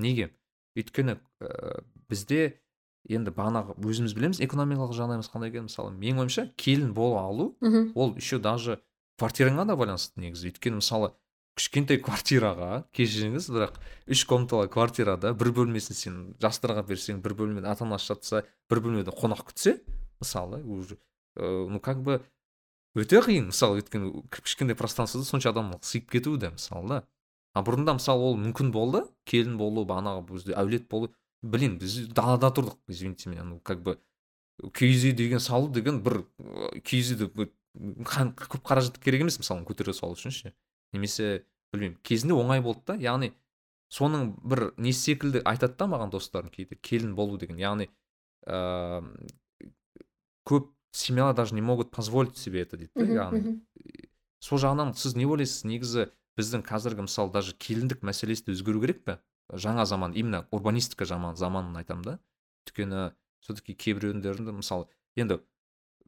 [0.00, 0.30] Неге?
[0.78, 2.60] Өйткені ә, бізде
[3.08, 5.68] енді бағанағы өзіміз білеміз экономикалық жағдайымыз қандай екенін.
[5.68, 7.52] Мысалы менің ойымша келін бола алу
[7.94, 8.80] ол еще даже
[9.20, 10.48] квартираңа да байланысты негізі.
[10.48, 11.12] Өйткені мысалы
[11.58, 13.78] кішкентай квартираға кешіріңіз бірақ
[14.10, 19.14] үш комнаталы квартирада бір бөлмесін сен жастарға берсең бір бөлмеде ата анасы жатса бір бөлмеде
[19.14, 19.80] қонақ күтсе
[20.20, 20.98] мысалы уже
[21.36, 22.20] ә, ну как бы
[22.94, 23.50] өте қиын.
[23.50, 27.02] Мысалы өйткені кішкентай пространствода сонша адам сыйып кетуі де мысалы да.
[27.54, 31.12] А бұрында мысалы ол мүмкін болды келін болу бағанағы бізде әулет болу.
[31.42, 33.98] Блин біз далада тұрдық извините меня ну как бы
[34.74, 37.30] киіз үй деген салу деген бір ы, киіз үйді
[37.74, 40.52] көп қаражат керек емес мысалы көтере салу үшін ше.
[40.92, 42.96] Немесе білмеймін кезінде оңай болды да.
[42.98, 43.32] Яғни
[43.90, 47.58] соның бір несі секілді айтады да маған достарым кейде келін болу деген.
[47.58, 47.90] Яғни
[48.46, 49.30] ыыы
[50.48, 53.60] көп семьялар даже не могут позволить себе это дейді да яғни.
[54.40, 59.04] сол жағынан сіз не ойлайсыз негізі біздің қазіргі мысалы даже келіндік мәселесі де өзгеру керек
[59.04, 59.18] пе?
[59.52, 62.18] Жаңа заман именно урбанистика заман заманын айтамын да.
[62.66, 64.86] Өйткені все таки кейбіреулерінде мысалы
[65.16, 65.40] енді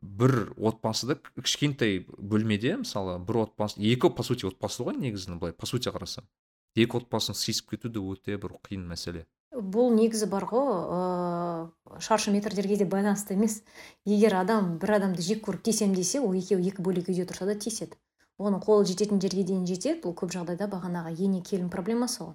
[0.02, 5.66] бір отбасыда кішкентай бөлмеде мысалы бір отбасы екі по сути отбасы ғой негізінен былай по
[5.66, 6.26] сути қарасаң.
[6.74, 9.26] Екі отбасын сыйысып кету де өте бір қиын мәселе.
[9.52, 13.62] Бұл негізі бар ғой ыыы шаршы метрлерге де байланысты емес.
[14.04, 17.54] Егер адам бір адамды жек көріп тиісемін десе ол екеуі екі бөлек үйде тұрса да
[17.54, 18.00] тиіседі
[18.42, 22.34] оның қолы жететін жерге дейін жетеді бұл көп жағдайда бағанағы ене келін проблемасы ғой.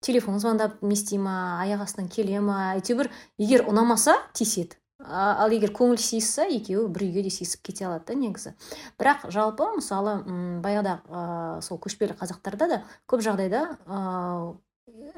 [0.00, 5.72] Телефон звондап не істей ма аяқ астынан келе ма әйтеуір егер ұнамаса тиіседі ал егер
[5.76, 8.54] көңіл сыйысса екеуі бір үйге де сыйысып кете алады да негізі.
[8.98, 10.16] Бірақ жалпы мысалы
[10.64, 13.64] баяғыда сол көшпелі қазақтарда да көп жағдайда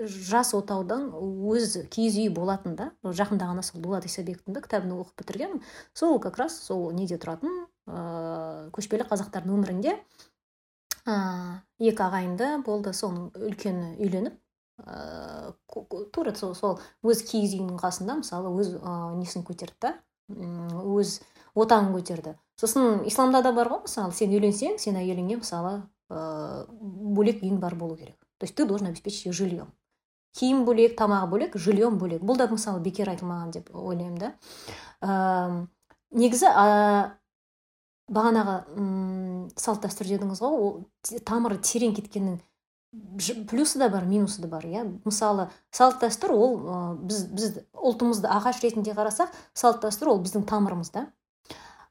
[0.06, 5.20] жас отаудан өз киіз үй болатын да жақында ғана сол дулат исабековтың да кітабын оқып
[5.22, 5.62] бітіргенмін
[5.94, 9.98] сол как раз сол неде тұратын ыыы көшпелі қазақтардың өмірінде
[11.06, 12.94] ыыы екі ағайынды болды.
[12.96, 14.40] Соның үлкені үйленіп
[14.84, 19.94] ыыы ку- тура сол өз киіз үйінің қасында мысалы өз ыыы несін көтерді да
[20.28, 21.20] өз
[21.54, 22.36] отанын көтерді.
[22.60, 26.66] Сосын исламда да бар ғой мысалы сен үйленсең сен әйеліңе мысалы ыыы
[27.16, 28.16] бөлек үйің бар болу керек.
[28.38, 29.72] То есть ты должен обеспечить ее жильем
[30.36, 32.20] киім бөлек тамағы бөлек жильем бөлек.
[32.20, 34.32] Бұл да мысалы бекер айтылмаған деп ойлаймын да.
[35.00, 35.68] Эм,
[36.12, 37.16] негізі ә,
[38.12, 40.76] бағанағы м, салт дәстүр дедіңіз ғой ол
[41.24, 42.36] тамыры терең кеткеннің
[43.48, 44.84] плюсы да бар минусы да бар иә.
[45.04, 50.46] Мысалы салт дәстүр ол ә, біз біз ұлтымызды ағаш ретінде қарасақ салт дәстүр ол біздің
[50.48, 51.06] тамырымыз да.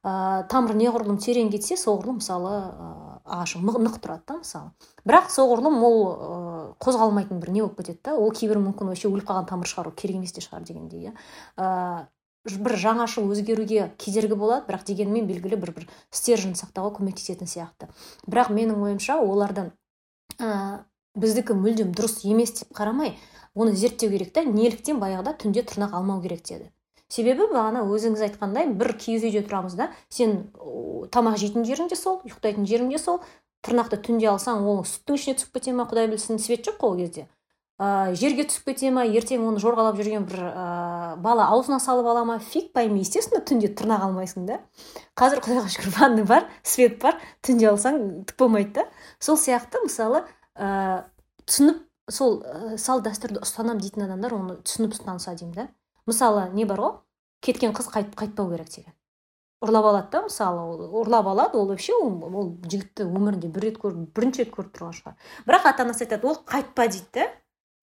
[0.06, 2.90] Ә, тамыр неғұрлым терең кетсе соғұрлым мысалы ә,
[3.26, 4.72] ағашы нық тұрады да мысалы.
[5.06, 6.18] Бірақ соғұрлым ол ә,
[6.84, 8.14] қозғалмайтын бір не болып кетеді да.
[8.14, 11.15] Ол кейбір мүмкін вообще өліп қалған тамыр шығар ол керек емес те шығар дегендей иә.
[11.57, 12.06] Ә,
[12.45, 17.90] бір жаңашыл өзгеруге кедергі болады бірақ дегенмен белгілі бір бір стержень сақтауға көмектесетін сияқты.
[18.30, 19.72] Бірақ менің ойымша оларды
[20.38, 20.86] ә,
[21.16, 23.16] біздікі мүлдем дұрыс емес деп қарамай
[23.56, 26.70] оны зерттеу керек та неліктен баяғыда түнде тырнақ алмау керек деді.
[27.08, 30.50] Себебі бағана өзіңіз айтқандай бір киіз үйде тұрамыз да сен
[31.14, 33.22] тамақ жейтін жерің де сол ұйықтайтын жерің де сол
[33.66, 37.00] тырнақты түнде алсаң ол сүттің ішіне түсіп кете ма құдай білсін свет жоқ қой ол
[37.00, 37.28] кезде.
[37.76, 42.24] Ә, жерге түсіп кете ма ертең оны жорғалап жүрген бір ә, бала аузына салып ала
[42.26, 44.62] ма фиг пойми естественно түнде тырнақ алмайсың да?
[45.20, 48.88] Қазір құдайға шүкір ванна бар свет бар түнде алсаң түк болмайды да.
[49.20, 50.24] Сол сияқты мысалы
[50.56, 51.06] ә,
[51.45, 55.68] түсініп сол ә, салт дәстүрді ұстанамын дейтін адамдар оны түсініп ұстанса деймін да.
[56.10, 56.94] Мысалы не бар ғой
[57.45, 58.94] кеткен қыз қайтып қайтпау керек деген.
[59.65, 63.80] Ұрлап алады да мысалы ол ұрлап алады ол вообще ол, ол жігітті өмірінде бір рет
[63.82, 65.15] көріп бірінші рет көріп тұрған шығар.
[65.48, 67.30] Бірақ ата анасы айтады ол қайтпа дейді да.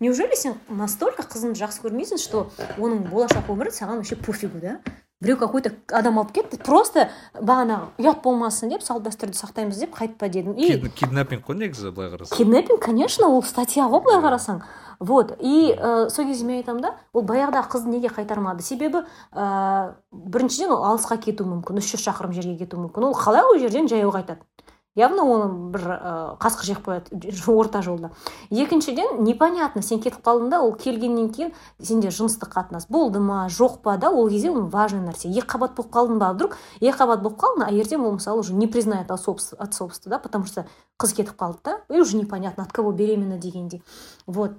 [0.03, 2.49] Неужели сен настолько қызыңды жақсы көрмейсің что
[2.83, 4.81] оның болашақ өмірі саған вообще пофигу да?
[5.23, 7.09] Біреу какой то адам алып кетті просто
[7.39, 10.57] бағанағы ұят болмасын деп салт дәстүрді сақтаймыз деп қайтпа дедім.
[10.59, 12.37] И киднаппинг қой негізі былай қарасаң.
[12.37, 14.63] Киднеппинг конечно ол статья ғой былай қарасаң.
[14.99, 18.63] Вот и ә, сол кезде мен айтамын да ол баяғыдағы қызды неге қайтармады?
[18.63, 23.11] Себебі ә, біріншіден ол алысқа кетуі мүмкін үш жүз шақырым жерге кетуі мүмкін.
[23.11, 24.47] Ол қалай ол жерден жаяу қайтады?
[24.95, 26.13] Явно оны бір ә,
[26.43, 28.11] қасқыр жеп қояды орта жолда.
[28.51, 33.81] Екіншіден непонятно сен кетіп қалдың да ол келгеннен кейін сенде жыныстық қатынас болды ма жоқ
[33.83, 35.31] па да ол кезде ол важный нәрсе.
[35.33, 36.57] Екі қабат болып қалдың ба вдруг?
[36.81, 40.67] Екі қабат болып қалдың а ертең ол мысалы уже не признает отцовство да потому что
[40.99, 43.83] қыз кетіп қалды да и уже непонятно от кого беременна дегендей.
[44.27, 44.53] Вот.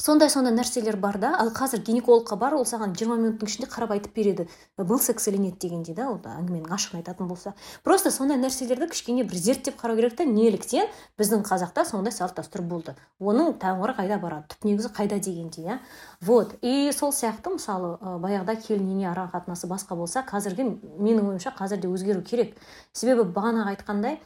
[0.00, 1.34] Сондай сондай нәрселер бар да.
[1.38, 4.48] Ал қазір гинекологқа бар ол саған жиырма минуттың ішінде қарап айтып береді.
[4.78, 7.54] Был секс или нет дегендей да ол әңгіменің ашығын айтатын болса.
[7.84, 10.24] Просто сондай нәрселерді кішкене бір зерттеп қарау керек та.
[10.24, 10.88] Неліктен
[11.20, 12.96] біздің қазақта сондай салт дәстүр болды.
[13.20, 14.48] Оның тәңірі қайда барады?
[14.54, 15.78] Түп негізі қайда дегендей иә?
[16.20, 16.56] Вот.
[16.62, 20.64] И сол сияқты мысалы баяғыда келін ене ара қатынасы басқа болса қазіргі
[20.96, 22.56] менің ойымша қазір де өзгеру керек.
[22.92, 24.20] Себебі бағанағы айтқандай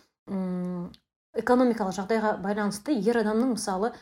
[1.35, 3.93] экономикалық жағдайға байланысты ер адамның мысалы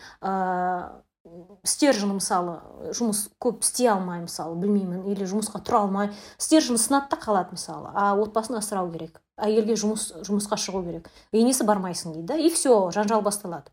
[1.65, 2.59] стержені мысалы
[2.99, 7.93] жұмыс көп істей алмай мысалы білмеймін или жұмысқа тұра алмай стержені сынады да қалады мысалы
[7.95, 11.09] а отбасын асырау керек әйелге жұмыс жұмысқа шығу керек.
[11.33, 13.73] Енесі бармайсың дейді да и все жанжал басталады.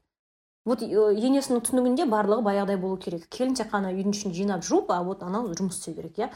[0.66, 3.28] Вот енесінің түсінігінде барлығы баяғыдай болу керек.
[3.32, 6.30] Келін тек қана үйдің ішін жинап жуып а вот анау жұмыс істеу керек иә.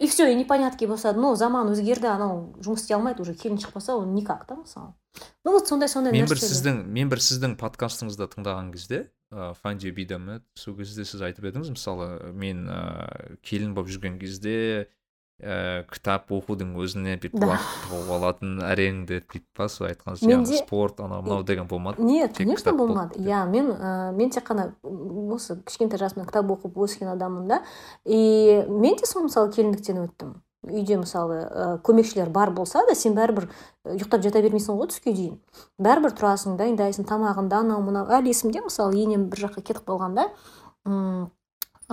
[0.00, 3.94] И все и непонятки болса но заман өзгерді анау жұмыс істей алмайды уже келін шықпаса
[3.94, 4.94] ол никак та мысалы
[5.44, 9.92] ну вот сондай сондай мен бір сіздің мен бір сіздің подкастыңызды тыңдаған кезде ыыы фанди
[9.94, 14.88] бидамет сол кезде сіз айтып едіңіз мысалы мен ыыы келін болып жүрген кезде
[15.44, 21.00] ііі кітап оқудың өзіне бүйтіп уақыт тауып алатын әрең деп бүйтіп па сол айтқан спорт
[21.04, 23.18] анау мынау деген болмады нет конечно болмады.
[23.20, 27.62] иә мен ә, мен тек қана осы кішкентай жасымнан кітап оқып өскен адаммын да.
[28.04, 30.34] И мен де сол мысалы келіндіктен өттім.
[30.64, 33.50] Үйде мысалы ә, көмекшілер бар болса да сен бәрібір
[33.84, 35.38] ұйықтап жата бермейсің ғой түске дейін.
[35.78, 38.08] Бәрібір тұрасың дайындайсың тамағыңды анау мынау.
[38.08, 40.30] Әлі есімде мысалы енем бір жаққа кетіп қалғанда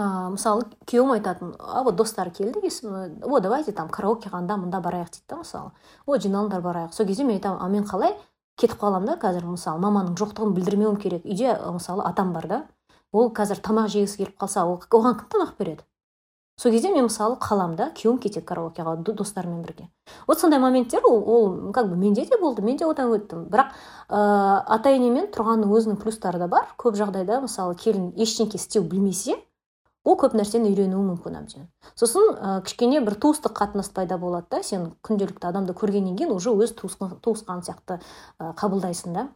[0.02, 4.82] ә, мысалы күйеуім айтатын а вот достары келді есім о давайте там караокеға анда мында
[4.82, 5.72] барайық дейді да мысалы.
[6.06, 8.18] О жиналыңдар барайық сол кезде мен айтамын а мен қалай
[8.58, 12.64] кетіп қаламын да қазір мысалы маманың жоқтығын білдірмеуім керек үйде мысалы атам бар да.
[13.12, 15.84] Ол қазір тамақ жегісі келіп қалса оған кім тамақ береді?
[16.62, 19.88] Сол кезде мен мысалы қаламын да күйеуім кетеді караокеға достарымен бірге.
[20.28, 23.48] Вот сондай моменттер ол, ол как бы менде де болды мен де одан өттім.
[23.50, 23.72] Бірақ
[24.10, 26.68] ә, ата енемен тұрғанның өзінің плюстары да бар.
[26.78, 29.40] Көп жағдайда мысалы келін ештеңке істеу білмесе
[30.04, 31.68] ол көп нәрсені үйренуі мүмкін әбден.
[32.00, 36.50] Сосын ә, кішкене бір туыстық қатынас пайда болады да сен күнделікті адамды көргеннен кейін уже
[36.50, 38.00] өз туысқан сияқты
[38.40, 39.28] ә, қабылдайсың да.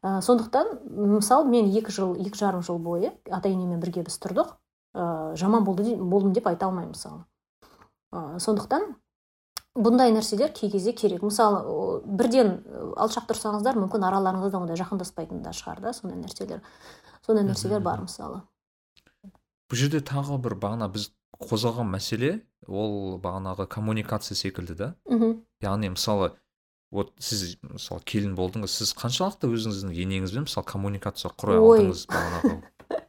[0.00, 0.78] Ә, сондықтан
[1.18, 4.56] мысалы мен екі жыл екі жарым жыл бойы ата енеммен бірге біз тұрдық
[4.96, 7.24] ә, жаман болды болдым деп айта алмаймын мысалы.
[8.12, 8.94] Ә, сондықтан
[9.76, 11.22] бұндай нәрселер кей кезде керек.
[11.22, 12.62] Мысалы бірден
[12.96, 16.62] алшақ тұрсаңыздар мүмкін араларыңызда ондай жақындаспайтын да шығар да сондай нәрселер.
[17.26, 18.44] Сондай нәрселер бар мысалы.
[19.70, 21.10] Бұл жерде тағы бір бағана біз
[21.40, 22.32] қозғаған мәселе
[22.68, 24.94] ол бағанағы коммуникация секілді да.
[25.08, 25.40] Мхм.
[25.64, 26.32] Яғни мысалы
[26.94, 32.54] вот сіз мысалы келін болдыңыз сіз қаншалықты өзіңіздің енеңізбен мысалы коммуникация құра алдыңыз бағанағы?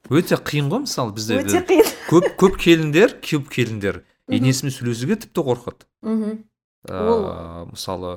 [0.09, 1.93] Өте қиын ғой мысалы бізде өте қиын.
[2.09, 4.03] Көп көп келіндер көп келіндер.
[4.31, 5.87] Енесімен сөйлесуге тіпті қорқады.
[6.01, 6.43] Мхм.
[6.89, 8.15] Ыыы мысалы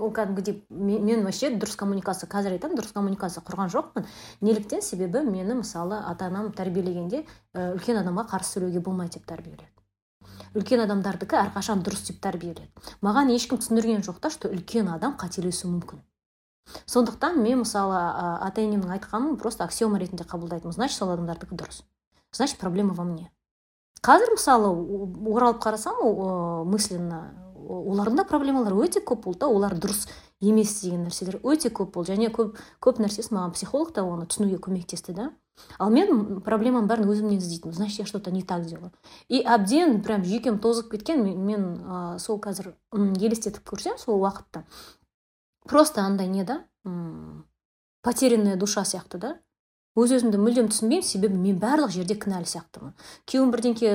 [0.00, 4.06] ол кәдімгідей мен вообще дұрыс коммуникация қазір айтамын дұрыс коммуникация құрған жоқпын.
[4.40, 7.24] Неліктен себебі мені мысалы ата анам тәрбиелегенде
[7.54, 9.68] үлкен адамға қарсы сөйлеуге болмайды деп тәрбиеледі.
[10.54, 12.68] Үлкен адамдардікі әрқашан дұрыс деп тәрбиеледі.
[13.04, 16.00] Маған ешкім түсіндірген жоқ та что үлкен адам қателесуі мүмкін.
[16.86, 20.74] Сондықтан мен мысалы ата енемнің айтқанын просто аксиома ретінде қабылдайтынмын.
[20.74, 21.82] Значит сол адамдардікі дұрыс.
[22.32, 23.30] Значит проблема во мне.
[24.02, 24.70] Қазір мысалы
[25.34, 25.98] оралып қарасам
[26.64, 27.34] мысленно
[27.70, 30.08] олардың да проблемалары өте көп болды да олар дұрыс
[30.40, 32.12] емес деген нәрселер өте көп болды.
[32.14, 35.30] Және көп көп нәрсесі маған психолог та оны түсінуге көмектесті да.
[35.78, 37.76] Ал мен проблеманың бәрін өзімнен іздейтінмін.
[37.76, 38.92] Значит я что то не так делаю.
[39.28, 44.64] И әбден прям жүйкем тозып кеткен мен, мен ә, сол қазір елестетіп көрсем сол уақытта.
[45.68, 46.64] Просто андай не да
[48.02, 49.40] потерянная душа сияқты да.
[49.98, 52.94] Өз өзімді мүлдем түсінбеймін себебі мен барлық жерде кінәлі сияқтымын.
[53.26, 53.94] Күйеуім бірдеңке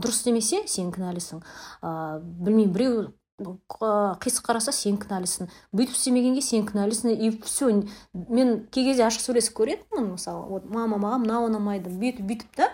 [0.00, 1.42] дұрыс істемесе сен кінәлісің.
[1.82, 5.50] Ыыы білмеймін біреу қисық қараса сен кінәлісің.
[5.76, 7.12] Бүйтіп істемегенге сен кінәлісің.
[7.12, 7.68] И все
[8.14, 12.72] мен кей кезде ашық сөйлесіп көретінмін мысалы вот мама маған мынау ұнамайды бүйтіп бүйтіп та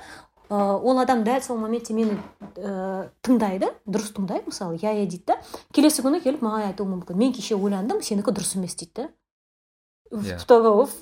[0.48, 2.16] ол адам дәл сол моментте мені
[2.56, 4.46] ә, тыңдайды дұрыс тыңдайды.
[4.52, 5.38] Мысалы иә иә дейді да.
[5.72, 7.18] Келесі күні келіп маған айтуы мүмкін.
[7.18, 9.08] Мен кеше ойландым сенікі дұрыс емес дейді да.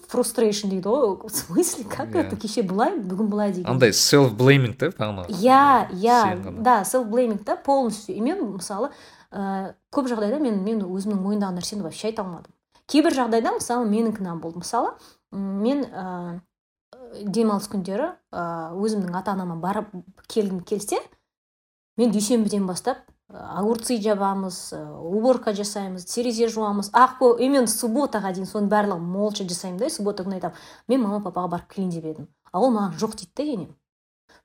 [0.08, 4.78] Фрустрейшн дейді ғой в смысле как это кеше былай бүгін былай деген андай селф блейминг
[4.78, 4.90] да
[5.28, 8.14] иә иә да селф блейминг да полностью.
[8.14, 8.90] И мен мысалы
[9.30, 12.54] ә, көп жағдайда мен мен өзімнің мойындаған нәрсені вообще айта алмадым
[12.86, 14.62] кейбір жағдайда мысалы менің кінәм болды.
[14.62, 14.94] Мысалы
[15.32, 16.40] мен ә,
[17.24, 19.92] демалыс күндері ә, өзімнің ата анама барып
[20.28, 21.00] келгім келсе
[21.96, 26.90] мен дүйсенбіден бастап огурцы жабамыз ә, уборка жасаймыз терезе жуамыз.
[26.92, 30.58] Ақ именно субботаға дейін соның барлығын молча жасаймын да суббота күні айтамын.
[30.88, 32.28] Мен мама папаға барып келейін деп едім.
[32.52, 33.70] А ол маған жоқ дейді да енем.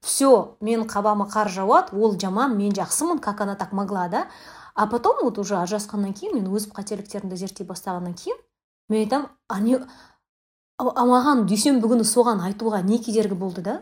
[0.02, 4.28] Все менің қабама қар жауады ол жаман мен жақсымын как она так могла да.
[4.76, 8.38] А потом вот уже ажырасқаннан кейін мен өз қателіктерімді зерттей бастағаннан кейін
[8.90, 9.80] мен айтамын а не
[10.78, 13.80] а маған дүйсенбі күні соған айтуға не кедергі болды да?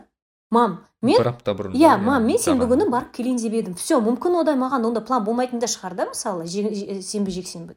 [0.50, 2.72] Мам мен бір апта бұрын иә мам мен сенбі саған.
[2.72, 3.74] күні барып келейін деп едім.
[3.74, 7.76] Все мүмкін одан маған онда план болмайтын да шығар да мысалы сенбі жексенбі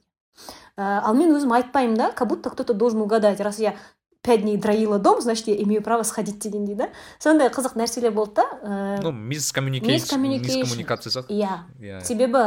[0.77, 3.75] ә, ал мен өзім айтпаймын да как будто кто то должен угадать раз я
[4.21, 6.89] пять дней дроила дом значит я имею право сходить дегендей да?
[7.19, 10.19] Сондай қызық нәрселер болды да ну мискоммуникация
[11.29, 12.41] иә иә себебі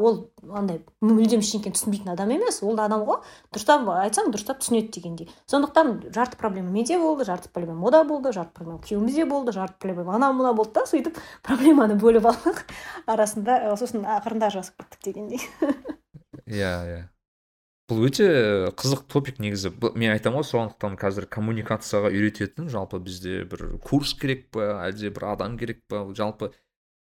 [0.00, 3.20] ол андай мүлдем ештеңені түсінбейтін адам емес ол да адам ғой
[3.52, 5.28] дұрыстап айтсаң дұрыстап түсінеді дегендей.
[5.50, 10.16] Сондықтан жарты проблема менде болды жарты проблема ода болды жарты проблема күйеуімізде болды жарты проблема
[10.16, 12.64] анау мынау болды да сөйтіп проблеманы бөліп алдық.
[13.06, 15.40] Арасында ә, сосын ақырында ажырасып кеттік дегендей.
[16.48, 17.00] Иә иә
[17.88, 18.28] бұл өте
[18.76, 19.72] қызық топик негізі.
[19.72, 25.08] Бұл- мен айтамын ғой сондықтан қазір коммуникацияға үйрететін жалпы бізде бір курс керек па әлде
[25.08, 26.04] бір адам керек па?
[26.12, 26.52] Жалпы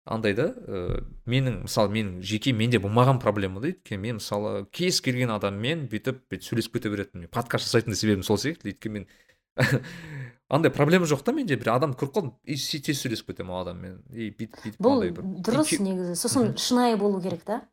[0.08, 5.02] андай да ә, менің мысалы менің жеке менде болмаған проблема да өйткені мен мысалы кез
[5.04, 7.28] келген адаммен бүйтіп бүйтіп сөйлесіп кете беретінмін.
[7.28, 9.10] Мен подкаст жасайтын себебім сол секілді өйткені мен
[10.50, 11.60] андай проблема жоқ та менде.
[11.60, 14.00] Бір адамды көріп қалдым и тез сөйлесіп кетемін ол адаммен.
[14.16, 15.04] И бүйтіп бүйтіп бұл
[15.44, 16.16] дұрыс негізі.
[16.16, 17.66] Сосын шынайы болу керек та?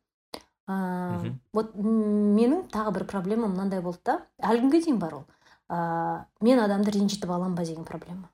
[0.67, 1.39] Мгм.
[1.53, 4.17] вот менің тағы бір проблемам мынандай болды да.
[4.43, 5.25] Әлі күнге дейін бар ол.
[5.71, 8.31] Ә, мен адамды ренжітіп аламын ба деген проблема.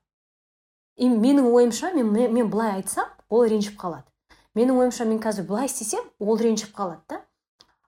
[0.97, 4.09] И менің ойымша мен, мен, мен былай айтсам ол ренжіп қалады.
[4.55, 7.21] Менің ойымша мен қазір былай істесем ол ренжіп қалады да.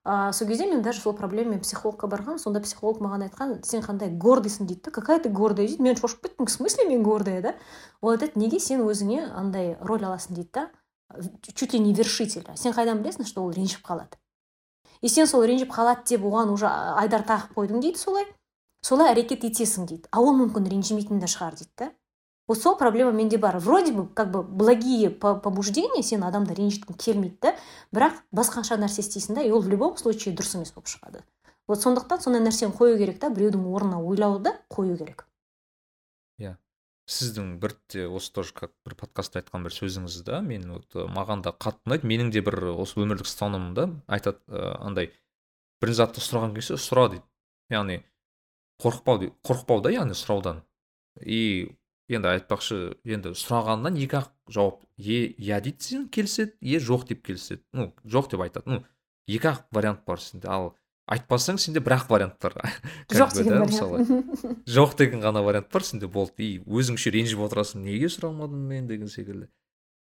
[0.06, 4.14] Ә, сол кезде мен даже сол проблемамен психологқа барғанмын сонда психолог маған айтқан сен қандай
[4.14, 4.92] гордыйсың дейді да.
[4.92, 5.82] Какая ты гордая дейді.
[5.82, 7.42] Мен шошып кеттім в смысле мен гордая?
[7.42, 7.56] да.
[8.02, 10.36] Ол айтады неге сен өзіңе андай роль аласың?
[10.36, 10.70] дейді да.
[11.42, 12.46] Чуть ли не вершитель.
[12.56, 14.18] Сен қайдан білесің что ол ренжіп қалады?
[15.02, 18.26] И сен сол ренжіп қалады деп оған уже айдар тағып қойдың дейді солай.
[18.82, 20.08] Солай әрекет етесің дейді.
[20.12, 21.92] А ол мүмкін ренжімейтін де шығар дейді да.
[22.48, 23.58] Вот сол проблема менде бар.
[23.58, 27.56] Вроде бы как бы благие по- побуждения сен адамды ренжіткің келмейді да.
[27.92, 31.24] Бірақ басқаша нәрсе істейсің да и ол в любом случае дұрыс емес болып шығады.
[31.68, 35.26] Вот сондықтан сондай нәрсені қою керек та біреудің орнына ойлауды қою керек.
[37.06, 41.06] Сіздің бір де осы тоже как бір подкастта айтқан бір сөзіңіз да мен вот э,
[41.06, 42.08] маған да қатты ұнайды.
[42.10, 45.12] Менің де бір осы өмірлік ұстанымымда айтады ә, андай
[45.82, 47.26] бір затты сұраған кезде сұра дейді.
[47.70, 48.00] Яғни
[48.82, 49.36] қорықпау дейді.
[49.46, 50.64] Қорықпау да яғни сұраудан.
[51.22, 51.78] И
[52.10, 54.82] енді айтпақшы енді сұрағаннан екі ақ жауап.
[54.98, 57.62] Е иә дейді сен келіседі е жоқ деп келіседі.
[57.74, 58.66] Ну жоқ деп айтады.
[58.66, 58.82] Ну
[59.30, 60.50] екі ақ вариант бар сенде.
[60.50, 60.74] Ал
[61.12, 62.56] айтпасаң сенде бір ақ вариант бар
[63.14, 64.00] жоқ деген мысалы.
[64.76, 69.08] Жоқ деген ғана вариант бар сенде болды и өзіңше ренжіп отырасың неге сұрамадым мен деген
[69.12, 69.50] секілді.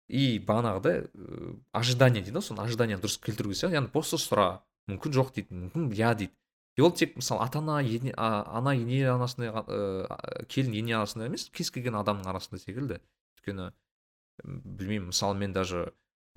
[0.07, 4.47] И бағанағыдай ыыы ожидание дейді ғой соны ожиданияны дұрыс келтіру керек сияқты яғни просто сұра
[4.87, 6.33] мүмкін жоқ дейді мүмкін иә дейді.
[6.77, 11.25] И ол тек мысалы ата ана ене, ана ене анасына ға- ыыы, келін ене анасына
[11.29, 12.99] емес кез келген адамның арасында секілді.
[13.39, 13.71] Өйткені
[14.43, 15.93] білмеймін мысалы мен даже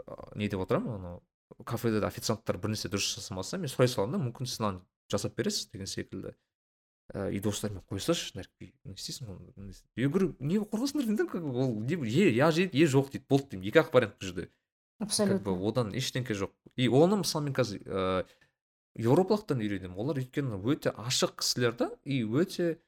[0.07, 1.23] ы, не деп отырамын анау
[1.65, 5.71] кафеде официанттар бір нәрсе дұрыс жасамаса мен сұрай саламын да мүмкін сіз мынаны жасап бересіз
[5.73, 6.35] деген секілді.
[7.09, 11.07] Ә, и достарым қоя салшы нәрікби не істейсің оны не істейсің?» я говорю неге қорқасыңдар
[11.09, 14.19] деймін да ол не е иә дейді е жоқ дейді болды деймін екі ақ вариант
[14.21, 14.51] бұл жерде
[14.99, 15.69] как бы абсолютно.
[15.69, 16.51] одан ештеңке жоқ.
[16.77, 18.27] И оны мысалы мен қазір ыыы
[18.99, 22.79] еуропалықтан үйренемін олар өйткені өте ашық кісілер да и өте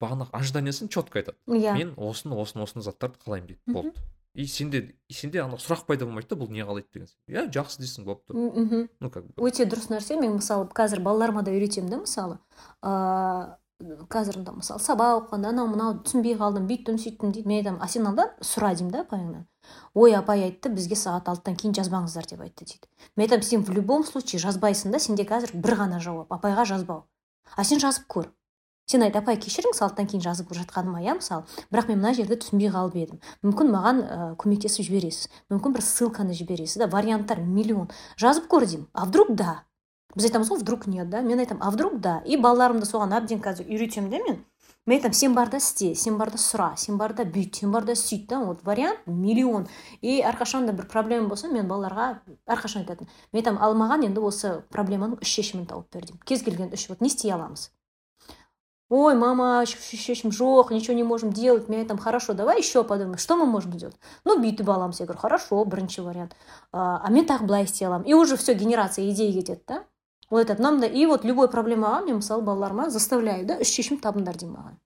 [0.00, 1.36] бағанағы ожиданиясын четко айтады.
[1.46, 1.74] Иә.
[1.76, 3.60] Мен осыны осыны осыны заттарды қалаймын дейді.
[3.66, 3.92] Болды.
[4.34, 7.46] И сенде и сенде ана сұрақ пайда болмайды да бұл не қалайды деген сияқты иә
[7.54, 8.88] жақсы дейсің болыпты мхм.
[9.00, 9.34] Ну как бы.
[9.42, 10.20] Өте дұрыс нәрсе.
[10.20, 12.38] Мен мысалы қазір балаларыма да үйретемін да мысалы.
[12.82, 13.56] Ыыы
[14.12, 17.48] қазір да мысалы сабақ оқығанда анау мынау түсінбей қалдым бүйттім сөйттім дейді.
[17.48, 19.46] Мен айтамын а сен алда сұра деймін да апайыңнан.
[19.94, 22.90] Ой апай айтты бізге сағат алтыдан кейін жазбаңыздар деп айтты дейді.
[23.16, 26.28] Мен айтамын сен в любом случае жазбайсың да сенде қазір бір ғана жауап.
[26.28, 27.06] Апайға жазбау.
[27.56, 28.28] А сен жазып көр.
[28.90, 31.46] Сен айт апай кешіріңіз салттан кейін жазып жатқаныма иә мысалы.
[31.70, 33.22] Бірақ мен мына жерді түсінбей қалып едім.
[33.46, 35.30] Мүмкін маған ә, көмектесіп жібересіз.
[35.52, 37.90] Мүмкін бір ссылканы жібересіз да варианттар миллион.
[38.18, 38.88] Жазып көр деймін.
[38.92, 39.62] А вдруг да?
[40.16, 41.22] Біз айтамыз ғой вдруг нет да?
[41.22, 42.20] Мен айтамын а вдруг да?
[42.26, 44.40] И балаларымды соған әбден қазір үйретемін да мен.
[44.86, 47.70] Мен айтамын сен бар да істе сен бар да сұра сен бар да бүйт сен
[47.70, 49.68] бар да сөйт да вот вариант миллион.
[50.02, 52.16] И әрқашан да бір проблема болса мен балаларға
[52.48, 56.24] әрқашан айтатынмын мен айтамын ал маған енді осы проблеманың үш шешімін тауып бер деймін.
[56.26, 57.70] Кез келген үш вот не істей аламыз.
[58.89, 63.35] ой мама шешім жоқ ничего не можем делать мен айтамын хорошо давай еще подумай что
[63.35, 66.35] мы можем сделать ну бүйтіп аламыз я говорю хорошо бірінші вариант
[66.71, 69.83] а мен тағы былай істей аламын и уже все генерация идея кетеді да
[70.29, 74.37] ол айтады мынандай и вот любой проблемаға мен мысалы балаларыма заставляю да үш шешім табыңдар
[74.37, 74.77] деймін маған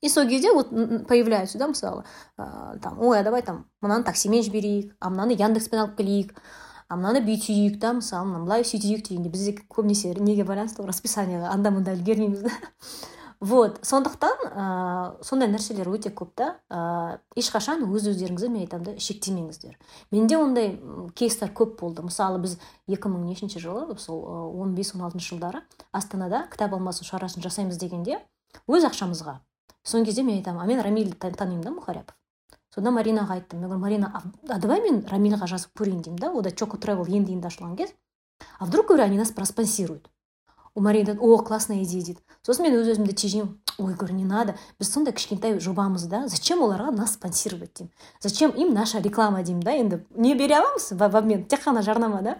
[0.00, 0.70] и сол кезде вот
[1.06, 2.04] появляются да мысалы
[2.36, 6.34] ә, там ой а давай там мынаны таксимен жіберейік а мынаны яндекспен алып келейік
[6.93, 11.73] а мынаны бүйтейік да мысалы мынаны былай сөйтейік дегенде бізде көбінесе неге байланысты расписаниеға анда
[11.73, 12.53] мында үлгермейміз да.
[13.43, 14.65] Вот сондықтан ә,
[15.19, 19.73] сондай нәрселер өте көп та ә, ешқашан өз өздеріңізді мен айтамын да шектемеңіздер.
[20.15, 20.77] Менде ондай
[21.19, 22.05] кейстер көп болды.
[22.07, 22.55] Мысалы біз
[22.87, 24.23] 2000 мың нешінші жылы сол
[24.61, 28.21] он бес он алтыншы жылдары астанада кітап алмасу шарасын жасаймыз дегенде
[28.63, 29.41] өз ақшамызға
[29.83, 32.15] сол кезде мен айтамын а мен рамильді танимын да мұхаряпов
[32.73, 33.61] сонда маринаға айттым.
[33.61, 34.09] Мен марина
[34.49, 37.93] а давай мен рамильға жазып көрейін деймін да ода чоко тревел енді енді ашылған кез
[38.59, 40.09] а вдруг говорю они нас проспонсируют.
[40.75, 43.59] У марина о классная идея дейді сосын мен өз өзімді тежеймін.
[43.77, 44.55] Ой говорю не надо.
[44.79, 47.93] Біз сондай кішкентай жобамыз да зачем оларға нас спонсировать деймін?
[48.21, 52.21] Зачем им наша реклама деймін да енді не бере аламыз в обмен тек қана жарнама
[52.21, 52.37] да?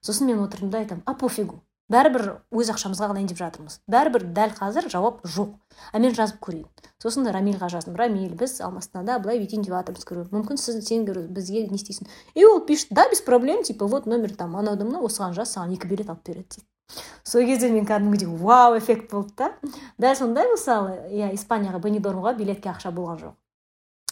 [0.00, 3.80] Сосын мен отырдым да айтамын а пофигу бәрібір өз ақшамызға қалайын деп жатырмыз.
[3.90, 5.56] Бәрібір дәл қазір жауап жоқ.
[5.92, 6.66] А мен жазып көрейін.
[7.02, 7.96] Сосын рамильға жаздым.
[7.98, 12.06] Рамиль біз алмастынада былай бүйтейін деп жатырмыз говорю мүмкін сіз сен бізге не істейсің.
[12.34, 15.74] И ол пишет да без проблем типа вот номер там анауды мына осыған жаз саған
[15.74, 16.66] екі билет алып береді дейді.
[17.24, 19.52] Сол кезде мен кәдімгідей вау эффект болды да.
[19.98, 23.34] Дәл сондай мысалы иә испанияға бенидормға билетке ақша болған жоқ.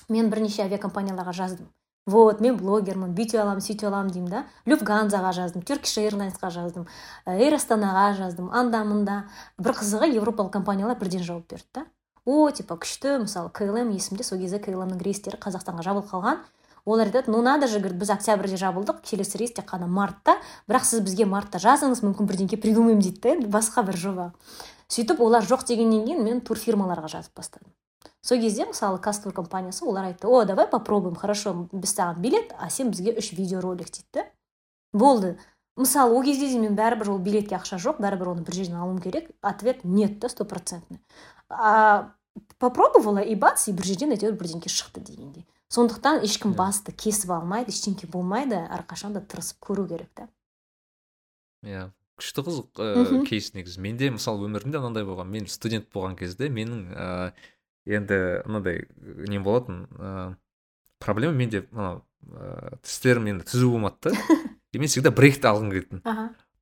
[0.08, 1.68] Мен бірнеше авиакомпанияларға жаздым.
[2.08, 4.44] Вот мен блогермін бүйтіп аламын сөйтіп аламын деймін да.
[4.66, 6.88] Люфганзаға жаздым turkish airlinesқа жаздым
[7.28, 9.22] эйр астанаға жаздым анда мында.
[9.60, 11.86] Бір қызығы европалық компаниялар бірден жауап берді да.
[12.24, 16.42] О типа күшті мысалы клм есімде сол кезде клмнің рейстері қазақстанға жабылып қалған.
[16.88, 20.38] Олар айтады ну надо же говорит біз октябрьде жабылдық келесі рейс тек қана мартта.
[20.68, 24.30] Бірақ сіз бізге мартта жазыңыз мүмкін бірдеңке придумаем дейді да енді басқа бір жоба.
[24.88, 27.68] Сөйтіп олар жоқ дегеннен кейін мен турфирмаларға жазып бастадым.
[28.28, 32.68] Сол кезде мысалы казтур компаниясы олар айтты о давай попробуем хорошо біз саған билет а
[32.68, 34.26] сен бізге үш видеоролик дейді да?
[34.92, 35.38] Болды.
[35.76, 39.00] Мысалы ол кезде де мен бәрібір ол билетке ақша жоқ бәрібір оны бір жерден алуым
[39.00, 41.00] керек ответ нет та стопроцентный.
[41.48, 42.12] А
[42.58, 45.46] попробовала и бац и бір жерден әйтеуір бірдеңке шықты дегендей.
[45.72, 50.28] Сондықтан ешкім басты кесіп алмайды ештеңке болмайды әрқашан да тырысып көру керек та
[51.64, 53.80] иә күшті қызық ыыы кейс негізі.
[53.80, 55.30] Менде мысалы өмірімде мынандай болған.
[55.30, 57.32] Мен студент болған кезде менің ыыы
[57.88, 58.84] енді мынандай
[59.28, 60.36] нем болатын ыыы
[61.02, 64.38] проблема менде мынау ыыы тістерім енді түзу болмады да?
[64.72, 66.04] И мен всегда бректі алғым келетін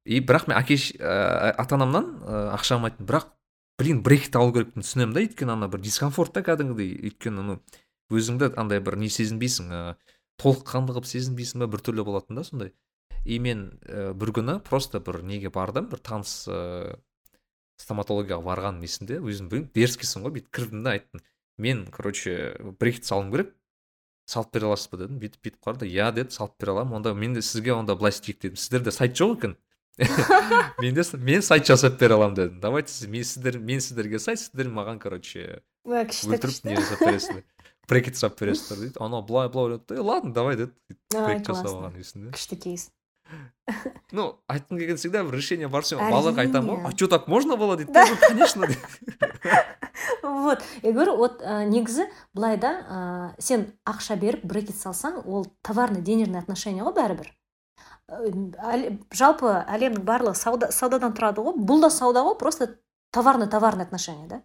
[0.06, 2.12] и бірақ мен әке ата анамнан
[2.54, 3.32] ақша алмайтын бірақ
[3.78, 7.58] блин брекет алу керекпін түсінемін да өйткені ана бір дискомфорт та кәдімгідей өйткені ну
[8.14, 9.96] өзіңді андай бір не сезінбейсің ыыы
[10.40, 12.72] толыққанды қылып сезінбейсің ба біртүрлі болатын да сондай.
[13.24, 16.96] И мен ә, бір күні просто бір неге бардым бір таныс ыыы ә,
[17.82, 21.22] стоматологияға барғаным есімде өзім білмеймін дерзкийсің ғой бүйтіп кірдім да айттым.
[21.58, 23.54] Мен короче брекет салуым керек
[24.26, 25.88] салып бере аласыз ба дедім бүйтіп бүйтіп қарады.
[25.88, 26.98] Иә деді салып бере аламын.
[26.98, 28.58] Онда мен де сізге онда былай істейік дедім.
[28.58, 29.56] Сіздерде сайт жоқ екен.
[30.82, 32.60] Менде мен сайт жасап бере аламын дедім.
[32.60, 37.44] Давайте мен сіздер мен сіздерге сайт сіздер маған короче өлтіріп не жасап бересіздер.
[37.88, 38.98] Брекет жасап бересіздер дейді.
[39.00, 40.74] Анау былай былай ойлады ладно давай деді.
[41.14, 42.34] Брекет жасап алған есімде.
[42.34, 42.90] Күшті кейс.
[44.12, 47.56] ну айтқым келген всегда бір решение бар сен балаларға айтамын ғой а что так можно
[47.56, 48.66] было дейді да конечно
[50.46, 50.62] вот.
[50.82, 56.84] Я говорю вот негізі былай да сен ақша беріп брекет салсаң ол товарный денежный отношение
[56.86, 57.32] ғой бәрібір.
[59.10, 61.58] Жалпы әлемнің барлығы сауда саудадан тұрады ғой.
[61.58, 62.76] Бұл да сауда ғой просто
[63.10, 64.42] товарный товарный отношение да.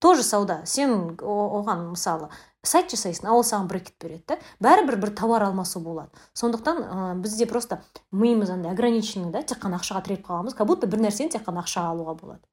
[0.00, 0.62] Тоже сауда.
[0.66, 2.30] Сен оған мысалы
[2.66, 4.38] сайт жасайсың а ол саған брекет береді да.
[4.62, 6.10] Бәрібір бір товар алмасу болады.
[6.34, 7.80] Сондықтан ә, бізде просто
[8.12, 11.62] миымыз андай ограниченный да тек қана ақшаға тіреліп қалғанбыз как будто бір нәрсені тек қана
[11.62, 12.44] ақшаға алуға болады.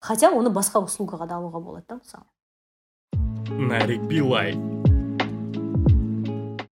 [0.00, 2.24] Хотя оны басқа услугаға да алуға болады да мысалы.
[3.56, 4.56] Нарик билай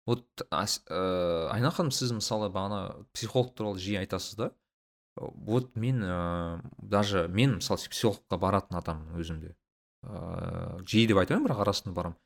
[0.07, 4.51] вот ә, айна ханым сіз мысалы бағана психолог туралы жиі айтасыз да.
[5.17, 9.55] Вот мен ә, даже мен мысалы психологқа баратын адаммын өзімде.
[10.07, 12.17] Ыыы жиі деп айтпаймын бірақ арасында барамын.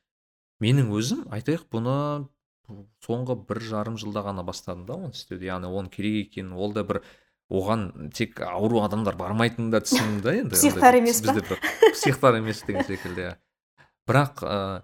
[0.62, 1.96] Менің өзім айтайық бұны
[3.06, 6.86] соңғы бір жарым жылда ғана бастадым да оны істеуді яғни оның керек екенін ол да
[6.88, 7.02] бір
[7.52, 11.36] оған тек ауру адамдар бармайтынын да түсіндім да енді Психтар емес па?
[11.92, 13.34] психтар емес деген секілді иә
[14.08, 14.84] бірақ ә,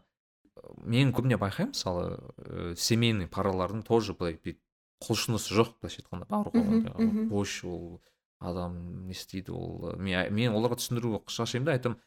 [0.84, 4.36] мен көбіне байқаймын мысалы ә, семейный паралардың тоже былай
[5.04, 6.28] құлшынысы жоқ былайша айтқанда
[6.98, 7.30] мгм.
[7.30, 8.02] бош ол
[8.40, 12.02] адам не істейді ол мен, мен оларға түсіндіруге шашаймын да айтамын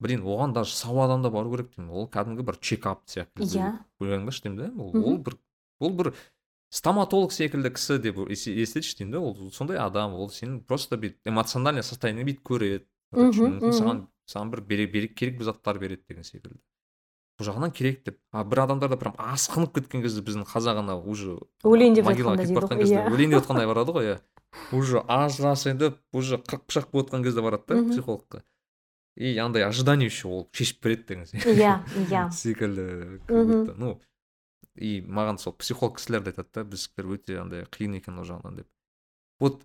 [0.00, 1.90] блин оған даже сау адам да бару керек деймін.
[1.90, 3.72] Ол кәдімгі бір чекап сияқты Иә.
[4.00, 5.34] ойлаңдаршы деймін да ол, бір
[5.80, 6.12] ол бір
[6.70, 11.26] стоматолог секілді кісі деп ес- естетші деймін да ол сондай адам ол сенің просто бүйтіп
[11.32, 12.84] эмоциональный состояние бүйтіп көреді.
[13.16, 16.58] Мүмкін саған саған бір бере, бере, керек бір заттар береді деген секілді.
[17.38, 18.18] Бұл жағынан керек деп.
[18.32, 22.58] А бір адамдарда прям асқынып кеткен кезде біздің қазақ ана уже өлейін деп могилаға кетіп
[22.60, 24.16] жатқан кезде иә өлейін деп жатқандай барады ғой иә.
[24.72, 28.42] Уже ажырасайын деп уже қырық пышақ болып жатқан кезде барады да психологқа.
[29.18, 31.72] И андай ожидание еще ол шешіп береді деген сияқты иә
[32.08, 32.30] иә.
[32.42, 32.84] Секілді
[33.26, 33.52] как Мгм.
[33.52, 34.00] будто, ну
[34.78, 38.60] и маған сол психолог кісілер де айтады да біздікілер өте андай қиын екен ол жағынан
[38.62, 38.68] деп.
[39.40, 39.62] Вот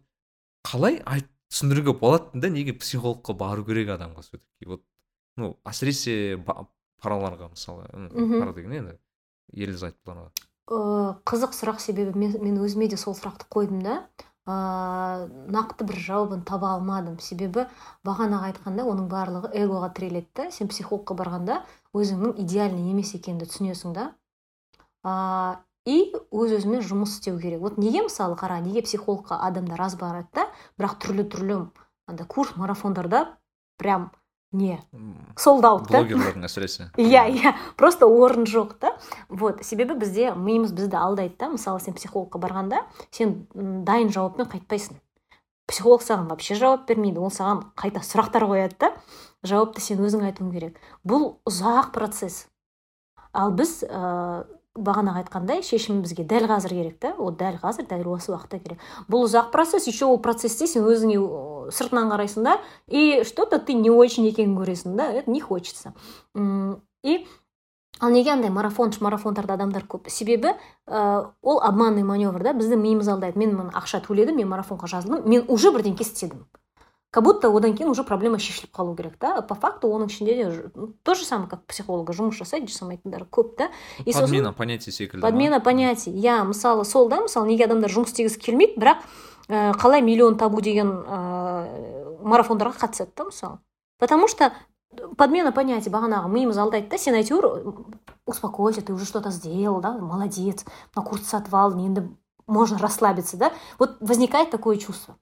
[0.66, 4.82] қалай айт түсіндіруге болады да неге психологқа бару керек адамға все таки вот
[5.38, 6.42] ну әсіресе
[7.04, 7.86] параларға мысалы
[8.40, 8.98] пара деген енді
[9.54, 10.32] ерлі зайыптыларға
[10.72, 13.96] Э, қызық сұрақ себебі мен, мен өзіме де сол сұрақты қойдым да.
[14.46, 17.68] Ә, нақты бір жауабын таба алмадым себебі
[18.08, 20.48] бағанағы айтқанда оның барлығы эгоға тіреледі да.
[20.52, 21.62] Сен психологқа барғанда
[21.96, 24.10] өзіңнің идеальный емес екеніңді түсінесің да.
[25.04, 27.62] Ә, и өз өзімен жұмыс істеу керек.
[27.62, 30.48] Вот неге мысалы қара неге психологқа адамдар аз барады да?
[30.80, 31.60] Бірақ түрлі түрлі
[32.08, 33.38] андай курс марафондарда
[33.78, 34.12] прям
[34.54, 34.80] не.
[34.94, 36.04] М, солд аут да?
[36.04, 38.94] Блогерлердің әсіресе иә иә просто орын жоқ та
[39.30, 39.64] вот.
[39.66, 41.50] Себебі бізде миымыз бізді алдайды да?
[41.50, 45.02] Мысалы сен психологқа барғанда сен дайын жауаппен қайтпайсың.
[45.68, 48.94] Психолог саған вообще жауап бермейді ол саған қайта сұрақтар қояды да?
[49.44, 50.80] Жауапты сен өзің айтуың керек.
[51.04, 52.46] Бұл ұзақ процесс.
[53.34, 57.14] Ал біз ә, бағанағы айтқандай шешім бізге дәл қазір керек та.
[57.22, 58.80] Ол дәл қазір дәл осы уақытта керек.
[59.08, 61.20] Бұл ұзақ процесс еще ол процессте сен өзіңе
[61.70, 65.94] сыртынан қарайсың да и что то ты не очень екенін көресің да это не хочется.
[67.04, 67.28] И
[68.00, 70.10] ал неге андай марафон марафондарда адамдар көп?
[70.10, 70.56] Себебі
[70.88, 73.38] ә, ол обманный маневр да бізді миымыз алдайды.
[73.38, 76.48] Мен мына ақша төледім мен марафонға жазылдым мен уже бірдеңке істедім.
[77.14, 80.46] Как будто одан кейін уже проблема шешіліп қалу керек та по факту оның ішінде де
[81.04, 83.70] то же самое как психолога жұмыс жасайды жасамайтындар көп та
[84.02, 86.10] и сосын подмена понятий секілді подмена понятий.
[86.10, 89.06] Иә мысалы сол да мысалы неге адамдар жұмыс істегісі келмейді бірақ
[89.48, 93.60] ә, қалай миллион табу деген ә, марафондарға қатысады да мысалы
[94.00, 94.50] потому что
[95.16, 97.78] подмена понятий бағанағы миымыз алдайды да сен әйтеуір
[98.26, 100.66] успокойся ты уже что то сделал да молодец
[100.96, 102.10] мына курсты сатып алдың енді
[102.48, 103.54] можно расслабиться да?
[103.80, 105.16] Вот возникает такое чувство.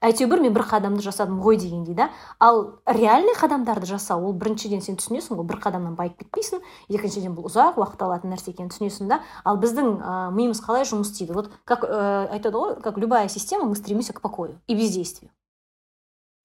[0.00, 2.08] Әйтеуір мен бір қадамды жасадым ғой дегендей да?
[2.40, 7.50] Ал реальный қадамдарды жасау ол біріншіден сен түсінесің ғой бір қадамнан байып кетпейсің екіншіден бұл
[7.50, 9.20] ұзақ уақыт алатын нәрсе екенін түсінесің да?
[9.44, 11.36] Ал біздің ә, миымыз қалай жұмыс істейді?
[11.36, 15.30] Вот как ә, айтады ғой как любая система мы стремимся к покою и бездействию.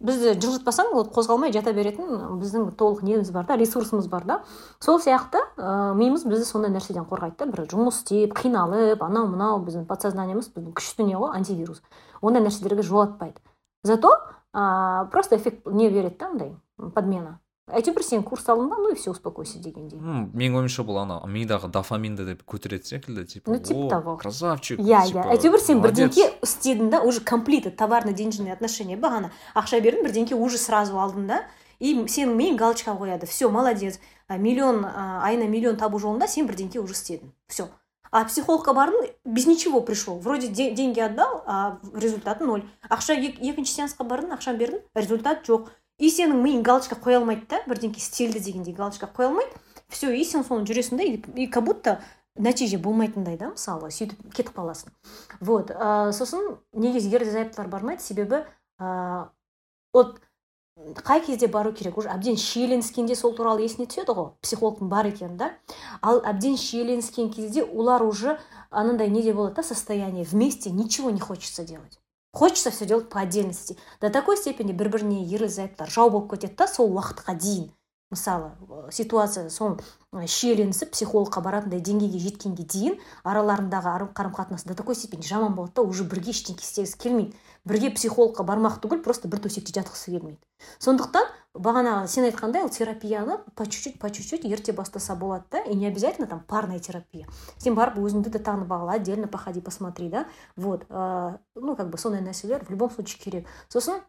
[0.04, 4.38] Бізді жылжытпасаң вот қозғалмай жата беретін біздің толық неміз бар да ресурсымыз бар да.
[4.84, 7.48] Сол сияқты ә, миымыз бізді сондай нәрседен қорғайды да.
[7.52, 11.82] Бір жұмыс істеп қиналып анау мынау біздің подсознаниемыз біздің күшті не ғой антивирус.
[12.22, 13.40] Ондай нәрселерге жолатпайды
[13.84, 14.12] зато
[14.54, 16.56] ә, просто эффект не береді да андай
[16.94, 17.40] подмена.
[17.68, 21.18] Әйтеуір сен курс алдың ба ну и все успокойся дегендей М, менің ойымша бұл ана
[21.26, 24.18] мидағы дофаминді деп көтереді секілді типа Ну, типа «О, того.
[24.18, 26.14] красавчик иә иә әйтеуір сен молодец».
[26.14, 31.26] бірдеңке істедің да уже completed товарно денежные отношения бағана ақша бердің бірдеңке уже сразу алдың
[31.28, 31.44] да.
[31.80, 33.26] И сенің миың галочка қояды.
[33.26, 34.00] Все молодец.
[34.30, 37.32] Миллион айына миллион табу жолында сен бірдеңке уже істедің.
[37.50, 37.68] Все
[38.12, 42.64] а психологқа бардың без ничего пришел вроде де- деньги отдал а результаты ноль.
[42.90, 45.68] Ақша ек- екінші сеансқа бардың ақшаны бердің результат жоқ.
[45.98, 49.52] И сенің миың галочка қоя алмайды да бірдеңке істелді дегендей галочка қоя алмайды.
[49.88, 52.02] Все и сен соны жүресің да и, как будто
[52.36, 54.92] нәтиже болмайтындай да мысалы сөйтіп кетіп қаласың.
[55.40, 58.44] Вот ә, сосын неге ерлі бармайды себебі
[58.80, 59.30] ә,
[60.76, 61.98] қай кезде бару керек?
[61.98, 65.54] Уже әбден шиеленіскенде сол туралы есіне түседі ғой психологтың бар екені да.
[66.02, 68.40] Ал әбден шиеленіскен кезде олар уже
[68.70, 72.02] анандай неде болады да состояние вместе ничего не хочется делать.
[72.36, 73.78] Хочется все делать по отдельности.
[74.02, 77.72] До такой степени бір біріне ерлі зайыптылар жау болып кетеді да сол уақытқа дейін
[78.12, 79.80] мысалы ә, ситуация сол
[80.14, 85.88] шиеленісіп психологқа баратындай деңгейге жеткенге дейін араларындағы қарым қатынас до такой степени жаман болады да
[85.88, 87.36] уже бірге ештеңке істегісі келмейді.
[87.66, 90.40] Бірге психологқа бармақ түгіл просто бір төсекте жатқысы келмейді.
[90.80, 95.46] Сондықтан бағанағы сен айтқандай ол терапияны по чуть чуть по чуть чуть ерте бастаса болады
[95.52, 97.28] да и не обязательно там парная терапия.
[97.58, 100.28] Сен барып өзіңді де танып ал отдельно походи посмотри да.
[100.56, 103.48] Вот ә, ну как бы сондай нәрселер в любом случае керек.
[103.70, 104.02] Сосын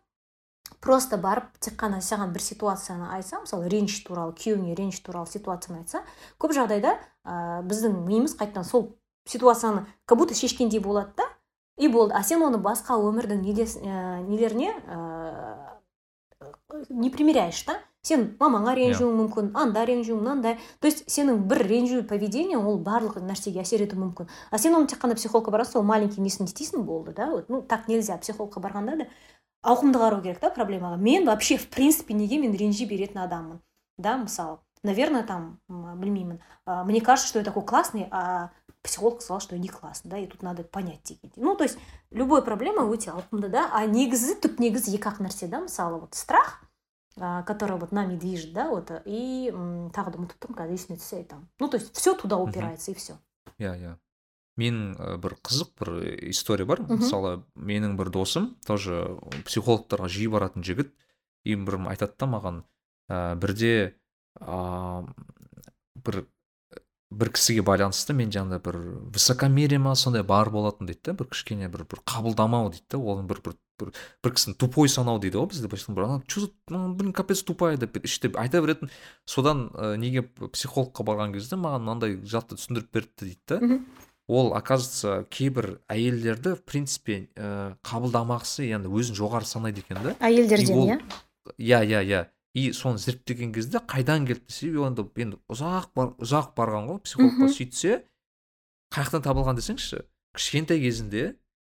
[0.81, 5.85] просто барып тек қана саған бір ситуацияны айтса мысалы реніш туралы күйеуіңе реніш туралы ситуацияны
[5.85, 6.03] айтса
[6.39, 8.97] көп жағдайда ә, біздің миымыз қайтадан сол
[9.27, 11.29] ситуацияны как будто шешкендей болады да.
[11.77, 12.15] И болды.
[12.15, 15.57] А сен оны басқа өмірдің недес, ә, нелеріне ә,
[16.89, 17.79] не примеряешь да?
[18.07, 20.59] Сен мамаңа ренжуің мүмкін анда ренжуің мынандай.
[20.79, 24.29] То есть сенің бір ренжу поведениең ол барлық нәрсеге әсер етуі мүмкін.
[24.51, 27.31] А сен оны тек қана психологқа барасың сол маленький несін істейсің болды да?
[27.31, 29.09] Вот ну так нельзя психологқа барғанда да
[29.67, 30.97] ауқымды қарау керек та проблемаға?
[30.97, 33.61] Мен вообще в принципе неге мен ренжи беретін адаммын
[33.99, 34.59] да мысалы?
[34.85, 36.39] Наверное там білмеймін.
[36.65, 38.51] Мне кажется что я такой классный а
[38.87, 41.79] психолог сказал что я не классный да и тут надо понять дегендей ну то есть
[42.11, 46.15] любой проблема өте ауқымды да а негізі түп негізі екі ақ нәрсе да мысалы вот
[46.15, 46.63] страх
[47.17, 49.53] который вот нами движет да вот и
[49.93, 52.95] тағы да ұмытып тұрмын қазір есіме түссе айтамын ну то есть все туда упирается и
[52.95, 53.19] все
[53.59, 53.97] иә иә
[54.57, 55.91] менің бір қызық бір
[56.31, 56.83] история бар.
[56.89, 60.93] Мысалы менің бір досым тоже психологтарға жиі баратын жігіт.
[61.45, 62.63] И бір айтады да маған
[63.09, 63.95] ә, бірде
[64.41, 65.05] ә,
[65.95, 66.25] бір
[67.11, 68.79] бір кісіге байланысты мен жаңағыдай бір
[69.15, 73.27] высокомерие ма сондай бар болатын дейді да бір кішкене бір бір қабылдамау дейді да оны
[73.31, 73.93] бір бір бір,
[74.25, 78.37] бір кісіні тупой санау дейді ғой бізде былайша ана че блин капец тупая деп іштеп
[78.37, 78.91] айта беретін.
[79.25, 83.81] Содан ә, неге психологқа барған кезде маған мынандай затты түсіндіріп беріпті дейді да.
[84.27, 90.17] Ол оказывается кейбір әйелдерді в принципе ә, қабылдамағысы яғни өзін жоғары санайды екен да.
[90.19, 90.99] Әйелдерден иә?
[91.59, 92.25] Иә иә иә.
[92.57, 97.51] И соны зерттеген кезде қайдан келді десе енді енді ұзақ бар, ұзақ барған ғой психологқа
[97.53, 97.99] сөйтсе
[98.89, 100.01] қай жақтан табылған десеңізші
[100.39, 101.35] кішкентай кезінде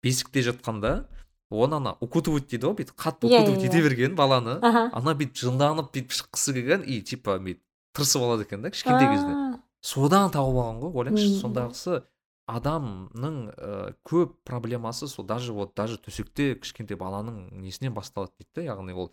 [0.06, 1.08] бесікте жатқанда
[1.50, 3.88] оны ана укутывать дейді ғой бүйтіп қатты иә, укутывать иә, ете иә.
[3.88, 7.64] берген баланы ана бүйтіп жынданып бүйтіп шыққысы келген и типа бүйтіп
[7.98, 12.02] тырысып алады екен да кішкентай кезінде содан тауып алған ғой ойлаңызшы сондағысы
[12.48, 18.68] адамның ә, көп проблемасы сол даже вот даже төсекте кішкентай баланың несінен басталады дейді да
[18.70, 19.12] яғни ол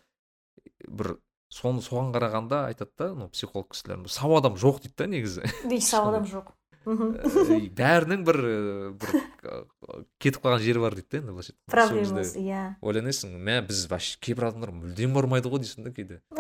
[0.88, 1.16] бір
[1.54, 5.42] соны соған қарағанда айтады да ну психолог кісілер сау адам жоқ дейді да негізі.
[5.80, 6.50] Сау адам жоқ.
[6.84, 7.14] Мхм.
[7.16, 8.56] Ә, бәрінің бір ә,
[9.00, 9.12] бір
[9.48, 9.60] ә,
[10.20, 12.64] кетіп қалған жері бар дейді да енді былайша проблемасы иә.
[12.84, 16.20] ойланасың мә біз вообще кейбір адамдар мүлдем бармайды ғой дейсің да кейде.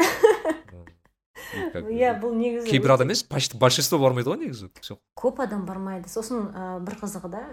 [1.54, 4.68] Иә бұл негізі кейбір адам емес почти большинство бармайды ғой негізі
[5.16, 6.10] көп адам бармайды.
[6.12, 6.50] Сосын
[6.84, 7.44] бір қызығы да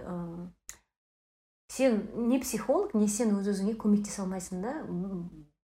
[1.71, 4.73] сен не психолог не сен өз өзіңе көмектесе алмайсың да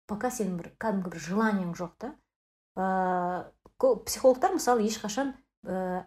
[0.07, 2.13] пока сенің бір кәдімгі бір желаниең жоқ та
[2.77, 5.33] ә, ко- психологтар мысалы ешқашан
[5.65, 6.03] ә,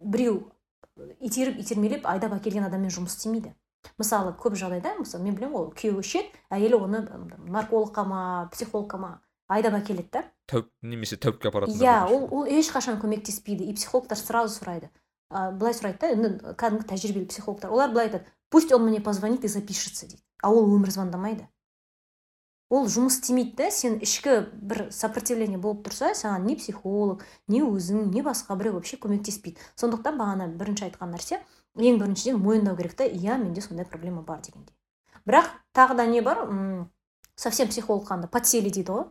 [0.00, 0.50] біреу
[1.20, 3.54] итеріп итермелеп айдап әкелген адаммен жұмыс істемейді.
[3.96, 7.00] Мысалы көп жағдайда мысалы мен білемін ғой күйеуі ішеді әйелі оны
[7.48, 8.22] наркологқа ма
[8.52, 9.12] психологқа ма
[9.48, 10.24] айдап әкеледі да.
[10.52, 12.12] Тәуіп немесе тәуіпке апаратындар иә бар.
[12.12, 13.64] ол ол ешқашан көмектеспейді.
[13.70, 14.90] И психологтар сразу сұрайды.
[15.30, 19.44] А, былай сұрайды да енді кәдімгі тәжірибелі психологтар олар былай айтады пусть он мне позвонит
[19.44, 20.22] и запишется дейді.
[20.42, 21.48] А ол өмір звондамайды.
[22.70, 28.10] Ол жұмыс істемейді да сен ішкі бір сопротивление болып тұрса саған не психолог не өзің
[28.14, 29.58] не басқа біреу вообще көмектеспейді.
[29.74, 31.40] Сондықтан бағана бірінші айтқан нәрсе
[31.76, 34.74] ең біріншіден мойындау керек та иә менде сондай проблема бар дегендей.
[35.26, 36.46] Бірақ тағы да не бар?
[36.46, 36.90] М,
[37.34, 39.04] совсем психолог қанда подсели дейді ғой.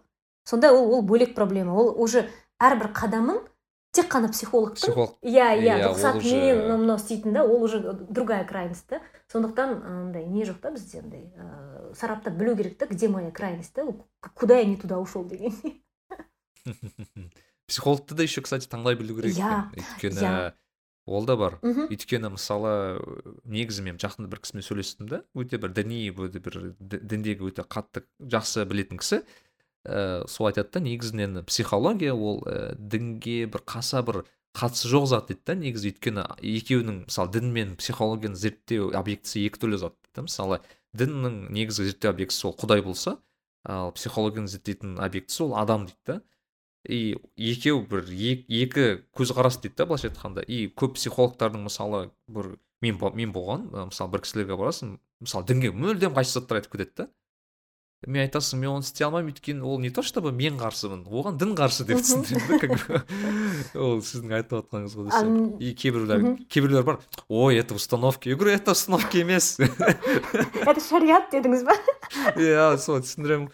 [0.46, 1.76] Сонда ол ол бөлек проблема.
[1.76, 2.30] Ол уже
[2.60, 3.44] әрбір қадамын
[3.92, 5.16] тек қана психологтың психолог.
[5.22, 7.80] иә иә Иә, рұқсатымен мынау мынау істейтін да ол уже
[8.10, 12.88] другая крайность та сондықтан андай не жоқ та бізде андай ыыы сараптап білу керек та
[12.88, 13.86] где моя крайность да
[14.34, 15.54] куда я не туда ушел деген
[17.68, 20.14] психологты да еще кстати таңдай білу керек Иә, екен.
[20.18, 20.54] Өйткені
[21.10, 21.58] ол да бар.
[21.62, 22.72] Мхм өйткені мысалы
[23.46, 27.66] негізі мен жақында бір кісімен сөйлестім да өте бір діни өте бір ді- діндегі өте
[27.66, 29.22] қатты жақсы білетін кісі.
[29.86, 34.26] Ә, сол айтады да негізінен психология ол ә, дінге бір қаса бір
[34.58, 35.92] қатысы жоқ зат дейді да негізі.
[35.94, 40.26] Өйткені екеуінің мысалы дін мен психологияны зерттеу объектісі екі түрлі зат дейді да.
[40.26, 40.60] Мысалы
[40.98, 43.18] діннің негізгі зерттеу объектісі ол құдай болса
[43.64, 46.22] ал психологияны зерттейтін объектісі ол адам дейді да.
[46.88, 50.42] И екеу бір ек- екі көзқарас дейді да былайша айтқанда.
[50.48, 56.16] И көп психологтардың мысалы бір мен мен болған мысалы бір кісілерге барасың мысалы дінге мүлдем
[56.16, 57.10] қайшы заттар айтып кетеді да.
[58.08, 61.56] Мен айтасың мен оны істей алмаймын өйткені ол не то чтобы мен қарсымын оған дін
[61.58, 63.02] қарсы деп түсіндіреді да как бы.
[63.88, 68.36] ол сіздің айтып отқаныңыз ғой А, десем и кейбіреулер кейбіреулер бар ой это установки я
[68.36, 71.76] говорю это установки емес это шариғат дедіңіз ба?
[72.40, 73.50] Иә соны түсіндіремін.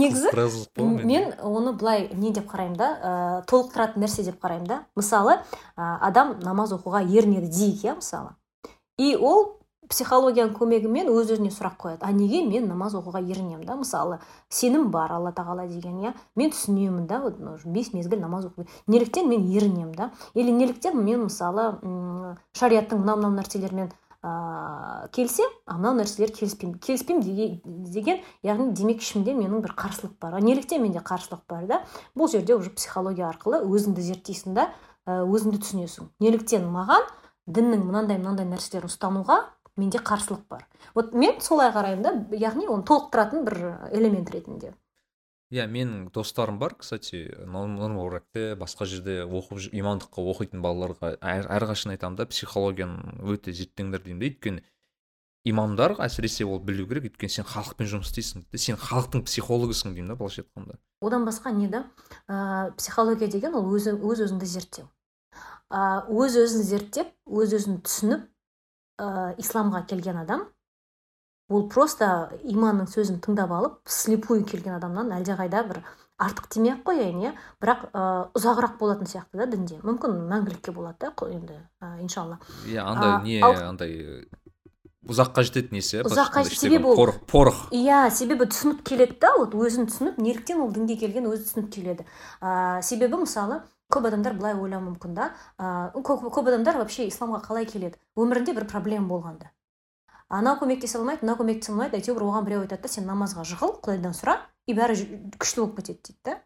[0.00, 0.32] Негізі,
[0.80, 3.12] мен оны былай не деп қараймын да ә,
[3.50, 4.78] толықтыратын нәрсе деп қараймын да.
[4.98, 5.38] Мысалы
[5.76, 8.34] адам намаз оқуға ерінеді дейік иә мысалы.
[8.98, 9.59] И ол
[9.90, 12.04] психологияның көмегімен өз өзіне сұрақ қояды.
[12.06, 13.74] А неге мен намаз оқуға ерінемін да?
[13.76, 16.12] Мысалы сенім бар алла тағала деген иә?
[16.36, 18.66] Мен түсінемін да вот бес мезгіл намаз оқу.
[18.86, 20.10] Неліктен мен ерінемін да?
[20.34, 23.90] Или неліктен мен мысалы м, шариғаттың мынау мынау нәрселермен
[24.22, 26.78] ыыы келісемін а мынау нәрселер келіспеймін.
[26.78, 30.40] Келіспеймін деге- деген яғни демек ішімде менің бір қарсылық бар.
[30.40, 31.82] Неліктен менде қарсылық бар да?
[32.16, 34.68] Бұл жерде уже психология арқылы өзіңді зерттейсің да
[35.08, 36.10] өзіңді түсінесің.
[36.20, 37.08] Неліктен маған
[37.48, 39.40] діннің мынандай мынандай нәрселерін ұстануға
[39.80, 40.68] менде қарсылық бар.
[40.94, 43.58] Вот мен солай қараймын да яғни оны толықтыратын бір
[43.90, 44.74] элемент ретінде.
[45.50, 48.04] Иә менің достарым бар кстати норм
[48.60, 54.28] басқа жерде оқып имандыққа оқитын балаларға әрқашан айтамын да психологияны өте зерттеңдер деймін да.
[54.30, 54.62] Өйткені
[55.50, 60.18] имамдар әсіресе ол білу керек өйткені сен халықпен жұмыс істейсің сен халықтың психологысың деймін да
[60.20, 60.78] былайша айтқанда.
[61.02, 61.86] Одан басқа не да?
[62.28, 64.86] Ә, психология деген ол өзі өз өзіңді зерттеу.
[65.66, 68.29] Ә, өз өзін зерттеп өз өзін түсініп
[69.00, 70.44] ә, исламға келген адам
[71.50, 75.80] ол просто иманның сөзін тыңдап алып слепую келген адамнан әлдеқайда бір
[76.20, 77.32] артық демей ақ қояйын иә?
[77.62, 78.04] Бірақ ә,
[78.36, 79.80] ұзағырақ болатын сияқты да дінде.
[79.82, 82.38] Мүмкін мәңгілікке болады да енді ә, иншалла.
[82.68, 83.96] Иә андай не андай
[85.08, 87.60] ұзаққа жететін несі ұзаққа себебі ол порох порох.
[87.72, 92.06] Иә себебі түсініп келеді да вот өзін түсініп неліктен ол дінге келген өзі түсініп келеді.
[92.44, 95.32] Ә, себебі мысалы көп адамдар былай ойлауы мүмкін да.
[95.58, 97.98] Көп, көп адамдар вообще исламға қалай келеді?
[98.16, 99.50] Өмірінде бір проблема болғанда
[100.30, 104.14] анау көмектесе алмайды мынау көмектесе алмайды әйтеуір оған біреу айтады да сен намазға жығыл құдайдан
[104.14, 104.36] сұра
[104.70, 104.94] и бәрі
[105.42, 106.36] күшті болып кетеді дейді да.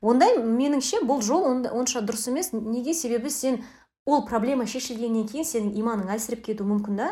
[0.00, 2.52] Ондай меніңше бұл жол онша дұрыс емес.
[2.54, 3.58] Неге себебі сен
[4.06, 7.10] ол проблема шешілгеннен кейін сенің иманың әлсіреп кетуі мүмкін да.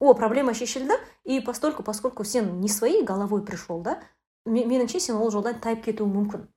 [0.00, 4.00] О проблема шешілді и постольку поскольку сен не своей головой пришел да
[4.46, 6.48] меніңше сен ол жолдан тайып кетуің мүмкін.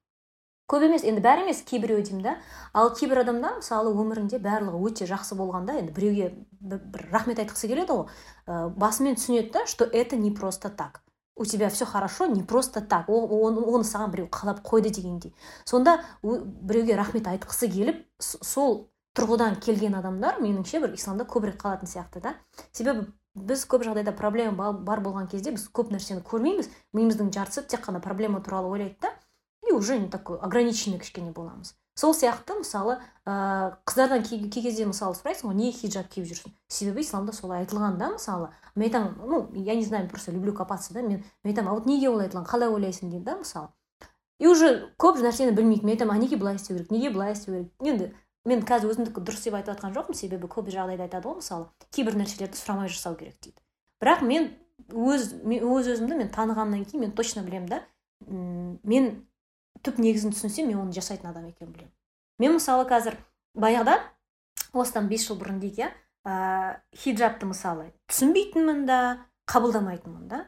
[0.71, 2.35] Көп емес енді бәрі емес кейбіреу деймін да.
[2.73, 7.97] Ал кейбір адамдар мысалы өмірінде барлығы өте жақсы болғанда енді біреуге бір рахмет айтқысы келеді
[7.97, 8.05] ғой.
[8.47, 11.01] Ә, басымен түсінеді да что это не просто так.
[11.35, 13.09] У тебя все хорошо не просто так.
[13.09, 15.35] Оны, оны саған біреу қалап қойды дегендей.
[15.65, 22.21] Сонда біреуге рахмет айтқысы келіп сол тұрғыдан келген адамдар меніңше бір исламда көбірек қалатын сияқты
[22.21, 22.35] да.
[22.71, 26.69] Себебі біз көп жағдайда проблема бар болған кезде біз көп нәрсені көрмейміз.
[26.93, 29.13] Миымыздың жартысы тек қана проблема туралы ойлайды да.
[29.67, 35.13] И уже не такой ограниченный кішкене боламыз сол сияқты мысалы ә, қыздардан кей, кезде мысалы
[35.13, 36.53] сұрайсың ғой неге хиджаб киіп жүрсің?
[36.67, 40.93] Себебі исламда солай айтылған да мысалы мен айтамын ну я не знаю просто люблю копаться
[40.93, 43.69] да мен мен айтамын а вот неге олай айтылған қалай ойлайсың деймін да мысалы.
[44.39, 45.85] И уже көп нәрсені білмейді.
[45.85, 47.71] Мен айтамын а неге былай істеу керек неге былай істеу керек?
[47.79, 48.09] Енді
[48.43, 52.17] мен қазір өзімдікі дұрыс деп айтып жатқан жоқпын себебі көп жағдайда айтады ғой мысалы кейбір
[52.17, 53.61] нәрселерді сұрамай жасау керек дейді.
[54.01, 54.49] Бірақ мен
[54.89, 57.83] өз өз өзімді мен танығаннан кейін мен точно білемін да
[58.27, 59.13] мен
[59.83, 61.93] түп негізін түсінсем мен оны жасайтын адам екенін білемін.
[62.39, 63.17] Мен мысалы қазір
[63.53, 63.99] баяғыда
[64.73, 65.91] осыдан бес жыл бұрын дейік иә
[66.25, 68.99] ә, хиджабты мысалы түсінбейтінмін да
[69.51, 70.41] қабылдамайтынмын да.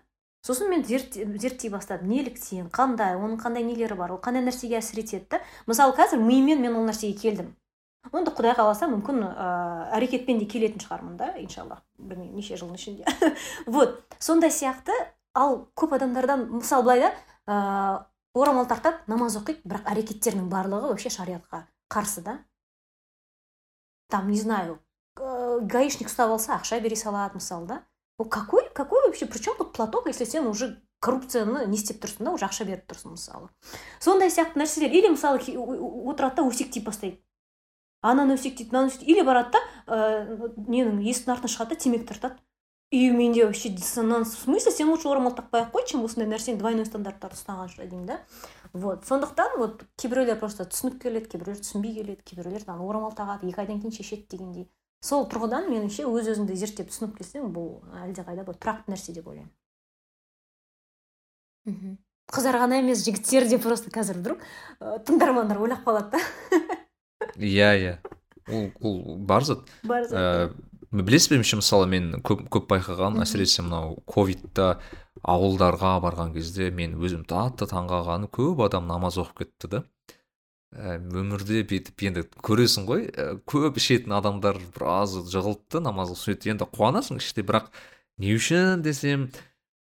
[0.46, 5.28] Сосын мен зерттей бастадым неліктен қандай оның қандай нелері бар ол қандай нәрсеге әсер етеді
[5.36, 5.42] да.
[5.68, 7.54] Мысалы қазір миыммен мен ол нәрсеге келдім.
[8.14, 9.48] Онда құдай қаласа мүмкін ә,
[9.98, 11.82] әрекетпен де келетін шығармын да иншалла.
[11.98, 13.06] Білмеймін неше жылдың ішінде.
[13.66, 14.94] Вот сондай сияқты.
[15.34, 17.02] Ал көп адамдардан мысалы былай
[17.48, 18.06] да
[18.36, 22.40] орамал тартады намаз оқиды бірақ әрекеттерінің барлығы вообще шариғатқа қарсы да.
[24.10, 24.80] Там не знаю
[25.16, 27.84] гаишник ұстап алса ақша бере салады мысалы да.
[28.18, 32.26] Ол какой какой вообще при чем тут платок если сен уже коррупцияны не істеп тұрсың
[32.26, 33.50] да уже ақша беріп тұрсың мысалы.
[34.00, 34.92] Сондай сияқты нәрселер.
[34.92, 37.22] Или мысалы отырады да өсектей бастайды
[38.06, 39.12] ананы өсектейді мынаны өсектейді.
[39.12, 42.38] Или барады да ә, ненің есіктің артына шығады да темекі тартады.
[42.92, 46.60] И менде вообще диссонанс в смысле сен лучше орамал тақпай ақ қой чем осындай нәрсені
[46.60, 48.20] двойной стандарттарды ұстағанша деймін да?
[48.74, 49.06] Вот.
[49.06, 53.80] Сондықтан вот кейбіреулер просто түсініп келеді кейбіреулер түсінбей келеді кейбіреулер там орамал тағады екі айдан
[53.82, 54.70] кейін шешеді дегендей.
[55.02, 59.52] Сол тұрғыдан меніңше өз өзіңді зерттеп түсініп келсең бұл әлдеқайда бір тұрақты нәрсе деп ойлаймын.
[61.66, 61.98] Мхм.
[62.32, 64.44] Қыздар ғана емес жігіттер де просто қазір вдруг
[64.80, 66.68] ә, тыңдармандар ойлап қалады да.
[67.38, 67.98] Иә иә.
[68.52, 69.70] Ол ол бар зат.
[69.84, 70.56] Бар зат
[70.92, 74.76] білесіз бе мысалы мен көп көп байқаған әсіресе мынау ковидта
[75.24, 79.84] ауылдарға барған кезде мен өзім қатты таңғалғаным көп адам намаз оқып кетті да.
[80.76, 86.68] Ә, өмірде бүйтіп енді көресің ғой ә, көп ішетін адамдар біраз жығылды намаз сөйтіп енді
[86.76, 87.70] қуанасың іште бірақ
[88.20, 89.30] не үшін десем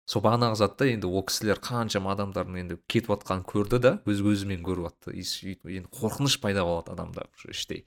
[0.06, 4.62] сол бағанағы затта енді ол кісілер қаншама адамдардың енді кетіп жатқанын көрді да өз көзімен
[4.62, 7.82] көріп жатты енді қорқыныш пайда болады адамда іштей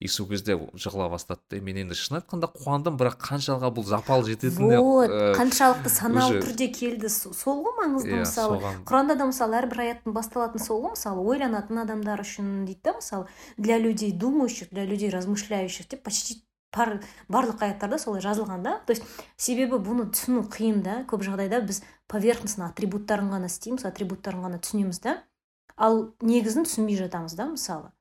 [0.00, 1.42] и сол кезде жығыла бастады.
[1.52, 6.40] Да мен енді шын айтқанда қуандым бірақ қаншаға бұл запал жететініне вот ә, қаншалықты саналы
[6.40, 7.10] түрде келді.
[7.12, 11.26] Сол ғой маңызды yeah, иә, мысалы құранда да мысалы әрбір аяттың басталатыны сол ғой мысалы
[11.34, 13.28] ойланатын адамдар үшін дейді да мысалы
[13.58, 16.40] для людей думающих для людей размышляющих деп почти
[16.72, 18.80] бар, барлық аяттарда солай жазылған да.
[18.86, 19.04] То есть
[19.36, 21.04] себебі бұны түсіну қиын да.
[21.04, 25.20] Көп жағдайда біз поверхностно атрибуттарын ғана істейміз атрибуттарын ғана түсінеміз да.
[25.76, 27.92] Ал негізін түсінбей жатамыз да мысалы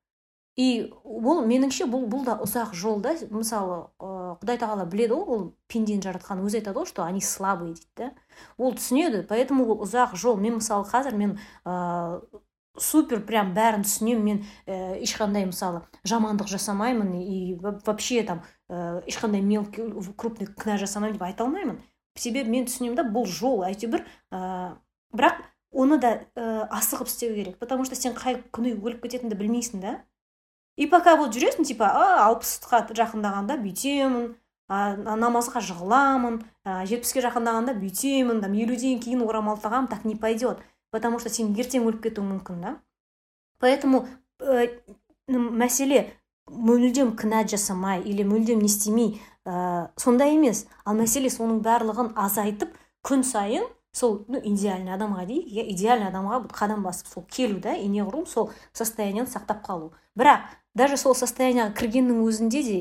[0.60, 3.14] и бұл меніңше бұл бұл да ұзақ жол да.
[3.32, 7.78] Мысалы ә, құдай тағала біледі ғой ол пендені жаратқан өзі айтады ғой что они слабые
[7.78, 8.12] дейді да.
[8.58, 10.36] Ол түсінеді поэтому ол ұзақ жол.
[10.36, 12.20] Мен мысалы қазір мен ә,
[12.76, 14.26] супер прям бәрін түсінемін.
[14.26, 19.88] Мен ә, ешқандай мысалы жамандық жасамаймын и вообще там ә, ешқандай мелкий
[20.18, 21.80] крупный кінә жасамаймын деп айта алмаймын.
[22.20, 24.04] Себебі мен түсінемін да бұл жол әйтеуір
[24.36, 24.76] ә,
[25.16, 25.40] бірақ
[25.72, 27.60] оны да ә, асығып істеу керек.
[27.60, 30.02] Потому что сен қай күні өліп кететініңді білмейсің да.
[30.80, 34.32] И пока вот жүресің типа а алпысқа жақындағанда бүйтемін
[34.72, 36.40] а, намазға жығыламын
[36.88, 41.88] жетпіске жақындағанда бүйтемін там елуден кейін орамал тағамын так не пойдет потому что сен ертең
[41.88, 42.76] өліп кетуің мүмкін да?
[43.60, 44.06] Поэтому
[44.42, 44.70] ә,
[45.30, 46.06] мәселе
[46.50, 50.66] мүлдем кінә жасамай или мүлдем не істемей ә, сондай емес.
[50.86, 52.74] Ал мәселе соның барлығын азайтып
[53.06, 57.76] күн сайын сол ну идеальный адамға дейік иә идеальный адамға қадам басып сол келу да
[57.76, 59.94] и неғұрлым сол состояниені сақтап қалу.
[60.18, 62.78] Бірақ даже сол состояниеға кіргеннің өзінде де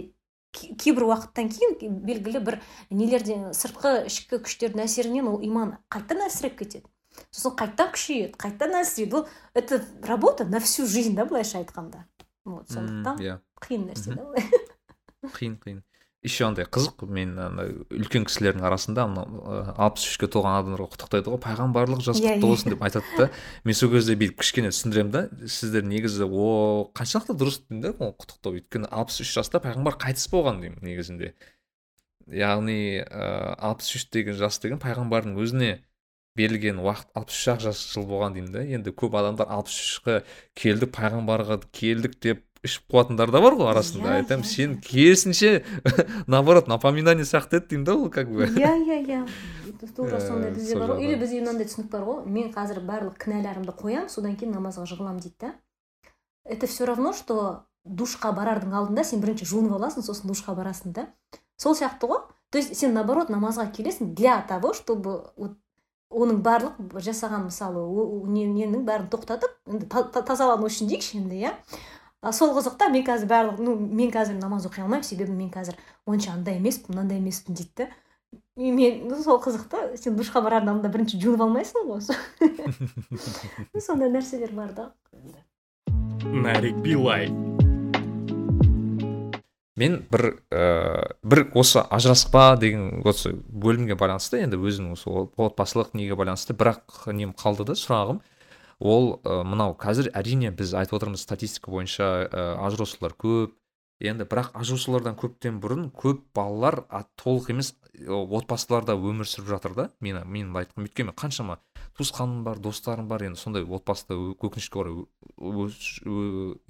[0.53, 2.61] кейбір уақыттан кейін белгілі бір
[2.91, 6.89] нелерден сыртқы ішкі күштердің әсерінен ол иман қайтадан әлсіреп кетеді.
[7.31, 9.21] Сосын қайтадан күшейеді қайтадан әлсірейді.
[9.21, 12.07] Ол это работа на всю жизнь да былайша айтқанда?
[12.45, 13.39] Вот сондықтан иә.
[13.61, 14.25] қиын нәрсе да
[15.37, 15.83] қиын қиын.
[16.23, 17.65] Еще андай қызық мен ана
[17.95, 21.41] үлкен кісілердің арасында мынау алпыс үшке толған адамдарға құттықтайды ғой.
[21.45, 22.43] Пайғамбарлық жас иә, құтты иә.
[22.43, 23.29] болсын деп айтады да.
[23.65, 25.23] Мен сол кезде бүйтіп кішкене түсіндіремін да.
[25.47, 30.27] Сіздер негізі о қаншалықты дұрыс деймін да ол құттықтау өйткені алпыс үш жаста пайғамбар қайтыс
[30.35, 31.35] болған деймін негізінде.
[32.27, 35.79] Яғни алпыс үш деген жас деген пайғамбардың өзіне
[36.39, 40.21] берілген уақыт алпыс үш ақ жас жыл болған деймін да енді көп адамдар алпыс үшке
[40.59, 44.45] келдік пайғамбарға келдік деп ішіп қуатындар да бар ғой арасында Иә, айтамын.
[44.45, 45.65] иә, сен керісінше
[46.27, 48.47] наоборот напоминание сияқты еді деймін да ол как бы.
[48.47, 49.21] Иә иә иә.
[49.97, 51.05] Тура сондай бізде сол бар ғой.
[51.05, 52.25] Или бізде мынандай түсінік бар ғой.
[52.27, 55.55] Мен қазір барлық кінәларымды қоямын содан кейін намазға жығыламын дейді да.
[56.45, 61.07] Это все равно что душқа барардың алдында сен бірінші жуынып аласың сосын душқа барасың да.
[61.57, 62.23] Сол сияқты ғой.
[62.51, 65.59] То есть сен наоборот намазға келесің для того чтобы вот
[66.11, 67.83] оның барлық жасаған мысалы
[68.33, 71.51] ненің бәрін тоқтатып енді та- та- тазалану үшін дейікші енді иә.
[72.23, 75.79] А сол қызықта мен қазір барлық ну мен қазір намаз оқи алмаймын себебі мен қазір
[76.07, 77.89] онша андай емеспін мынандай емеспін дейді да
[78.57, 82.03] и мен ну, сол қызық та сен душқа барардың алдында бірінші жуынып алмайсың ғой
[83.75, 84.91] Ну, сондай нәрселер бар да.
[86.27, 87.31] Нарик билай
[89.79, 96.19] мен бір ә, бір осы ажыраспа деген осы бөлімге байланысты енді өзімнің осы отбасылық неге
[96.19, 98.19] байланысты бірақ нем қалды да сұрағым.
[98.79, 103.55] Ол ә, мынау қазір әрине біз айтып отырмыз статистика бойынша ә, ажырасулар көп.
[103.99, 106.85] Енді бірақ ажырасулардан көптен бұрын көп балалар
[107.19, 109.89] толық емес отбасыларда өмір сүріп жатыр да.
[109.99, 111.59] Мен менің айтқым өйткені қаншама
[111.99, 115.03] туысқаным бар достарым бар енді сондай отбасыда өкінішке орай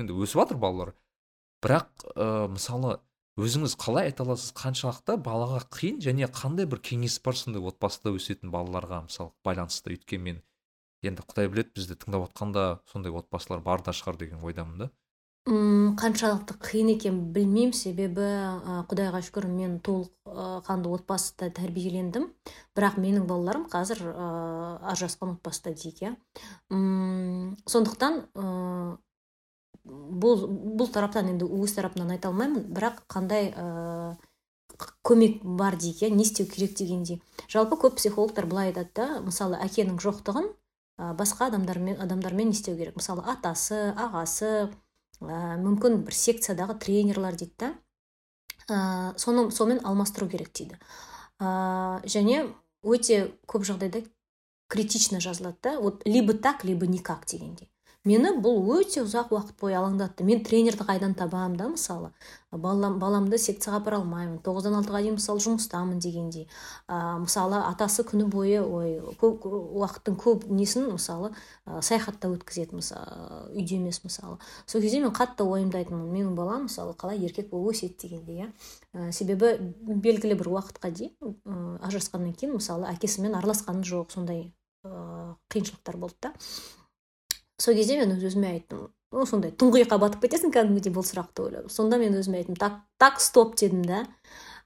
[0.00, 0.94] енді өсіп жатыр балалар.
[1.60, 2.96] Бірақ ә, мысалы
[3.36, 4.54] өзіңіз қалай айта аласыз?
[4.56, 9.92] Қаншалықты балаға қиын және қандай бір кеңес бар сондай отбасыда өсетін балаларға мысалы байланысты?
[9.98, 10.40] Өйткені мен
[11.02, 14.90] енді құдай біледі бізді тыңдап отқанда сондай отбасылар бар да шығар деген ойдамын да.
[15.48, 17.72] М, қаншалықты қиын екенін білмеймін.
[17.72, 18.26] Себебі
[18.90, 20.10] құдайға шүкір мен толық
[20.66, 22.26] қанды отбасыда тәрбиелендім.
[22.76, 24.26] Бірақ менің балаларым қазір ә,
[24.92, 26.12] ажырасқан отбасыда дейік иә.
[27.64, 28.98] Сондықтан ә,
[29.88, 30.44] бұл
[30.76, 32.68] бұл тараптан енді өз тарапымнан айта алмаймын.
[32.68, 34.18] Бірақ қандай ә,
[35.00, 37.22] көмек бар дейік иә не істеу керек дегендей.
[37.48, 40.52] Жалпы көп психологтар былай айтады да мысалы әкенің жоқтығын
[40.98, 42.96] басқа адамдармен адамдармен не істеу керек?
[42.98, 44.50] Мысалы атасы ағасы
[45.22, 47.72] ә, мүмкін бір секциядағы тренерлар дейді да?
[48.68, 48.78] Ә,
[49.16, 50.78] соны сонымен алмастыру керек дейді.
[51.38, 52.48] Ә, және
[52.82, 54.02] өте көп жағдайда
[54.68, 55.80] критично жазылады да.
[55.80, 57.70] Вот либо так либо никак дегендей.
[58.06, 60.24] Мені бұл өте ұзақ уақыт бойы алаңдатты.
[60.24, 62.10] Мен тренерді қайдан табамын да мысалы?
[62.50, 64.38] Балам, баламды секцияға апара алмаймын.
[64.44, 66.46] Тоғыздан алтыға дейін мысалы жұмыстамын дегендей.
[66.88, 71.32] Ә, мысалы атасы күні бойы ой көп уақыттың көп несін мысалы
[71.66, 74.38] ә, саяхатта өткізеді мысалы үйде емес мысалы.
[74.66, 78.50] Сол кезде мен қатты ойымды айтамын менің балам мысалы қалай еркек болып өседі дегендей иә.
[78.94, 81.12] Ә, себебі белгілі бір уақытқа дейін
[81.44, 84.54] ә, ажырасқаннан кейін мысалы әкесімен араласқан жоқ сондай
[84.84, 86.32] ә, қиыншылықтар болды да.
[87.58, 91.72] Сол кезде мен өз өзіме айттым ну сондай тұңғиыққа батып кетесің кәдімгідей бұл сұрақты ойлап
[91.72, 94.04] сонда мен өзіме айттым так так стоп дедім да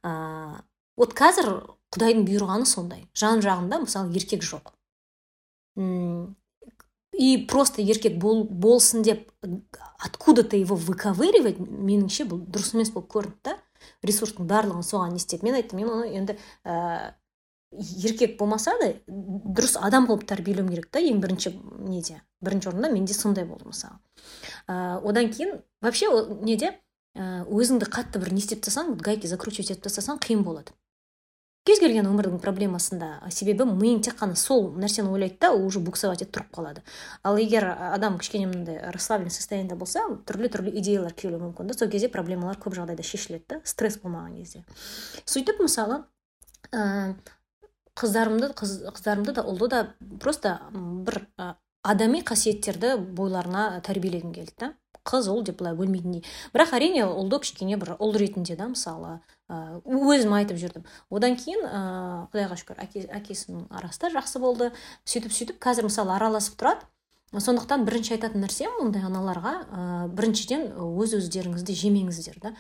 [0.02, 0.60] ыыы
[0.98, 1.48] вот қазір
[1.92, 4.72] құдайдың бұйырғаны сондай жан жағында мысалы еркек жоқ.
[5.76, 6.36] М,
[7.12, 9.30] и просто еркек бол, болсын деп
[9.98, 13.58] откуда то его выковыривать меніңше бұл дұрыс емес болып көрінді да.
[14.06, 17.14] Ресурстың барлығын соған не істеп мен айттым мен оны енді ә,
[17.72, 21.54] еркек болмаса да дұрыс адам қылып тәрбиелеуім керек та ең бірінші
[21.88, 22.20] неде?
[22.42, 23.98] бірінші орында менде сондай болды мысалы
[24.68, 26.74] ә, одан кейін вообще о- неде?
[27.16, 30.72] Ә, өзіңді қатты бір не істеп тастасаң гайки закручивать етіп тастасаң қиын болады.
[31.62, 36.32] Кез келген өмірдің проблемасында себебі миың тек қана сол нәрсені ойлайды да уже буксовать етіп
[36.34, 36.82] тұрып қалады.
[37.22, 41.92] Ал егер адам кішкене мындай расслабленный состояниеда болса түрлі түрлі идеялар келуі мүмкін да сол
[41.92, 44.64] кезде проблемалар көп жағдайда шешіледі да стресс болмаған кезде.
[45.22, 46.00] Сөйтіп мысалы
[46.72, 47.14] ә,
[47.98, 49.80] қыздарымды қыз, қыздарымды да ұлды да
[50.20, 51.26] просто бір
[51.82, 54.72] адами қасиеттерді бойларына тәрбиелегім келді да.
[55.02, 56.22] Қыз ұл деп былай бөлмейтіндей.
[56.54, 59.16] Бірақ әрине ұлды кішкене бір ұл ретінде да мысалы
[59.50, 60.84] өзім айтып жүрдім.
[61.10, 64.70] Одан кейін ыыы құдайға шүкір әке, әкесінің арасы да жақсы болды.
[65.02, 66.86] Сөйтіп сөйтіп қазір мысалы араласып тұрады.
[67.32, 72.52] Сондықтан бірінші айтатын нәрсем ондай аналарға ә, біріншіден өз өздеріңізді жемеңіздер да.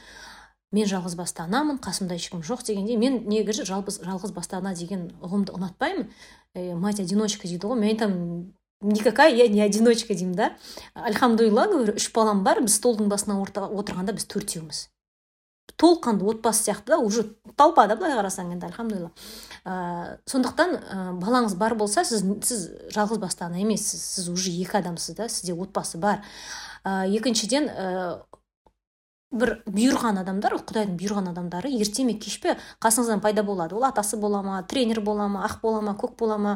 [0.72, 5.10] Мен жалғыз басты анамын қасымда ешкім жоқ дегенде мен негізі жалғыз, жалғыз басты ана деген
[5.22, 6.08] ұғымды ұнатпаймын.
[6.54, 10.52] Ә, мать одиночка дейді ғой мен айтамын никакая я не одиночка деймін да.
[10.94, 14.88] Альхамдулилла говорю үш балам бар біз столдың басына отырғанда біз төртеуміз
[15.82, 17.24] толыққанды отбасы сияқты да уже
[17.56, 19.10] толпа да былай қарасаң енді альхамдулилла
[19.64, 24.78] ә, сондықтан ә, балаңыз бар болса сіз сіз жалғыз басты ана емессіз сіз уже екі
[24.78, 26.22] адамсыз да сізде отбасы бар.
[26.84, 28.20] Ә, екіншіден ә,
[29.32, 33.74] бір бұйырған адамдар құдайдың бұйырған адамдары ерте ме кеш пе қасыңыздан пайда болады.
[33.76, 36.54] Ол атасы бола ма тренер бола ма ақ бола ма көк бола ма?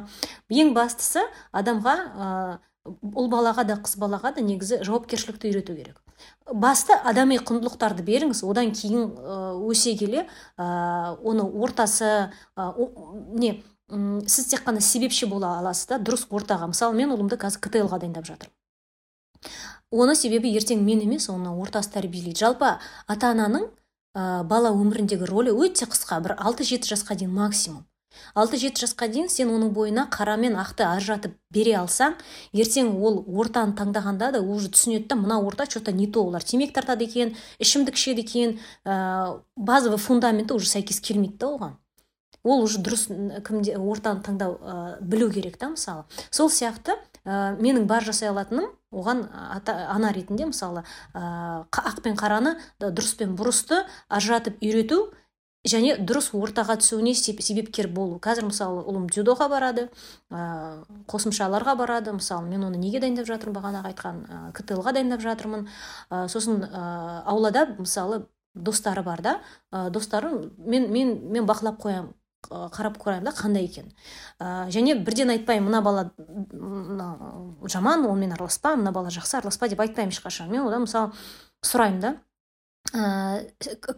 [0.50, 6.02] Ең бастысы адамға ә, ұл балаға да қыз балаға да негізі жауапкершілікті үйрету керек.
[6.52, 9.16] Басты адами құндылықтарды беріңіз одан кейін
[9.68, 10.26] өсе келе
[10.56, 12.70] ә, оны ортасы ә,
[13.34, 16.66] не сіз тек қана себепші бола аласыз да дұрыс ортаға.
[16.72, 18.54] Мысалы мен ұлымды қазір ктл ға дайындап жатырмын.
[19.90, 22.38] Оны себебі ертең мен емес оны ортасы тәрбиелейді.
[22.38, 22.76] Жалпы
[23.06, 23.68] ата ананың
[24.16, 26.20] ә, бала өміріндегі рөлі өте қысқа.
[26.24, 27.84] Бір алты жеті жасқа дейін максимум.
[28.34, 32.16] Алты жеті жасқа дейін сен оның бойына қара мен ақты ажыратып бере алсаң
[32.56, 36.42] ертең ол ортаны таңдағанда да уже түсінеді да мына орта че то не то олар
[36.42, 41.76] темекі тартады екен ішімдік ішеді екен ә, базовый фундаменті уже сәйкес келмейді да оған.
[42.42, 43.08] Ол уже дұрыс
[43.44, 46.04] кімде ортаны таңдау ә, білу керек та мысалы.
[46.30, 50.82] Сол сияқты ә, менің бар жасай алатыным оған ата, ана ретінде мысалы
[51.12, 55.10] ә, ақ пен қараны дұрыс пен бұрысты ажыратып үйрету
[55.66, 58.20] және дұрыс ортаға түсуіне себепкер болу.
[58.22, 59.88] Қазір мысалы ұлым дзюдоға барады
[60.30, 62.14] ә, қосымшаларға барады.
[62.16, 65.66] Мысалы мен оны неге дайындап жатырмын бағанағы айтқан ә, ктл ға дайындап жатырмын.
[66.10, 66.84] Ә, сосын ә,
[67.26, 68.24] аулада мысалы
[68.54, 69.40] достары бар да.
[69.72, 72.14] Ә, достары мен мен мен бақылап қоямын.
[72.50, 73.90] Қарап көрайын да қандай екен?
[74.38, 76.10] Ә, және бірден айтпаймын мына бала
[77.66, 80.50] жаман онымен араласпа мына бала жақсы араласпа деп айтпаймын ешқашан.
[80.50, 81.12] Мен одан мысалы
[81.64, 82.14] сұраймын да.
[82.94, 83.42] Ә,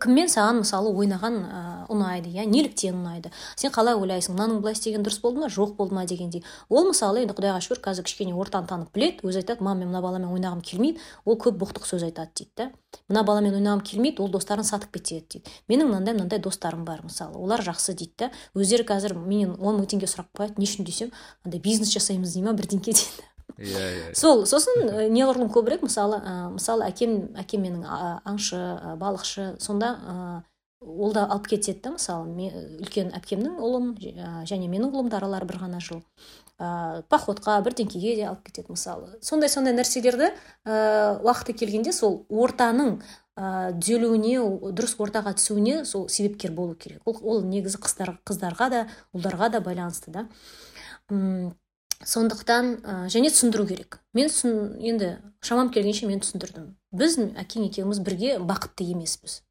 [0.01, 1.61] кіммен саған мысалы ойнаған ә,
[1.93, 2.47] ұнайды иә?
[2.49, 3.33] Неліктен ұнайды?
[3.57, 4.37] Сен қалай ойлайсың?
[4.37, 5.49] Мынаның былай істеген дұрыс болды ма?
[5.53, 6.45] Жоқ болды ма дегендей.
[6.69, 10.03] Ол мысалы енді құдайға шүкір қазір кішкене ортаны танып біледі өзі айтады мама мен мына
[10.05, 12.71] баламен ойнағым келмейді ол көп боқтық сөз айтады дейді да.
[13.09, 15.57] Мына баламен ойнағым келмейді ол достарын сатып кетеді дейді.
[15.69, 17.37] Менің мынандай мынандай достарым бар мысалы.
[17.37, 18.31] Олар жақсы дейді да.
[18.55, 20.59] Өздері қазір менен он мың теңге сұрап қояды.
[20.59, 21.13] Не үшін десем?
[21.45, 23.29] Андай бизнес жасаймыз дей ма бірдеңке дейді.
[23.59, 27.85] Иә иә сол сосын неғұрлым көбірек мысалы ә, мысалы әкем әкем менің
[28.29, 28.61] аңшы
[29.01, 30.17] балықшы сонда ә,
[30.81, 33.89] ол да алып кетеді да мысалы мен, үлкен әпкемнің ұлын
[34.47, 36.03] және менің ұлымды аралары бір ғана жыл.
[36.59, 39.11] Ә, походқа бірдеңкеге де алып кетеді мысалы.
[39.23, 43.01] Сондай сондай нәрселерді ә, уақыты келгенде сол ортаның
[43.39, 44.39] ә, түзелуіне
[44.71, 47.03] дұрыс ортаға түсуіне сол себепкер болу керек.
[47.07, 50.29] Ол, ол негізі қыздар, қыздарға да ұлдарға да байланысты да.
[52.05, 54.01] Сондықтан ә, және түсіндіру керек.
[54.15, 54.31] Мен
[54.79, 56.73] енді шамам келгенше мен түсіндірдім.
[56.95, 59.43] Біз әкең екеуміз бірге бақытты емеспіз.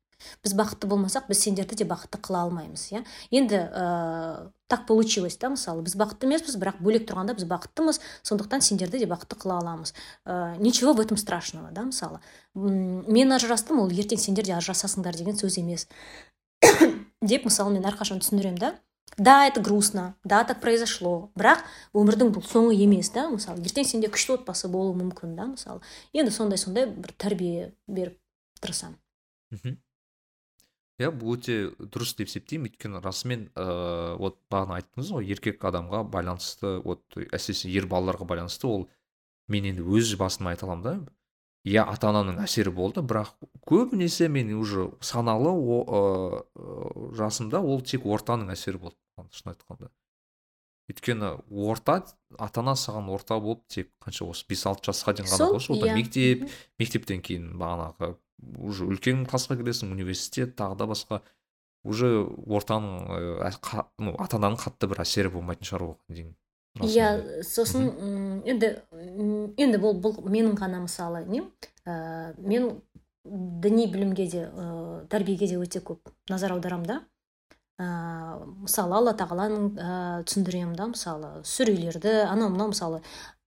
[0.41, 3.03] Біз бақытты болмасақ біз сендерді де бақытты қыла алмаймыз иә.
[3.29, 5.83] Енді ә, так получилось да мысалы.
[5.85, 9.93] Біз бақытты емеспіз бірақ бөлек тұрғанда біз бақыттымыз сондықтан сендерді де бақытты қыла аламыз.
[10.25, 12.19] Ә, ничего в этом страшного да мысалы.
[12.55, 15.87] Мен ажырастым ол ертең сендер де ажырасасыңдар деген сөз емес.
[17.21, 18.73] Деп мысалы мен әрқашан түсіндіремін да.
[19.15, 20.15] Да это грустно.
[20.23, 21.31] Да так произошло.
[21.39, 21.63] Бірақ
[21.97, 25.81] өмірдің бұл соңы емес да мысалы ертең сенде күшті отбасы болуы мүмкін да мысалы
[26.13, 28.19] енді сондай сондай бір тәрбие беріп
[28.61, 28.99] тырысамын
[29.53, 29.77] мхм
[30.97, 36.03] иә бұл өте дұрыс деп есептеймін өйткені расымен ыыы вот бағана айттыңыз ғой еркек адамға
[36.13, 38.87] байланысты вот әсіресе ер балаларға байланысты ол
[39.47, 40.95] мен енді өз басыма айта аламын да
[41.67, 43.33] иә ата ананың әсері болды бірақ
[43.67, 46.43] көбінесе мен уже саналы о,
[47.17, 48.97] жасымда ол тек ортаның әсері болды
[49.33, 49.89] шын айтқанда.
[50.87, 51.33] Өйткені
[51.67, 51.97] орта
[52.39, 55.81] ата ана саған орта болып тек қанша осы бес алты жасқа дейін ғана ғой сол
[55.83, 55.95] иә.
[55.97, 56.45] мектеп
[56.79, 58.15] мектептен кейін бағанағы
[58.63, 61.21] уже үлкен классқа келесің университет тағы да басқа.
[61.83, 62.07] Уже
[62.47, 63.51] ортаның
[63.99, 66.35] ну ата ананың қатты бір әсері болмайтын шығар оған дейін
[66.85, 67.89] иә сосын
[68.45, 68.73] енді
[69.57, 71.51] енді бұл бұл менің ғана мысалы нем
[71.85, 72.81] ә, мен
[73.25, 76.99] діни білімге де ә, тәрбиеге де өте көп назар аударамын да.
[77.77, 79.89] Мысалы алла тағаланың ә,
[80.25, 83.01] түсіндіремін да мысалы сүрелерді анау мынау мысалы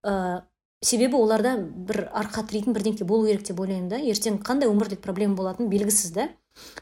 [0.06, 0.42] ә,
[0.82, 3.98] себебі оларда бір арқа тірейтін бірдеңке болу керек деп ойлаймын да.
[3.98, 6.28] Ертең қандай өмірлік проблема болатыны белгісіз да.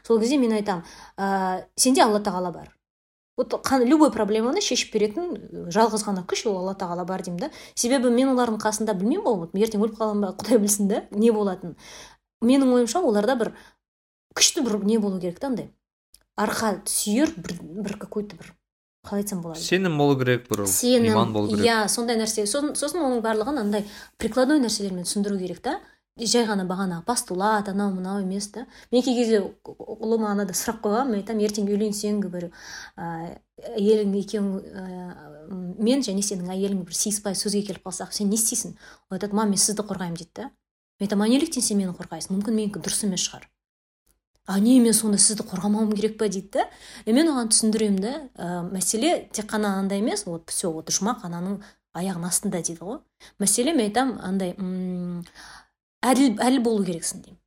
[0.03, 0.85] Сол кезде мен айтамын
[1.17, 2.69] ә, сенде алла тағала бар.
[3.39, 3.55] Вот
[3.87, 5.29] любой проблеманы шешіп беретін
[5.71, 7.49] жалғыз ғана күш ол алла тағала бар деймін да.
[7.73, 11.31] Себебі мен олардың қасында білмеймін ғой вот ертең өліп қаламын ба құдай білсін да не
[11.31, 11.77] болатынын.
[12.43, 13.53] Менің ойымша оларда бір
[14.35, 15.69] күшті бір не болу керек та андай.
[16.39, 18.51] Арқа сүйер бір, бір какой то бір
[19.07, 19.63] қалай айтсам болады?
[19.63, 21.63] Сенім болу керек бір сенім иман болу керек.
[21.63, 22.43] иә сондай нәрсе.
[22.43, 23.87] Сосын, сосын оның барлығын андай
[24.19, 25.79] прикладной нәрселермен түсіндіру керек та.
[26.19, 28.65] Жай ғана бағана постулат анау мынау емес та.
[28.91, 32.49] Мен кей кезде ұлыма анада сұрақ қойғанмын мен айтамын ертең үйленсең бір
[32.99, 35.19] әйелің екеуің ә,
[35.79, 38.75] мен және сенің әйелің бір сыйыспай сөзге келіп қалсақ сен не істейсің?
[39.09, 40.49] Ол айтады мам мен сізді қорғаймын дейді да.
[40.99, 42.35] Мен айтамын а неліктен сен мені қорғайсың?
[42.35, 43.49] Мүмкін менікі дұрыс емес шығар
[44.49, 46.25] а не мен сонда сізді қорғамауым керек па?
[46.27, 46.63] дейді да.
[47.05, 51.21] И мен оған түсіндіремін да ә, мәселе тек қана андай емес вот все вот жұмақ
[51.27, 51.59] ананың
[51.93, 52.97] аяғының астында дейді ғой.
[53.37, 54.55] Мәселе мен айтамын андай
[56.05, 57.39] әділ әділ болу керексің деймін.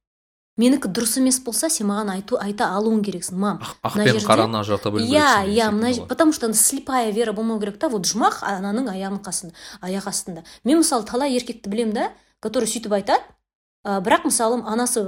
[0.60, 3.62] Менікі дұрыс емес болса сен маған айту айта алуың керексің мам.
[3.80, 7.88] Ақ пен қараны ажырата білу иә иә мына потому что слепая вера болмау керек та.
[7.88, 10.44] Вот жұмақ ананың аяғының қасында аяқ астында.
[10.64, 12.10] Мен мысалы талай еркекті білемін да
[12.42, 13.24] который сөйтіп айтады
[13.86, 15.06] ә, бірақ мысалы анасы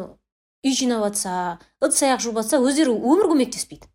[0.65, 3.91] үй жинап жатса ыдыс аяқ жуып жатса өздері өмір көмектеспейді.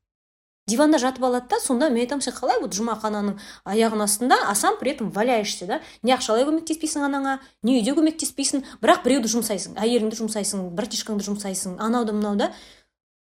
[0.70, 4.56] Диванда жатып алады да сонда мен айтамын сен қалай вот жұмақ ананың аяғының астында а
[4.56, 5.82] сам при этом валяешься да?
[6.04, 12.14] Не ақшалай көмектеспейсің анаңа не үйде көмектеспейсің бірақ біреуді жұмсайсың әйеліңді жұмсайсың братишкаңды жұмсайсың анауды
[12.14, 12.52] мынауды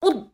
[0.03, 0.25] ол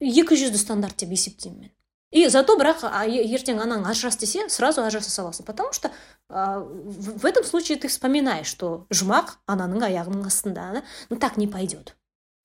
[0.00, 1.74] екі жүзді стандарт деп есептеймін мен.
[2.10, 5.44] И зато бірақ ертең анаң ажырас десе сразу ажыраса саласың.
[5.44, 5.90] Потому что
[6.28, 10.82] в этом случае ты вспоминаешь что жұмақ ананың аяғының астында да?
[11.10, 11.97] Ну так не пойдет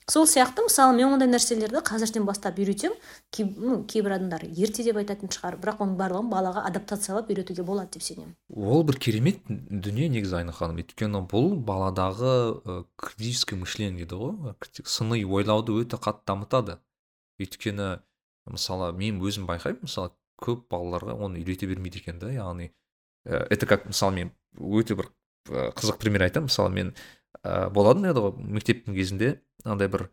[0.10, 2.96] сол сияқты мысалы мен ондай нәрселерді қазірден бастап үйретемін.
[3.32, 7.96] Кей, ну, кейбір адамдар ерте деп айтатын шығар бірақ оның барлығын балаға адаптациялап үйретуге болады
[7.96, 8.36] деп сенемін.
[8.54, 10.82] Ол бір керемет дүние негізі айна ханым.
[10.84, 16.78] Өйткені бұл баладағы ә, критическое мышление дейді ғой сыни ойлауды өте қатты дамытады.
[17.40, 17.98] Өйткені
[18.52, 20.14] мысалы мен өзім байқаймын мысалы
[20.44, 22.74] көп балаларға оны үйрете бермейді екен да яғни
[23.26, 25.10] ә, это как мысалы мен өте бір
[25.48, 26.52] қызық пример айтамын.
[26.52, 26.94] Мысалы мен
[27.44, 29.34] ә, болатын еді ғой мектептің кезінде
[29.64, 30.08] андай бір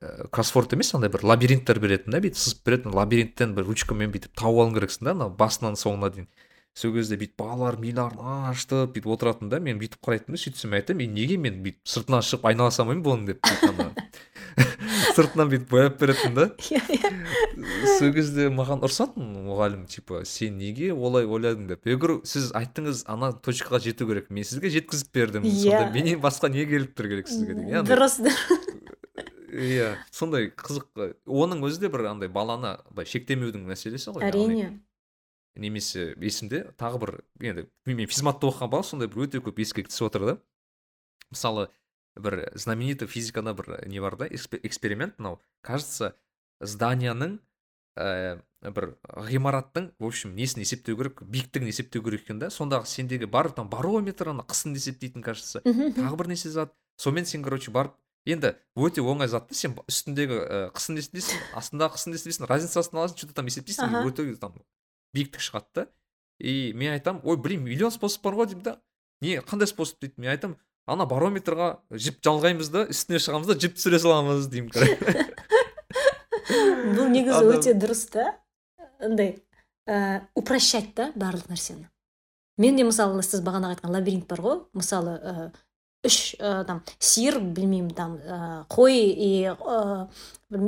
[0.00, 4.34] ә, кроссворд емес андай бір лабиринттер беретін да бүйтіп сызып беретін лабиринттен бір ручкамен бүйтіп
[4.38, 6.28] тауып алуың керексің да анау басынан соңына дейін.
[6.74, 10.80] Сол кезде бүйтіп балалар миларын ашытып бүйтіп отыратын да мен бүйтіп қарайтынмын да сөйтсем мен
[10.80, 13.28] айтамын неге мен бүйтіп сыртынан шығып айнала салмаймын бұны?
[13.30, 13.38] деп
[15.14, 16.48] сыртынан бүйтіп бояп беретін да.
[16.66, 17.12] Иә иә.
[18.00, 21.68] Сол кезде маған ұрсатын мұғалім типа сен неге олай ойладың?
[21.70, 21.86] деп.
[21.86, 25.54] Я говорю сіз айттыңыз ана точкаға жету керек мен сізге жеткізіп бердім иә.
[25.62, 27.54] Сонда менен басқа не келіп тұр керек сізге?
[27.60, 28.18] Деген дұрыс.
[29.54, 34.80] Иә сондай қызық оның өзі де бір андай баланы былай шектемеудің мәселесі ғой әрине.
[35.54, 40.08] Немесе есімде тағы бір енді мен физматта оқыған бала сондай бір өте көп еске түсіп
[40.08, 40.36] отыр да.
[41.30, 41.68] Мысалы
[42.18, 45.38] бір знаменитый физикада бір не бар да эксперимент мынау.
[45.62, 46.16] Кажется
[46.60, 47.38] зданияның
[47.94, 52.50] ә, бір ғимараттың в общем несін есептеу керек биіктігін есептеу керек екен да.
[52.50, 56.74] Сондағы сендегі бар там барометр ана қысымды есептейтін кажется тағы бір нәрсе зат.
[56.98, 57.94] Сонымен сен короче барып
[58.24, 63.18] енді өте оңай зат та сен үстіндегі ә, қысымды есептейсің астындағы қысымды есептейсің разницасын аласың
[63.20, 64.56] что то там есептейсің өте там
[65.14, 65.86] биіктік шығады да.
[66.40, 68.80] И мен айтамын ой блин миллион способ бар ғой деймін да.
[69.22, 70.00] Не қандай способ?
[70.00, 70.14] дейді.
[70.18, 74.72] Мен айтамын ана барометрға жіп жалғаймыз да үстіне шығамыз да жіп түсіре саламыз деймін.
[76.96, 78.34] Бұл негізі өте дұрыс та.
[79.00, 79.36] Андай
[79.86, 81.86] ә, упрощать та барлық нәрсені.
[82.60, 84.60] Менде мысалы сіз бағана айтқан лабиринт бар ғой.
[84.76, 85.48] Мысалы ә,
[86.04, 88.38] үш ә, там сиыр білмеймін там ә,
[88.70, 90.06] қой и ә,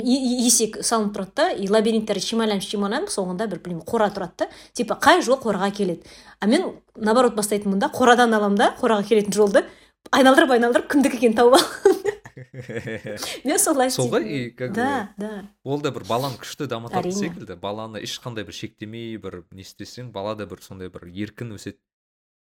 [0.03, 4.49] есек салынып тұрады да и лабиринттер шималанып шималанып соңында бір білмеймін қора тұрады да.
[4.73, 6.03] Типа қай жол қораға келеді?
[6.39, 9.65] А мен наоборот бастайтынмын да қорадан аламын да қораға келетін жолды
[10.11, 12.03] айналдырып айналдырып кімдікі екенін тауып аламын.
[13.47, 15.45] Мен солай сол ғой и как да да.
[15.63, 17.57] ол да бір баланы күшті дамытатын секілді.
[17.61, 21.79] Баланы ешқандай бір шектемей бір не істесең бала да бір сондай бір еркін өседі.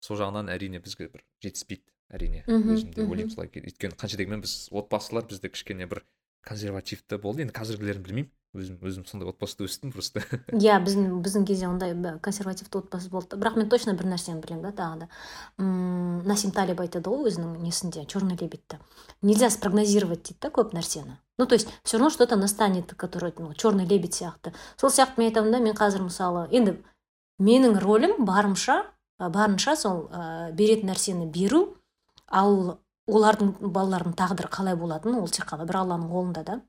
[0.03, 1.94] Сол жағынан әрине бізге бір жетіспейді.
[2.13, 6.05] Әрине өзім де ойлаймын солай өйткені қанша дегенмен біз отбасылар бізде кішкене бір
[6.45, 8.33] консервативті болды енді қазіргілерін білмеймін.
[8.55, 10.23] Өзім өзім сондай отбасыда өстім просто.
[10.55, 13.35] Иә біздің біздің кезде ондай консервативті отбасы болды.
[13.41, 15.09] Бірақ мен точно бір нәрсені білемін да тағы да.
[15.59, 18.79] М насим талиб айтады ғой өзінің несінде черный лебедьті
[19.23, 21.19] нельзя спрогнозировать дейді да көп нәрсені.
[21.39, 24.55] Ну то есть все равно что то настанет который ну, черный лебедь сияқты.
[24.77, 26.79] Сол сияқты мен айтамын да мен қазір мысалы енді
[27.43, 28.85] менің ролім барымша
[29.19, 31.75] барынша сол ә, беретін нәрсені беру
[32.35, 32.79] ал
[33.11, 36.61] олардың балалардың тағдыры қалай болатыны ол тек қана бір алланың қолында да.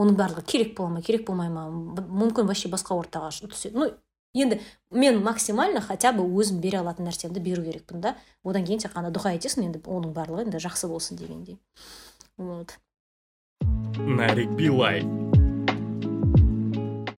[0.00, 3.74] Оның барлығы керек бола ма керек болмай ма мүмкін вообще басқа ортаға түседі.
[3.76, 3.90] Ну
[4.34, 4.60] енді
[4.90, 8.16] мен максимально хотя бы өзім бере алатын нәрсемді беру керекпін да.
[8.44, 11.58] Одан кейін тек қана дұға етесің енді оның барлығы енді жақсы болсын дегендей.
[12.36, 12.78] Вот.
[13.98, 15.04] Нарик билай